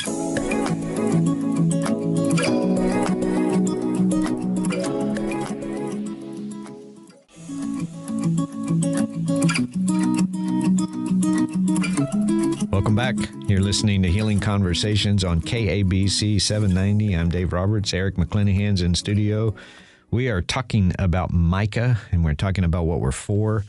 Listening 13.66 14.00
to 14.00 14.08
Healing 14.08 14.38
Conversations 14.38 15.24
on 15.24 15.40
KABC 15.40 16.40
790. 16.40 17.14
I'm 17.14 17.28
Dave 17.28 17.52
Roberts. 17.52 17.92
Eric 17.92 18.14
McClanahan's 18.14 18.80
in 18.80 18.94
studio. 18.94 19.56
We 20.12 20.28
are 20.28 20.40
talking 20.40 20.92
about 21.00 21.32
Micah, 21.32 21.98
and 22.12 22.24
we're 22.24 22.34
talking 22.34 22.62
about 22.62 22.84
what 22.84 23.00
we're 23.00 23.10
for 23.10 23.64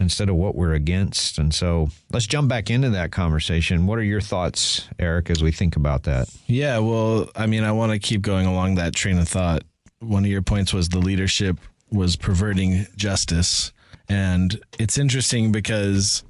instead 0.00 0.28
of 0.28 0.34
what 0.34 0.56
we're 0.56 0.72
against. 0.72 1.38
And 1.38 1.54
so 1.54 1.90
let's 2.10 2.26
jump 2.26 2.48
back 2.48 2.70
into 2.70 2.90
that 2.90 3.12
conversation. 3.12 3.86
What 3.86 4.00
are 4.00 4.02
your 4.02 4.20
thoughts, 4.20 4.88
Eric, 4.98 5.30
as 5.30 5.44
we 5.44 5.52
think 5.52 5.76
about 5.76 6.02
that? 6.02 6.28
Yeah, 6.48 6.78
well, 6.78 7.30
I 7.36 7.46
mean, 7.46 7.62
I 7.62 7.70
want 7.70 7.92
to 7.92 8.00
keep 8.00 8.22
going 8.22 8.46
along 8.46 8.74
that 8.74 8.96
train 8.96 9.16
of 9.16 9.28
thought. 9.28 9.62
One 10.00 10.24
of 10.24 10.30
your 10.30 10.42
points 10.42 10.74
was 10.74 10.88
the 10.88 10.98
leadership 10.98 11.60
was 11.92 12.16
perverting 12.16 12.88
justice. 12.96 13.72
And 14.08 14.60
it's 14.80 14.98
interesting 14.98 15.52
because 15.52 16.24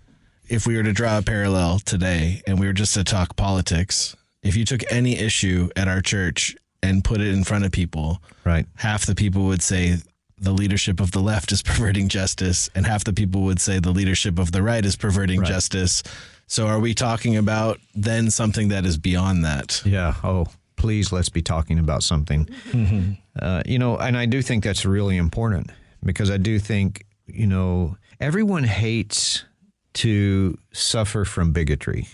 if 0.49 0.66
we 0.66 0.76
were 0.76 0.82
to 0.82 0.92
draw 0.92 1.18
a 1.18 1.22
parallel 1.22 1.78
today 1.80 2.42
and 2.47 2.59
we 2.61 2.66
were 2.66 2.72
just 2.72 2.94
to 2.94 3.05
talk 3.05 3.36
politics, 3.36 4.16
if 4.42 4.57
you 4.57 4.64
took 4.64 4.82
any 4.92 5.16
issue 5.18 5.68
at 5.76 5.88
our 5.88 6.01
church 6.01 6.57
and 6.82 7.03
put 7.03 7.20
it 7.20 7.28
in 7.28 7.42
front 7.44 7.64
of 7.64 7.72
people, 7.72 8.22
Right. 8.44 8.66
half 8.76 9.07
the 9.07 9.14
people 9.14 9.47
would 9.47 9.62
say 9.62 9.97
the 10.38 10.53
leadership 10.53 11.01
of 11.01 11.11
the 11.12 11.20
left 11.20 11.51
is 11.53 11.62
perverting 11.70 12.09
justice, 12.09 12.68
and 12.74 12.86
half 12.86 13.05
the 13.05 13.12
people 13.12 13.42
would 13.42 13.61
say 13.61 13.78
the 13.80 13.90
leadership 13.90 14.38
of 14.38 14.53
the 14.53 14.62
right 14.62 14.84
is 14.84 14.94
perverting 14.97 15.40
Right. 15.40 15.49
justice. 15.49 16.03
So, 16.47 16.68
are 16.68 16.78
we 16.78 16.94
talking 16.94 17.36
about 17.36 17.80
then 17.94 18.30
something 18.30 18.68
that 18.68 18.84
is 18.86 18.99
beyond 18.99 19.44
that? 19.44 19.82
Yeah. 19.84 20.14
Oh, 20.22 20.47
please, 20.76 21.11
let's 21.11 21.28
be 21.30 21.42
talking 21.42 21.78
about 21.78 22.05
something. 22.05 22.49
Uh, 23.40 23.62
you 23.66 23.78
know, 23.80 23.97
and 23.99 24.16
I 24.16 24.26
do 24.26 24.42
think 24.42 24.62
that's 24.62 24.84
really 24.84 25.16
important 25.16 25.70
because 26.05 26.30
I 26.30 26.36
do 26.36 26.59
think, 26.61 27.05
you 27.26 27.47
know, 27.49 27.97
everyone 28.20 28.62
hates 28.64 29.44
to 29.97 30.57
suffer 30.72 31.24
from 31.24 31.53
bigotry. 31.53 32.09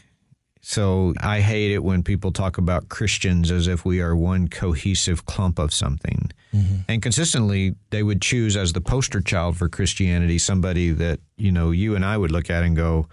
So 0.61 1.15
I 1.21 1.41
hate 1.41 1.73
it 1.73 1.83
when 1.83 2.05
people 2.05 2.31
talk 2.31 2.57
about 2.57 2.89
Christians 2.89 3.51
as 3.51 3.67
if 3.67 3.85
we 3.85 4.01
are 4.01 4.15
one 4.15 4.47
cohesive 4.49 5.27
clump 5.27 5.59
of 5.59 5.75
something. 5.75 6.31
Mm-hmm. 6.55 6.77
And 6.89 7.03
consistently, 7.03 7.75
they 7.91 8.05
would 8.05 8.23
choose 8.23 8.57
as 8.57 8.73
the 8.73 8.81
poster 8.81 9.21
child 9.21 9.57
for 9.57 9.69
Christianity 9.69 10.39
somebody 10.39 10.91
that, 10.91 11.19
you 11.37 11.51
know, 11.51 11.73
you 11.73 11.97
and 11.97 12.05
I 12.05 12.17
would 12.17 12.31
look 12.31 12.49
at 12.49 12.63
and 12.63 12.77
go, 12.77 13.09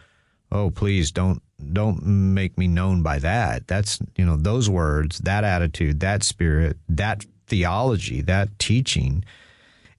oh 0.51 0.69
please 0.69 1.11
don't 1.11 1.41
don't 1.73 2.03
make 2.05 2.57
me 2.57 2.67
known 2.67 3.03
by 3.03 3.19
that 3.19 3.67
that's 3.67 3.99
you 4.15 4.25
know 4.25 4.35
those 4.35 4.69
words 4.69 5.19
that 5.19 5.43
attitude 5.43 5.99
that 5.99 6.23
spirit 6.23 6.77
that 6.87 7.25
theology 7.47 8.21
that 8.21 8.47
teaching 8.59 9.23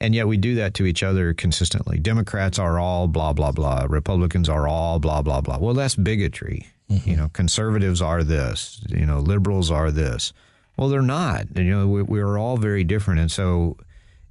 and 0.01 0.15
yet 0.15 0.27
we 0.27 0.37
do 0.37 0.55
that 0.57 0.75
to 0.75 0.87
each 0.87 1.03
other 1.03 1.35
consistently. 1.35 1.99
Democrats 1.99 2.59
are 2.59 2.79
all 2.79 3.07
blah 3.07 3.33
blah 3.33 3.53
blah. 3.53 3.87
Republicans 3.89 4.49
are 4.49 4.67
all 4.67 4.99
blah 4.99 5.23
blah 5.23 5.41
blah. 5.41 5.59
Well 5.59 5.75
that's 5.75 5.97
bigotry. 5.97 6.67
Mm-hmm. 6.91 7.11
You 7.11 7.17
know 7.17 7.29
conservatives 7.33 8.01
are 8.01 8.25
this. 8.25 8.83
You 8.89 9.07
know 9.07 9.19
liberals 9.19 9.71
are 9.71 9.91
this. 9.91 10.33
Well 10.77 10.89
they're 10.89 11.03
not. 11.03 11.57
You 11.57 11.65
know 11.65 11.87
we, 11.87 12.03
we're 12.03 12.39
all 12.39 12.57
very 12.57 12.85
different. 12.85 13.21
And 13.21 13.31
so 13.31 13.77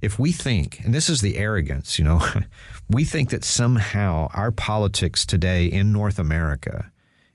if 0.00 0.18
we 0.18 0.32
think, 0.32 0.80
and 0.80 0.94
this 0.94 1.10
is 1.10 1.20
the 1.20 1.36
arrogance, 1.36 1.98
you 1.98 2.04
know, 2.04 2.20
we 2.88 3.04
think 3.04 3.30
that 3.30 3.44
somehow 3.44 4.28
our 4.32 4.50
politics 4.50 5.26
today 5.26 5.66
in 5.66 5.92
North 5.92 6.18
America 6.18 6.90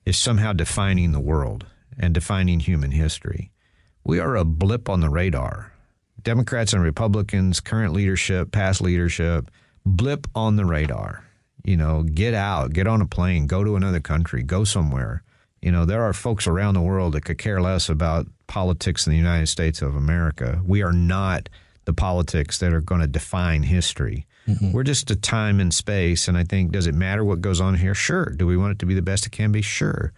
is 0.06 0.18
somehow 0.18 0.54
defining 0.54 1.12
the 1.12 1.20
world 1.20 1.66
and 1.98 2.14
defining 2.14 2.60
human 2.60 2.92
history. 2.92 3.52
We 4.04 4.20
are 4.20 4.36
a 4.36 4.46
blip 4.46 4.90
on 4.90 5.00
the 5.00 5.10
radar. 5.10 5.72
Democrats 6.26 6.74
and 6.74 6.84
Republicans, 6.84 7.62
current 7.62 7.94
leadership, 7.94 8.52
past 8.52 8.82
leadership, 8.82 9.50
blip 9.86 10.28
on 10.36 10.58
the 10.58 10.66
radar. 10.66 11.24
You 11.64 11.78
know, 11.78 12.04
get 12.04 12.34
out, 12.34 12.74
get 12.74 12.88
on 12.88 13.02
a 13.02 13.06
plane, 13.06 13.48
go 13.48 13.64
to 13.64 13.76
another 13.76 14.00
country, 14.00 14.44
go 14.44 14.66
somewhere. 14.66 15.24
You 15.62 15.72
know, 15.72 15.86
there 15.86 16.04
are 16.04 16.14
folks 16.14 16.46
around 16.46 16.74
the 16.74 16.82
world 16.82 17.14
that 17.14 17.26
could 17.26 17.38
care 17.38 17.62
less 17.62 17.90
about 17.90 18.28
politics 18.48 19.08
in 19.08 19.12
the 19.12 19.18
United 19.18 19.48
States 19.48 19.82
of 19.82 19.96
America. 19.96 20.62
We 20.66 20.84
are 20.84 20.92
not 20.92 21.48
the 21.86 21.94
politics 21.94 22.60
that 22.60 22.74
are 22.74 22.82
going 22.82 23.02
to 23.02 23.08
define 23.08 23.64
history. 23.64 24.26
Mm-hmm. 24.48 24.74
We're 24.74 24.84
just 24.84 25.10
a 25.12 25.16
time 25.16 25.60
and 25.60 25.74
space. 25.74 26.28
And 26.28 26.38
I 26.38 26.44
think, 26.44 26.72
does 26.72 26.88
it 26.88 26.94
matter 26.94 27.24
what 27.24 27.42
goes 27.42 27.62
on 27.62 27.76
here? 27.76 27.96
Sure. 27.96 28.26
Do 28.26 28.46
we 28.46 28.58
want 28.58 28.74
it 28.74 28.80
to 28.80 28.86
be 28.86 28.94
the 28.94 29.02
best 29.02 29.26
it 29.26 29.32
can 29.32 29.52
be? 29.52 29.62
Sure. 29.62 30.12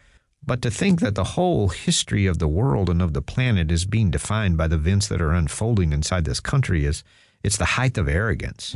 But 0.48 0.62
to 0.62 0.72
think 0.72 1.02
that 1.02 1.16
the 1.16 1.24
whole 1.36 1.68
history 1.68 2.26
of 2.26 2.40
the 2.40 2.48
world 2.48 2.90
and 2.90 3.02
of 3.02 3.14
the 3.14 3.22
planet 3.22 3.70
is 3.70 3.86
being 3.86 4.10
defined 4.10 4.58
by 4.58 4.68
the 4.68 4.78
events 4.78 5.08
that 5.10 5.22
are 5.22 5.34
unfolding 5.34 5.92
inside 5.94 6.24
this 6.26 6.40
country 6.40 6.86
is 6.86 7.04
it's 7.44 7.58
the 7.58 7.66
height 7.66 7.98
of 7.98 8.08
arrogance. 8.08 8.74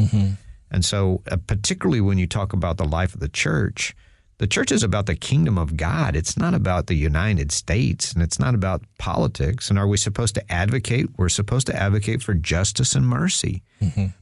And 0.70 0.86
so, 0.86 1.22
uh, 1.32 1.38
particularly 1.48 2.02
when 2.02 2.18
you 2.18 2.28
talk 2.28 2.54
about 2.54 2.78
the 2.78 2.86
life 2.86 3.14
of 3.14 3.20
the 3.22 3.30
church, 3.30 3.96
the 4.38 4.48
church 4.48 4.72
is 4.72 4.84
about 4.84 5.06
the 5.06 5.16
kingdom 5.16 5.58
of 5.58 5.78
God. 5.78 6.16
It's 6.16 6.36
not 6.36 6.54
about 6.54 6.88
the 6.88 6.96
United 6.96 7.52
States 7.52 8.12
and 8.14 8.24
it's 8.24 8.40
not 8.40 8.56
about 8.56 8.84
politics. 8.98 9.70
And 9.70 9.78
are 9.80 9.88
we 9.88 9.98
supposed 9.98 10.36
to 10.36 10.52
advocate? 10.52 11.08
We're 11.18 11.30
supposed 11.30 11.68
to 11.68 11.76
advocate 11.76 12.22
for 12.24 12.34
justice 12.34 12.96
and 12.96 13.08
mercy. 13.08 13.64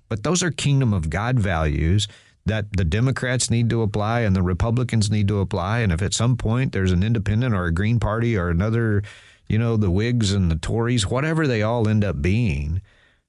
But 0.10 0.24
those 0.24 0.44
are 0.44 0.52
kingdom 0.52 0.94
of 0.94 1.10
God 1.10 1.40
values 1.40 2.08
that 2.50 2.66
the 2.76 2.84
Democrats 2.84 3.50
need 3.50 3.70
to 3.70 3.82
apply 3.82 4.22
and 4.22 4.36
the 4.36 4.44
Republicans 4.44 5.10
need 5.10 5.28
to 5.30 5.40
apply. 5.40 5.80
And 5.80 5.92
if 5.92 6.02
at 6.02 6.14
some 6.14 6.38
point 6.38 6.72
there's 6.72 6.92
an 6.92 7.04
independent 7.04 7.56
or 7.56 7.66
a 7.66 7.74
Green 7.74 8.00
Party 8.00 8.38
or 8.38 8.50
another, 8.50 9.04
you 9.48 9.58
know, 9.58 9.78
the 9.78 9.92
Whigs 9.92 10.34
and 10.34 10.52
the 10.52 10.56
Tories, 10.56 11.08
whatever 11.08 11.48
they 11.48 11.62
all 11.62 11.88
end 11.88 12.04
up 12.04 12.22
being, 12.22 12.82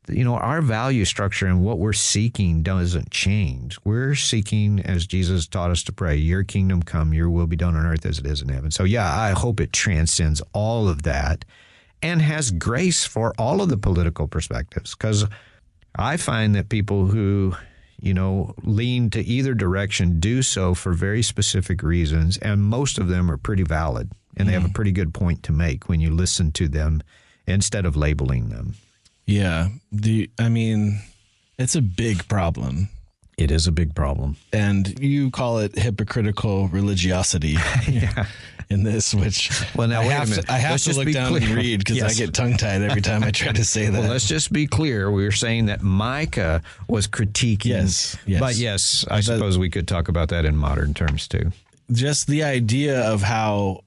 you 0.09 0.25
know, 0.25 0.35
our 0.35 0.61
value 0.61 1.05
structure 1.05 1.47
and 1.47 1.62
what 1.62 1.79
we're 1.79 1.93
seeking 1.93 2.62
doesn't 2.62 3.11
change. 3.11 3.79
We're 3.85 4.14
seeking, 4.14 4.81
as 4.81 5.07
Jesus 5.07 5.47
taught 5.47 5.71
us 5.71 5.83
to 5.85 5.93
pray, 5.93 6.16
your 6.16 6.43
kingdom 6.43 6.83
come, 6.83 7.14
your 7.14 7.31
will 7.31 7.47
be 7.47 7.57
done 7.57 7.77
on 7.77 7.87
earth 7.87 8.07
as 8.07 8.18
it 8.18 8.27
is 8.27 8.43
in 8.43 8.49
heaven. 8.49 8.71
So, 8.71 8.85
yeah, 8.85 9.14
I 9.14 9.31
hope 9.31 9.61
it 9.61 9.73
transcends 9.73 10.43
all 10.53 10.89
of 10.89 11.03
that 11.03 11.45
and 12.03 12.23
has 12.23 12.51
grace 12.51 13.05
for 13.05 13.35
all 13.39 13.61
of 13.61 13.68
the 13.68 13.77
political 13.77 14.27
perspectives 14.27 14.95
because 14.95 15.27
I 15.95 16.16
find 16.16 16.55
that 16.55 16.68
people 16.68 17.07
who, 17.07 17.55
you 18.03 18.15
know, 18.15 18.55
lean 18.63 19.11
to 19.11 19.21
either 19.21 19.55
direction 19.55 20.21
do 20.21 20.43
so 20.43 20.75
for 20.75 20.93
very 20.93 21.23
specific 21.23 21.83
reasons, 21.83 22.39
and 22.39 22.63
most 22.63 22.99
of 22.99 23.09
them 23.09 23.31
are 23.31 23.37
pretty 23.37 23.63
valid 23.63 24.11
and 24.37 24.49
they 24.49 24.53
have 24.53 24.63
a 24.63 24.67
mm-hmm. 24.67 24.73
pretty 24.75 24.93
good 24.93 25.13
point 25.13 25.43
to 25.43 25.53
make 25.53 25.89
when 25.89 26.01
you 26.01 26.11
listen 26.11 26.53
to 26.53 26.69
them 26.69 27.03
instead 27.47 27.85
of 27.85 27.97
labeling 27.97 28.49
them. 28.49 28.75
Yeah. 29.27 29.69
You- 29.91 30.29
I 30.39 30.49
mean, 30.49 31.01
it's 31.59 31.75
a 31.75 31.83
big 31.83 32.27
problem. 32.29 32.89
It 33.41 33.51
is 33.51 33.66
a 33.66 33.72
big 33.72 33.95
problem. 33.95 34.36
And 34.53 34.99
you 35.01 35.30
call 35.30 35.59
it 35.61 35.78
hypocritical 35.78 36.68
religiosity 36.68 37.57
in 38.70 38.82
this, 38.84 39.14
which 39.14 39.51
Well, 39.74 39.88
now, 39.88 40.03
I 40.03 40.05
wait 40.07 40.11
a 40.11 40.14
have 40.14 40.28
minute. 40.30 40.47
to, 40.47 40.53
I 40.53 40.59
have 40.59 40.70
Let's 40.72 40.84
to 40.84 40.93
look 40.95 41.11
down 41.12 41.34
and 41.36 41.45
read 41.49 41.78
because 41.78 41.97
Yes. 41.97 42.14
I 42.20 42.24
get 42.24 42.34
tongue 42.34 42.57
tied 42.57 42.82
every 42.82 43.01
time 43.01 43.22
I 43.24 43.30
try 43.30 43.53
to 43.53 43.64
say 43.64 43.86
that. 43.91 43.99
Well, 43.99 44.11
let's 44.11 44.28
just 44.28 44.53
be 44.53 44.66
clear. 44.66 45.11
We 45.11 45.24
were 45.24 45.32
saying 45.32 45.66
that 45.66 45.80
Micah 45.82 46.61
was 46.86 47.09
critiquing. 47.09 47.64
Yes, 47.64 48.16
yes. 48.26 48.41
But 48.41 48.57
yes, 48.57 49.05
I 49.11 49.20
suppose 49.20 49.57
we 49.59 49.70
could 49.70 49.88
talk 49.88 50.09
about 50.09 50.28
that 50.28 50.45
in 50.45 50.55
modern 50.57 50.93
terms 50.95 51.26
too. 51.26 51.51
just 51.91 52.26
the 52.26 52.43
idea 52.45 53.01
of 53.01 53.22
how 53.22 53.80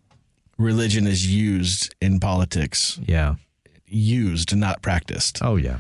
religion 0.57 1.05
is 1.07 1.27
used 1.31 1.93
in 2.01 2.19
politics, 2.19 2.99
Yeah. 3.07 3.35
used, 3.87 4.55
not 4.55 4.81
practiced. 4.81 5.39
Oh, 5.41 5.55
yeah. 5.57 5.79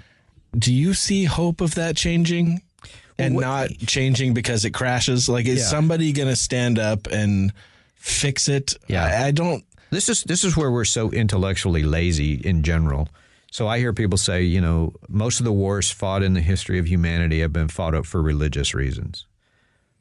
Do 0.57 0.71
you 0.73 0.93
see 0.93 1.25
hope 1.25 1.59
of 1.61 1.73
that 1.75 1.95
changing? 1.95 2.61
And 3.19 3.35
what- 3.35 3.41
not 3.41 3.69
changing 3.85 4.33
because 4.33 4.65
it 4.65 4.71
crashes? 4.71 5.29
Like, 5.29 5.45
is 5.45 5.59
Yeah. 5.59 5.65
somebody 5.65 6.11
going 6.11 6.27
to 6.29 6.35
stand 6.35 6.79
up 6.79 7.07
and 7.07 7.51
fix 7.95 8.47
it? 8.49 8.75
Yeah. 8.87 9.05
I, 9.05 9.27
I 9.27 9.31
don't. 9.31 9.63
This 9.91 10.09
is 10.09 10.23
this 10.23 10.43
is 10.43 10.57
where 10.57 10.71
we're 10.71 10.85
so 10.85 11.11
intellectually 11.11 11.83
lazy 11.83 12.33
in 12.33 12.63
general. 12.63 13.09
So 13.51 13.67
I 13.67 13.77
hear 13.77 13.93
people 13.93 14.17
say, 14.17 14.41
you 14.41 14.59
know, 14.59 14.93
most 15.07 15.39
of 15.39 15.43
the 15.43 15.51
wars 15.53 15.91
fought 15.91 16.23
in 16.23 16.33
the 16.33 16.41
history 16.41 16.79
of 16.79 16.87
humanity 16.87 17.41
have 17.41 17.53
been 17.53 17.67
fought 17.67 17.93
up 17.93 18.07
for 18.07 18.19
religious 18.19 18.73
reasons. 18.73 19.27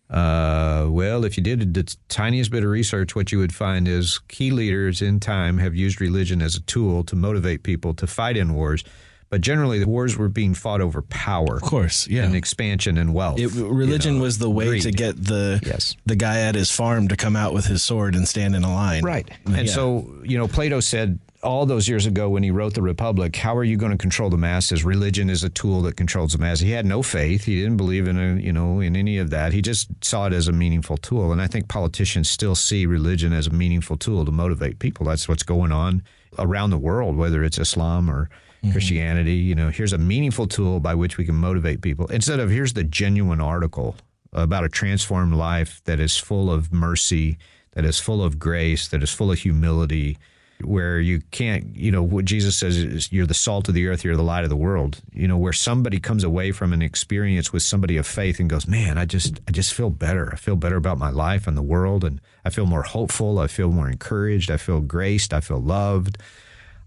Uh, 0.08 0.86
well, 0.90 1.24
if 1.24 1.36
you 1.36 1.42
did 1.42 1.74
the 1.74 1.94
tiniest 2.08 2.50
bit 2.50 2.64
of 2.64 2.70
research, 2.70 3.14
what 3.14 3.32
you 3.32 3.38
would 3.38 3.54
find 3.54 3.88
is 3.88 4.18
key 4.28 4.50
leaders 4.50 5.00
in 5.02 5.20
time 5.20 5.58
have 5.58 5.74
used 5.74 6.00
religion 6.00 6.42
as 6.42 6.54
a 6.56 6.60
tool 6.60 7.02
to 7.04 7.16
motivate 7.16 7.62
people 7.62 7.94
to 7.94 8.06
fight 8.06 8.36
in 8.36 8.52
wars. 8.54 8.84
But 9.33 9.41
generally, 9.41 9.78
the 9.78 9.89
wars 9.89 10.18
were 10.18 10.28
being 10.28 10.53
fought 10.53 10.83
over 10.83 11.01
power, 11.01 11.57
Of 11.57 11.62
course, 11.62 12.07
yeah. 12.07 12.24
and 12.24 12.37
expansion 12.37 12.99
and 12.99 13.14
wealth. 13.14 13.39
It, 13.41 13.49
religion 13.55 14.12
you 14.12 14.18
know, 14.18 14.24
was 14.24 14.37
the 14.37 14.51
way 14.51 14.78
to 14.80 14.91
get 14.93 15.16
the 15.24 15.59
Yes. 15.64 15.97
the 16.05 16.16
guy 16.16 16.41
at 16.41 16.55
his 16.55 16.70
farm 16.70 17.09
to 17.09 17.16
come 17.16 17.35
out 17.35 17.55
with 17.55 17.64
his 17.64 17.83
sword 17.83 18.14
and 18.14 18.28
stand 18.28 18.55
in 18.55 18.62
a 18.62 18.70
line. 18.70 19.03
Right. 19.03 19.26
And 19.47 19.66
Yeah. 19.66 19.72
so, 19.72 20.07
you 20.22 20.37
know, 20.37 20.47
Plato 20.49 20.80
said 20.80 21.18
all 21.43 21.64
those 21.64 21.89
years 21.89 22.05
ago 22.05 22.28
when 22.28 22.43
he 22.43 22.51
wrote 22.51 22.74
the 22.74 22.83
Republic, 22.83 23.35
how 23.37 23.57
are 23.57 23.64
you 23.64 23.78
going 23.78 23.91
to 23.93 23.97
control 23.97 24.28
the 24.28 24.37
masses? 24.37 24.85
Religion 24.85 25.30
is 25.30 25.43
a 25.43 25.49
tool 25.49 25.80
that 25.85 25.97
controls 25.97 26.33
the 26.33 26.39
masses. 26.39 26.61
He 26.61 26.72
had 26.72 26.85
no 26.85 27.03
faith. 27.03 27.45
He 27.45 27.57
didn't 27.59 27.78
believe 27.78 28.07
in 28.09 28.18
a, 28.18 28.39
you 28.39 28.53
know, 28.53 28.80
in 28.80 28.95
any 28.95 29.16
of 29.16 29.30
that. 29.30 29.55
He 29.55 29.62
just 29.62 29.89
saw 30.05 30.26
it 30.26 30.35
as 30.35 30.47
a 30.47 30.53
meaningful 30.53 30.99
tool. 30.99 31.33
And 31.33 31.41
I 31.41 31.47
think 31.47 31.68
politicians 31.68 32.28
still 32.28 32.55
see 32.55 32.85
religion 32.85 33.33
as 33.33 33.47
a 33.47 33.51
meaningful 33.51 33.97
tool 33.97 34.26
to 34.26 34.30
motivate 34.30 34.78
people. 34.78 35.07
That's 35.07 35.26
what's 35.26 35.43
going 35.43 35.72
on 35.72 36.03
around 36.39 36.68
the 36.68 36.76
world, 36.78 37.16
whether 37.16 37.43
it's 37.43 37.57
Islam 37.59 38.11
or 38.11 38.28
Mm-hmm. 38.62 38.72
Christianity. 38.72 39.34
You 39.34 39.54
know, 39.56 39.70
here's 39.70 39.92
a 39.92 39.98
meaningful 39.98 40.46
tool 40.46 40.78
by 40.78 40.94
which 40.94 41.18
we 41.18 41.24
can 41.24 41.34
motivate 41.34 41.82
people 41.82 42.06
instead 42.06 42.38
of 42.38 42.48
here's 42.48 42.74
the 42.74 42.84
genuine 42.84 43.40
article 43.40 43.96
about 44.32 44.64
a 44.64 44.68
transformed 44.68 45.34
life 45.34 45.80
that 45.84 45.98
is 45.98 46.16
full 46.16 46.50
of 46.50 46.72
mercy, 46.72 47.38
that 47.72 47.84
is 47.84 47.98
full 47.98 48.22
of 48.22 48.38
grace, 48.38 48.88
that 48.88 49.02
is 49.02 49.10
full 49.10 49.32
of 49.32 49.38
humility, 49.38 50.16
where 50.62 51.00
you 51.00 51.20
can't, 51.32 51.74
you 51.76 51.90
know, 51.90 52.02
what 52.04 52.24
Jesus 52.24 52.56
says 52.56 52.76
is 52.76 53.12
you're 53.12 53.26
the 53.26 53.34
salt 53.34 53.68
of 53.68 53.74
the 53.74 53.88
earth, 53.88 54.04
you're 54.04 54.16
the 54.16 54.22
light 54.22 54.44
of 54.44 54.50
the 54.50 54.56
world. 54.56 55.00
You 55.12 55.26
know, 55.26 55.36
where 55.36 55.52
somebody 55.52 55.98
comes 55.98 56.22
away 56.22 56.52
from 56.52 56.72
an 56.72 56.82
experience 56.82 57.52
with 57.52 57.62
somebody 57.64 57.96
of 57.96 58.06
faith 58.06 58.38
and 58.38 58.48
goes, 58.48 58.68
"Man, 58.68 58.96
I 58.96 59.04
just 59.04 59.40
I 59.48 59.50
just 59.50 59.74
feel 59.74 59.90
better. 59.90 60.30
I 60.32 60.36
feel 60.36 60.56
better 60.56 60.76
about 60.76 60.98
my 60.98 61.10
life 61.10 61.48
and 61.48 61.56
the 61.56 61.62
world 61.62 62.04
and 62.04 62.20
I 62.44 62.50
feel 62.50 62.66
more 62.66 62.84
hopeful, 62.84 63.40
I 63.40 63.48
feel 63.48 63.72
more 63.72 63.88
encouraged, 63.88 64.50
I 64.52 64.56
feel 64.56 64.80
graced, 64.80 65.34
I 65.34 65.40
feel 65.40 65.60
loved." 65.60 66.16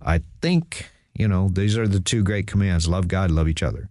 I 0.01 0.21
think, 0.41 0.89
you 1.15 1.27
know, 1.27 1.49
these 1.49 1.77
are 1.77 1.87
the 1.87 1.99
two 1.99 2.23
great 2.23 2.47
commands, 2.47 2.87
love 2.87 3.07
God, 3.07 3.31
love 3.31 3.47
each 3.47 3.63
other. 3.63 3.89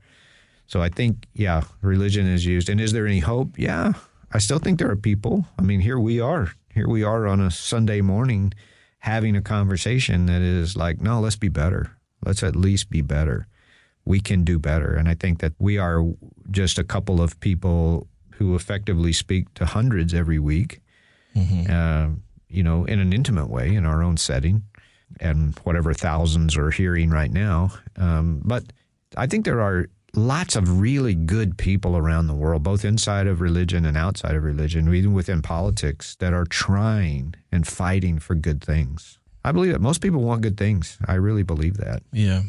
So 0.67 0.83
I 0.83 0.89
think, 0.89 1.27
yeah, 1.35 1.63
religion 1.81 2.27
is 2.27 2.47
used. 2.47 2.69
And 2.69 2.81
is 2.81 2.93
there 2.93 3.07
any 3.07 3.21
hope? 3.21 3.59
Yeah, 3.59 3.93
I 4.33 4.39
still 4.39 4.59
think 4.59 4.79
there 4.79 4.91
are 4.91 4.97
people. 4.97 5.47
I 5.59 5.63
mean, 5.63 5.81
here 5.81 5.99
we 5.99 6.21
are. 6.21 6.53
Here 6.73 6.89
we 6.89 7.03
are 7.03 7.27
on 7.27 7.41
a 7.41 7.51
Sunday 7.51 8.01
morning 8.01 8.53
having 8.99 9.37
a 9.37 9.43
conversation 9.43 10.27
that 10.27 10.43
is 10.43 10.77
like, 10.77 11.01
no, 11.01 11.21
let's 11.21 11.37
be 11.37 11.49
better. 11.49 11.97
Let's 12.25 12.43
at 12.43 12.57
least 12.57 12.89
be 12.91 13.03
better. 13.03 13.47
We 14.05 14.21
can 14.21 14.45
do 14.45 14.59
better. 14.59 14.95
And 14.95 15.09
I 15.09 15.15
think 15.15 15.41
that 15.41 15.53
we 15.59 15.79
are 15.79 16.03
just 16.51 16.79
a 16.79 16.85
couple 16.85 17.21
of 17.21 17.39
people 17.41 18.09
who 18.35 18.55
effectively 18.55 19.13
speak 19.13 19.53
to 19.55 19.67
hundreds 19.67 20.13
every 20.15 20.39
week, 20.39 20.81
uh, 21.71 22.09
you 22.49 22.63
know, 22.63 22.85
in 22.85 22.99
an 22.99 23.13
intimate 23.13 23.49
way 23.49 23.75
in 23.75 23.87
our 23.87 24.03
own 24.03 24.17
setting 24.17 24.63
and 25.21 25.59
whatever 25.65 25.95
thousands 25.95 26.57
are 26.57 26.71
hearing 26.71 27.11
right 27.11 27.31
now. 27.31 27.71
Um, 27.97 28.43
but 28.45 28.65
I 29.17 29.27
think 29.27 29.45
there 29.45 29.61
are 29.61 29.87
lots 30.15 30.55
of 30.57 30.81
really 30.81 31.15
good 31.15 31.59
people 31.59 31.97
around 31.97 32.27
the 32.27 32.35
world, 32.35 32.63
both 32.63 32.85
inside 32.85 33.27
of 33.27 33.41
religion 33.41 33.85
and 33.85 33.97
outside 33.97 34.35
of 34.35 34.45
religion, 34.45 34.93
even 34.95 35.13
within 35.13 35.43
politics, 35.43 36.17
that 36.17 36.33
are 36.33 36.45
trying 36.45 37.35
and 37.51 37.67
fighting 37.67 38.19
for 38.19 38.35
good 38.35 38.63
things. 38.63 39.19
I 39.45 39.53
believe 39.53 39.73
that 39.73 39.81
most 39.81 40.01
people 40.01 40.23
want 40.23 40.43
good 40.43 40.57
things. 40.57 40.99
I 41.07 41.15
really 41.15 41.43
believe 41.43 41.79
that. 41.79 42.03
Yeah. 42.13 42.43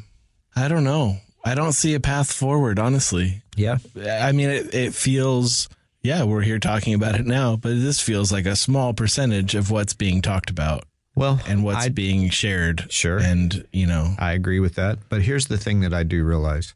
I 0.55 0.68
don't 0.68 0.84
know. 0.84 1.18
I 1.43 1.53
don't 1.53 1.74
see 1.74 1.93
a 1.93 1.99
path 1.99 2.32
forward, 2.32 2.80
honestly. 2.80 3.43
Yeah. 3.55 3.78
I 3.99 4.32
mean, 4.32 4.49
it, 4.49 4.74
it 4.74 4.93
feels, 4.93 5.68
yeah, 6.01 6.24
we're 6.24 6.41
here 6.41 6.59
talking 6.59 6.93
about 6.93 7.16
it 7.16 7.26
now, 7.26 7.55
but 7.55 7.70
this 7.70 7.99
feels 7.99 8.32
like 8.32 8.45
a 8.45 8.55
small 8.55 8.93
percentage 8.93 9.55
of 9.55 9.70
what's 9.70 9.93
being 9.93 10.22
talked 10.22 10.49
about 10.49 10.86
Well, 11.16 11.39
and 11.47 11.63
what's 11.63 11.86
I, 11.86 11.89
being 11.89 12.30
shared. 12.30 12.91
Sure. 12.91 13.18
And, 13.20 13.66
you 13.72 13.88
know, 13.88 14.16
I 14.20 14.34
agree 14.34 14.59
with 14.59 14.76
that. 14.76 14.99
But 15.09 15.22
here's 15.22 15.47
the 15.47 15.57
thing 15.57 15.80
that 15.80 15.93
I 15.93 16.03
do 16.03 16.24
realize 16.26 16.74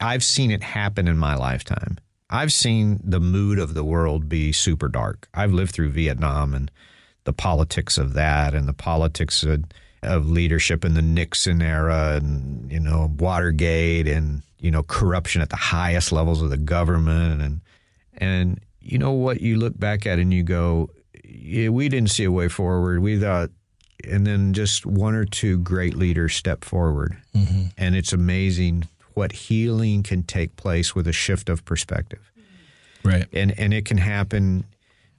I've 0.00 0.22
seen 0.22 0.50
it 0.50 0.62
happen 0.62 1.08
in 1.08 1.18
my 1.18 1.34
lifetime. 1.34 1.98
I've 2.30 2.52
seen 2.52 3.00
the 3.02 3.18
mood 3.18 3.58
of 3.58 3.74
the 3.74 3.82
world 3.82 4.28
be 4.28 4.52
super 4.52 4.88
dark. 4.88 5.28
I've 5.34 5.52
lived 5.52 5.72
through 5.72 5.90
Vietnam 5.90 6.54
and 6.54 6.70
the 7.24 7.32
politics 7.32 7.98
of 7.98 8.12
that 8.12 8.54
and 8.54 8.68
the 8.68 8.72
politics 8.72 9.42
of, 9.42 9.64
of 10.02 10.30
leadership 10.30 10.84
in 10.84 10.94
the 10.94 11.02
Nixon 11.02 11.60
era 11.60 12.12
and, 12.14 12.70
you 12.70 12.78
know, 12.78 13.12
Watergate 13.18 14.06
and, 14.06 14.42
you 14.60 14.70
know, 14.70 14.84
corruption 14.84 15.42
at 15.42 15.50
the 15.50 15.56
highest 15.56 16.12
levels 16.12 16.40
of 16.40 16.50
the 16.50 16.56
government. 16.56 17.42
And, 17.42 17.60
and 18.18 18.60
you 18.80 18.98
know 18.98 19.10
what 19.10 19.40
you 19.40 19.56
look 19.56 19.78
back 19.78 20.06
at 20.06 20.20
and 20.20 20.32
you 20.32 20.44
go, 20.44 20.90
yeah, 21.24 21.68
we 21.70 21.88
didn't 21.88 22.10
see 22.10 22.24
a 22.24 22.30
way 22.30 22.48
forward. 22.48 23.00
We 23.00 23.18
thought, 23.18 23.50
and 24.04 24.26
then 24.26 24.52
just 24.52 24.86
one 24.86 25.14
or 25.14 25.24
two 25.24 25.58
great 25.58 25.94
leaders 25.96 26.34
step 26.34 26.64
forward. 26.64 27.16
Mm-hmm. 27.34 27.64
And 27.78 27.96
it's 27.96 28.12
amazing 28.12 28.88
what 29.14 29.32
healing 29.32 30.02
can 30.02 30.22
take 30.22 30.56
place 30.56 30.94
with 30.94 31.06
a 31.08 31.12
shift 31.12 31.48
of 31.48 31.64
perspective. 31.64 32.30
right. 33.04 33.26
And, 33.32 33.58
and 33.58 33.74
it 33.74 33.84
can 33.84 33.98
happen. 33.98 34.64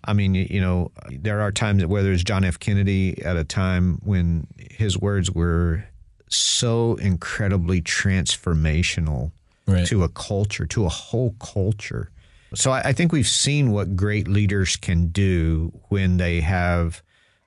I 0.05 0.13
mean, 0.13 0.33
you 0.33 0.61
know, 0.61 0.91
there 1.11 1.41
are 1.41 1.51
times 1.51 1.81
that 1.81 1.87
whether 1.89 2.11
it's 2.11 2.23
John 2.23 2.43
F. 2.43 2.57
Kennedy 2.59 3.21
at 3.23 3.37
a 3.37 3.43
time 3.43 3.99
when 4.03 4.47
his 4.57 4.97
words 4.97 5.29
were 5.31 5.83
so 6.29 6.95
incredibly 6.95 7.81
transformational 7.81 9.31
Right. 9.67 9.85
to 9.87 10.03
a 10.03 10.09
culture, 10.09 10.65
to 10.65 10.85
a 10.85 10.89
whole 10.89 11.35
culture. 11.39 12.09
So 12.55 12.71
I, 12.71 12.79
I 12.89 12.93
think 12.93 13.11
we've 13.13 13.27
seen 13.27 13.71
what 13.71 13.95
great 13.95 14.27
leaders 14.27 14.75
can 14.75 15.07
do 15.09 15.71
when 15.89 16.17
they 16.17 16.41
have 16.41 17.03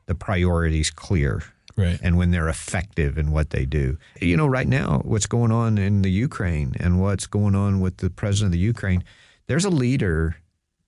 the 0.07 0.15
priorities 0.15 0.91
clear 0.91 1.43
Right. 1.77 1.99
and 2.03 2.17
when 2.17 2.31
they're 2.31 2.49
effective 2.49 3.19
in 3.19 3.33
what 3.33 3.51
they 3.51 3.65
do. 3.65 3.99
You 4.21 4.37
know, 4.37 4.47
right 4.47 4.69
now, 4.69 5.01
what's 5.05 5.27
going 5.27 5.51
on 5.51 5.77
in 5.77 6.03
the 6.03 6.11
Ukraine 6.11 6.75
and 6.79 7.01
what's 7.01 7.27
going 7.27 7.57
on 7.57 7.81
with 7.81 7.97
the 7.97 8.11
president 8.11 8.49
of 8.49 8.53
the 8.53 8.59
Ukraine, 8.65 9.03
there's 9.49 9.65
a 9.65 9.71
leader 9.71 10.37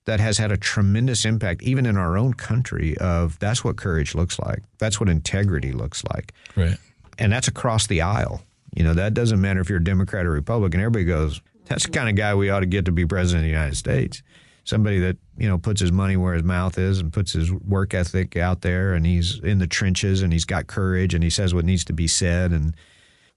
that 0.05 0.21
has 0.21 0.37
had 0.37 0.49
a 0.49 0.55
tremendous 0.55 1.25
impact, 1.25 1.61
even 1.61 1.85
in 1.85 1.97
our 1.97 2.17
own 2.17 2.33
country, 2.33 2.97
of 2.99 3.37
that's 3.39 3.65
what 3.65 3.75
courage 3.75 4.15
looks 4.15 4.39
like. 4.39 4.63
That's 4.77 4.97
what 4.97 5.09
integrity 5.09 5.73
looks 5.73 6.01
like. 6.15 6.33
Right. 6.55 6.77
And 7.19 7.33
that's 7.33 7.49
across 7.49 7.87
the 7.87 8.01
aisle. 8.01 8.41
You 8.73 8.83
know, 8.85 8.93
that 8.93 9.13
doesn't 9.13 9.41
matter 9.41 9.59
if 9.59 9.67
you're 9.69 9.79
a 9.79 9.83
Democrat 9.83 10.25
or 10.25 10.31
Republican. 10.31 10.79
Everybody 10.79 11.03
goes, 11.03 11.41
that's 11.65 11.83
the 11.85 11.91
kind 11.91 12.07
of 12.07 12.15
guy 12.15 12.33
we 12.33 12.49
ought 12.49 12.61
to 12.61 12.65
get 12.65 12.85
to 12.85 12.93
be 12.93 13.05
president 13.05 13.39
of 13.41 13.47
the 13.47 13.51
United 13.51 13.75
States. 13.75 14.23
Somebody 14.67 14.99
that, 14.99 15.15
you 15.37 15.47
know, 15.47 15.57
puts 15.57 15.79
his 15.79 15.93
money 15.93 16.17
where 16.17 16.33
his 16.33 16.43
mouth 16.43 16.77
is 16.77 16.99
and 16.99 17.13
puts 17.13 17.31
his 17.31 17.49
work 17.53 17.93
ethic 17.93 18.35
out 18.35 18.63
there 18.63 18.93
and 18.93 19.05
he's 19.05 19.39
in 19.39 19.59
the 19.59 19.67
trenches 19.67 20.21
and 20.21 20.33
he's 20.33 20.43
got 20.43 20.67
courage 20.67 21.13
and 21.13 21.23
he 21.23 21.29
says 21.29 21.53
what 21.53 21.63
needs 21.63 21.85
to 21.85 21.93
be 21.93 22.05
said. 22.05 22.51
And 22.51 22.75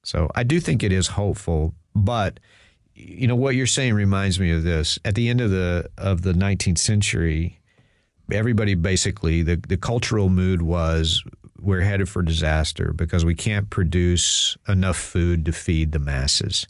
so 0.03 0.29
I 0.35 0.43
do 0.43 0.59
think 0.59 0.83
it 0.83 0.91
is 0.91 1.07
hopeful. 1.07 1.73
But, 1.95 2.41
you 2.95 3.29
know, 3.29 3.37
what 3.37 3.55
you're 3.55 3.69
saying 3.69 3.95
reminds 3.95 4.41
me 4.41 4.51
of 4.51 4.65
this. 4.65 4.99
At 5.05 5.15
the 5.15 5.29
end 5.29 5.41
of 5.41 5.53
the 5.53 5.89
of 5.97 6.23
the 6.23 6.33
19th 6.33 6.79
century, 6.79 7.61
everybody 8.33 8.75
basically 8.75 9.43
the, 9.43 9.55
the 9.69 9.77
cultural 9.77 10.31
mood 10.31 10.63
was 10.63 11.23
we're 11.61 11.83
headed 11.83 12.09
for 12.09 12.23
disaster 12.23 12.93
because 12.93 13.25
we 13.25 13.37
can't 13.37 13.71
produce 13.71 14.57
enough 14.67 14.97
food 14.97 15.45
to 15.45 15.53
feed 15.53 15.93
the 15.93 16.01
masses. 16.01 16.67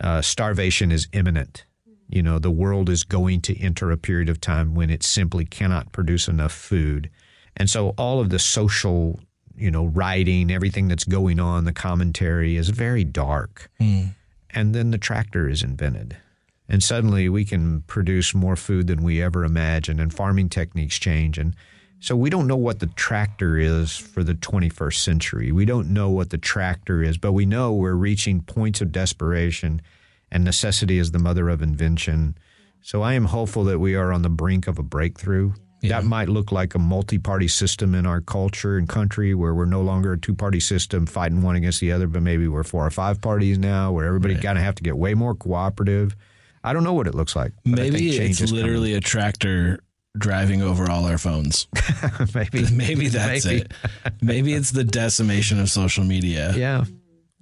Uh, 0.00 0.20
starvation 0.20 0.90
is 0.90 1.06
imminent. 1.12 1.64
You 2.14 2.22
know, 2.22 2.38
the 2.38 2.50
world 2.50 2.88
is 2.88 3.02
going 3.02 3.40
to 3.42 3.60
enter 3.60 3.90
a 3.90 3.96
period 3.96 4.28
of 4.28 4.40
time 4.40 4.74
when 4.74 4.88
it 4.88 5.02
simply 5.02 5.44
cannot 5.44 5.90
produce 5.90 6.28
enough 6.28 6.52
food. 6.52 7.10
And 7.56 7.68
so 7.68 7.88
all 7.98 8.20
of 8.20 8.30
the 8.30 8.38
social, 8.38 9.18
you 9.56 9.70
know, 9.70 9.86
writing, 9.86 10.50
everything 10.50 10.86
that's 10.86 11.04
going 11.04 11.40
on, 11.40 11.64
the 11.64 11.72
commentary 11.72 12.56
is 12.56 12.68
very 12.68 13.02
dark. 13.02 13.68
Hmm. 13.80 14.02
And 14.50 14.76
then 14.76 14.92
the 14.92 14.98
tractor 14.98 15.48
is 15.48 15.64
invented. 15.64 16.16
And 16.68 16.84
suddenly 16.84 17.28
we 17.28 17.44
can 17.44 17.82
produce 17.82 18.32
more 18.32 18.54
food 18.54 18.86
than 18.86 19.02
we 19.02 19.20
ever 19.20 19.44
imagined, 19.44 20.00
and 20.00 20.14
farming 20.14 20.50
techniques 20.50 20.98
change. 20.98 21.36
And 21.36 21.56
so 21.98 22.14
we 22.14 22.30
don't 22.30 22.46
know 22.46 22.56
what 22.56 22.78
the 22.78 22.86
tractor 22.86 23.58
is 23.58 23.96
for 23.96 24.22
the 24.22 24.34
21st 24.34 24.98
century. 24.98 25.50
We 25.50 25.64
don't 25.64 25.92
know 25.92 26.10
what 26.10 26.30
the 26.30 26.38
tractor 26.38 27.02
is, 27.02 27.18
but 27.18 27.32
we 27.32 27.44
know 27.44 27.72
we're 27.72 27.94
reaching 27.94 28.40
points 28.40 28.80
of 28.80 28.92
desperation, 28.92 29.82
and 30.34 30.44
necessity 30.44 30.98
is 30.98 31.12
the 31.12 31.18
mother 31.18 31.48
of 31.48 31.62
invention. 31.62 32.36
So 32.82 33.00
I 33.00 33.14
am 33.14 33.24
hopeful 33.24 33.64
that 33.64 33.78
we 33.78 33.94
are 33.94 34.12
on 34.12 34.20
the 34.20 34.28
brink 34.28 34.66
of 34.68 34.78
a 34.78 34.82
breakthrough. 34.82 35.52
That 35.82 36.04
might 36.04 36.30
look 36.30 36.50
like 36.50 36.74
a 36.74 36.78
multi 36.78 37.18
party 37.18 37.46
system 37.46 37.94
in 37.94 38.06
our 38.06 38.22
culture 38.22 38.78
and 38.78 38.88
country 38.88 39.34
where 39.34 39.54
we're 39.54 39.66
no 39.66 39.82
longer 39.82 40.14
a 40.14 40.18
two 40.18 40.34
party 40.34 40.58
system 40.58 41.04
fighting 41.04 41.42
one 41.42 41.56
against 41.56 41.78
the 41.80 41.92
other, 41.92 42.06
but 42.06 42.22
maybe 42.22 42.48
we're 42.48 42.62
four 42.64 42.86
or 42.86 42.90
five 42.90 43.20
parties 43.20 43.58
now 43.58 43.92
where 43.92 44.06
everybody 44.06 44.34
kind 44.34 44.56
of 44.56 44.64
have 44.64 44.74
to 44.76 44.82
get 44.82 44.96
way 44.96 45.12
more 45.12 45.34
cooperative. 45.34 46.16
I 46.62 46.72
don't 46.72 46.84
know 46.84 46.94
what 46.94 47.06
it 47.06 47.14
looks 47.14 47.36
like. 47.36 47.52
but 47.66 47.78
I 47.78 47.82
think 47.90 47.94
Maybe 47.94 48.16
it's 48.16 48.40
is 48.40 48.50
coming. 48.50 48.64
literally 48.64 48.94
a 48.94 49.00
tractor 49.00 49.78
driving 50.16 50.62
over 50.62 50.90
all 50.90 51.04
our 51.04 51.18
phones. 51.18 51.68
maybe 52.34 52.64
Maybe 52.72 53.08
that's 53.08 53.44
Maybe. 53.44 53.60
it. 53.60 53.72
Maybe 54.22 54.54
it's 54.54 54.70
the 54.70 54.84
decimation 54.84 55.60
of 55.60 55.68
social 55.68 56.04
media. 56.04 56.54
Yeah. 56.56 56.84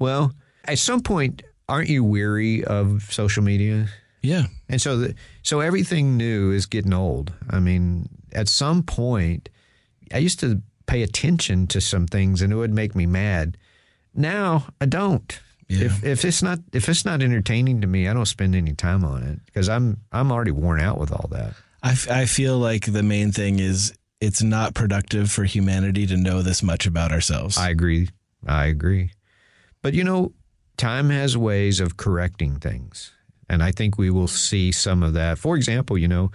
Well, 0.00 0.32
At 0.64 0.78
some 0.80 1.00
point, 1.00 1.42
aren't 1.68 1.88
you 1.88 2.04
weary 2.04 2.64
of 2.64 3.08
social 3.10 3.42
media? 3.42 3.88
Yeah. 4.22 4.44
And 4.68 4.80
so, 4.80 4.98
the, 4.98 5.14
so 5.42 5.60
everything 5.60 6.16
new 6.16 6.52
is 6.52 6.66
getting 6.66 6.92
old. 6.92 7.32
I 7.50 7.58
mean, 7.58 8.08
at 8.32 8.48
some 8.48 8.82
point, 8.82 9.48
I 10.12 10.18
used 10.18 10.40
to 10.40 10.62
pay 10.86 11.02
attention 11.02 11.66
to 11.68 11.80
some 11.80 12.06
things, 12.06 12.42
and 12.42 12.52
it 12.52 12.56
would 12.56 12.72
make 12.74 12.94
me 12.94 13.06
mad. 13.06 13.56
Now 14.14 14.66
I 14.80 14.86
don't. 14.86 15.40
Yeah. 15.68 15.86
If 15.86 16.04
if 16.04 16.24
it's 16.24 16.42
not 16.42 16.58
if 16.72 16.88
it's 16.88 17.04
not 17.04 17.22
entertaining 17.22 17.80
to 17.80 17.86
me, 17.86 18.06
I 18.06 18.12
don't 18.12 18.26
spend 18.26 18.54
any 18.54 18.74
time 18.74 19.04
on 19.04 19.22
it 19.22 19.38
because 19.46 19.68
I'm 19.68 19.98
I'm 20.12 20.30
already 20.30 20.50
worn 20.50 20.80
out 20.80 20.98
with 20.98 21.12
all 21.12 21.28
that. 21.30 21.54
I, 21.82 21.92
f- 21.92 22.10
I 22.10 22.26
feel 22.26 22.58
like 22.58 22.92
the 22.92 23.02
main 23.02 23.32
thing 23.32 23.58
is 23.58 23.92
it's 24.20 24.42
not 24.42 24.74
productive 24.74 25.32
for 25.32 25.44
humanity 25.44 26.06
to 26.06 26.16
know 26.16 26.42
this 26.42 26.62
much 26.62 26.86
about 26.86 27.10
ourselves. 27.10 27.58
I 27.58 27.70
agree. 27.70 28.08
I 28.46 28.66
agree. 28.66 29.12
But 29.80 29.94
you 29.94 30.04
know, 30.04 30.32
time 30.76 31.10
has 31.10 31.36
ways 31.36 31.80
of 31.80 31.96
correcting 31.96 32.56
things. 32.58 33.12
And 33.48 33.62
I 33.62 33.70
think 33.70 33.98
we 33.98 34.10
will 34.10 34.28
see 34.28 34.72
some 34.72 35.02
of 35.02 35.12
that. 35.14 35.38
For 35.38 35.56
example, 35.56 35.98
you 35.98 36.08
know, 36.08 36.30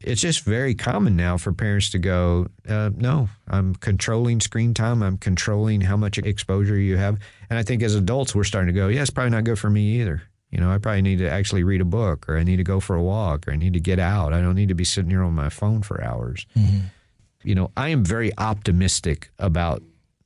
it's 0.00 0.20
just 0.20 0.44
very 0.44 0.74
common 0.74 1.16
now 1.16 1.36
for 1.36 1.52
parents 1.52 1.90
to 1.90 1.98
go, 1.98 2.46
uh, 2.68 2.90
no, 2.96 3.28
I'm 3.48 3.74
controlling 3.74 4.40
screen 4.40 4.72
time. 4.72 5.02
I'm 5.02 5.18
controlling 5.18 5.82
how 5.82 5.96
much 5.96 6.16
exposure 6.16 6.78
you 6.78 6.96
have. 6.96 7.18
And 7.50 7.58
I 7.58 7.62
think 7.62 7.82
as 7.82 7.94
adults, 7.94 8.34
we're 8.34 8.44
starting 8.44 8.72
to 8.72 8.78
go, 8.80 8.88
yeah, 8.88 9.02
it's 9.02 9.10
probably 9.10 9.30
not 9.30 9.44
good 9.44 9.58
for 9.58 9.68
me 9.68 10.00
either. 10.00 10.22
You 10.50 10.58
know, 10.58 10.70
I 10.70 10.78
probably 10.78 11.02
need 11.02 11.18
to 11.18 11.30
actually 11.30 11.64
read 11.64 11.80
a 11.80 11.84
book 11.84 12.28
or 12.28 12.38
I 12.38 12.44
need 12.44 12.56
to 12.56 12.64
go 12.64 12.80
for 12.80 12.96
a 12.96 13.02
walk 13.02 13.46
or 13.46 13.52
I 13.52 13.56
need 13.56 13.74
to 13.74 13.80
get 13.80 13.98
out. 13.98 14.32
I 14.32 14.40
don't 14.40 14.56
need 14.56 14.68
to 14.68 14.74
be 14.74 14.84
sitting 14.84 15.10
here 15.10 15.22
on 15.22 15.34
my 15.34 15.48
phone 15.48 15.82
for 15.82 16.02
hours. 16.02 16.46
You 17.42 17.54
know, 17.54 17.70
I 17.76 17.90
am 17.90 18.04
very 18.04 18.32
optimistic 18.36 19.30
about 19.38 19.82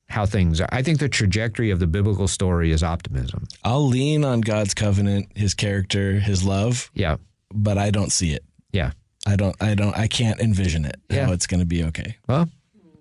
how 0.08 0.26
things 0.26 0.60
are. 0.60 0.68
I 0.70 0.82
think 0.82 0.98
the 0.98 1.08
trajectory 1.08 1.70
of 1.70 1.78
the 1.80 1.86
biblical 1.86 2.28
story 2.28 2.70
is 2.70 2.82
optimism. 2.82 3.46
I'll 3.64 3.86
lean 3.86 4.24
on 4.24 4.40
God's 4.42 4.74
covenant, 4.74 5.28
his 5.36 5.54
character, 5.54 6.14
his 6.20 6.44
love, 6.44 6.90
Yeah. 6.94 7.16
but 7.52 7.78
I 7.78 7.90
don't 7.90 8.12
see 8.12 8.32
it. 8.32 8.44
Yeah. 8.72 8.92
I 9.26 9.36
don't 9.36 9.56
I 9.62 9.74
don't 9.74 9.96
I 9.96 10.06
can't 10.06 10.38
envision 10.40 10.84
it 10.84 10.96
Yeah. 11.08 11.26
how 11.26 11.32
it's 11.32 11.46
going 11.46 11.60
to 11.60 11.66
be 11.66 11.82
okay. 11.84 12.16
Well, 12.28 12.48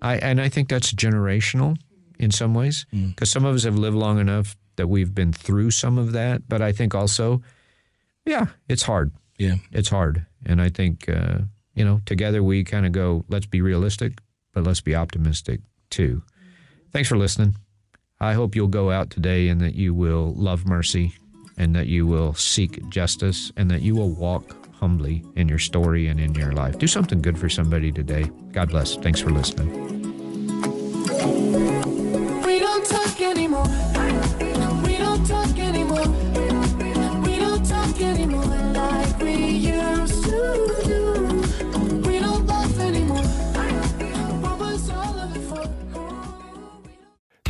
I 0.00 0.16
and 0.16 0.40
I 0.40 0.48
think 0.48 0.68
that's 0.70 0.92
generational 0.92 1.76
in 2.18 2.30
some 2.30 2.54
ways 2.54 2.86
because 2.90 3.30
some 3.30 3.44
of 3.44 3.54
us 3.54 3.64
have 3.64 3.76
lived 3.76 3.96
long 3.96 4.18
enough 4.18 4.56
that 4.76 4.86
we've 4.88 5.14
been 5.14 5.32
through 5.32 5.70
some 5.72 5.98
of 5.98 6.12
that. 6.12 6.48
But 6.48 6.62
I 6.62 6.72
think 6.72 6.94
also, 6.94 7.42
yeah, 8.24 8.46
it's 8.68 8.82
hard. 8.84 9.12
Yeah. 9.38 9.56
It's 9.72 9.90
hard, 9.90 10.24
and 10.46 10.62
I 10.62 10.70
think 10.70 11.08
uh, 11.08 11.40
you 11.74 11.84
know 11.84 12.00
together 12.06 12.42
we 12.42 12.64
kind 12.64 12.86
of 12.86 12.92
go. 12.92 13.24
Let's 13.28 13.46
be 13.46 13.60
realistic, 13.60 14.12
but 14.54 14.64
let's 14.64 14.80
be 14.80 14.94
optimistic 14.94 15.60
too. 15.90 16.22
Thanks 16.94 17.08
for 17.08 17.18
listening. 17.18 17.56
I 18.20 18.34
hope 18.34 18.54
you'll 18.54 18.68
go 18.68 18.92
out 18.92 19.10
today 19.10 19.48
and 19.48 19.60
that 19.60 19.74
you 19.74 19.92
will 19.92 20.32
love 20.34 20.64
mercy, 20.64 21.12
and 21.58 21.74
that 21.74 21.88
you 21.88 22.06
will 22.06 22.34
seek 22.34 22.88
justice, 22.88 23.50
and 23.56 23.68
that 23.72 23.82
you 23.82 23.96
will 23.96 24.10
walk 24.10 24.72
humbly 24.76 25.24
in 25.34 25.48
your 25.48 25.58
story 25.58 26.06
and 26.06 26.20
in 26.20 26.36
your 26.36 26.52
life. 26.52 26.78
Do 26.78 26.86
something 26.86 27.20
good 27.20 27.36
for 27.36 27.48
somebody 27.48 27.90
today. 27.90 28.30
God 28.52 28.68
bless. 28.70 28.94
Thanks 28.94 29.20
for 29.20 29.30
listening. 29.30 30.04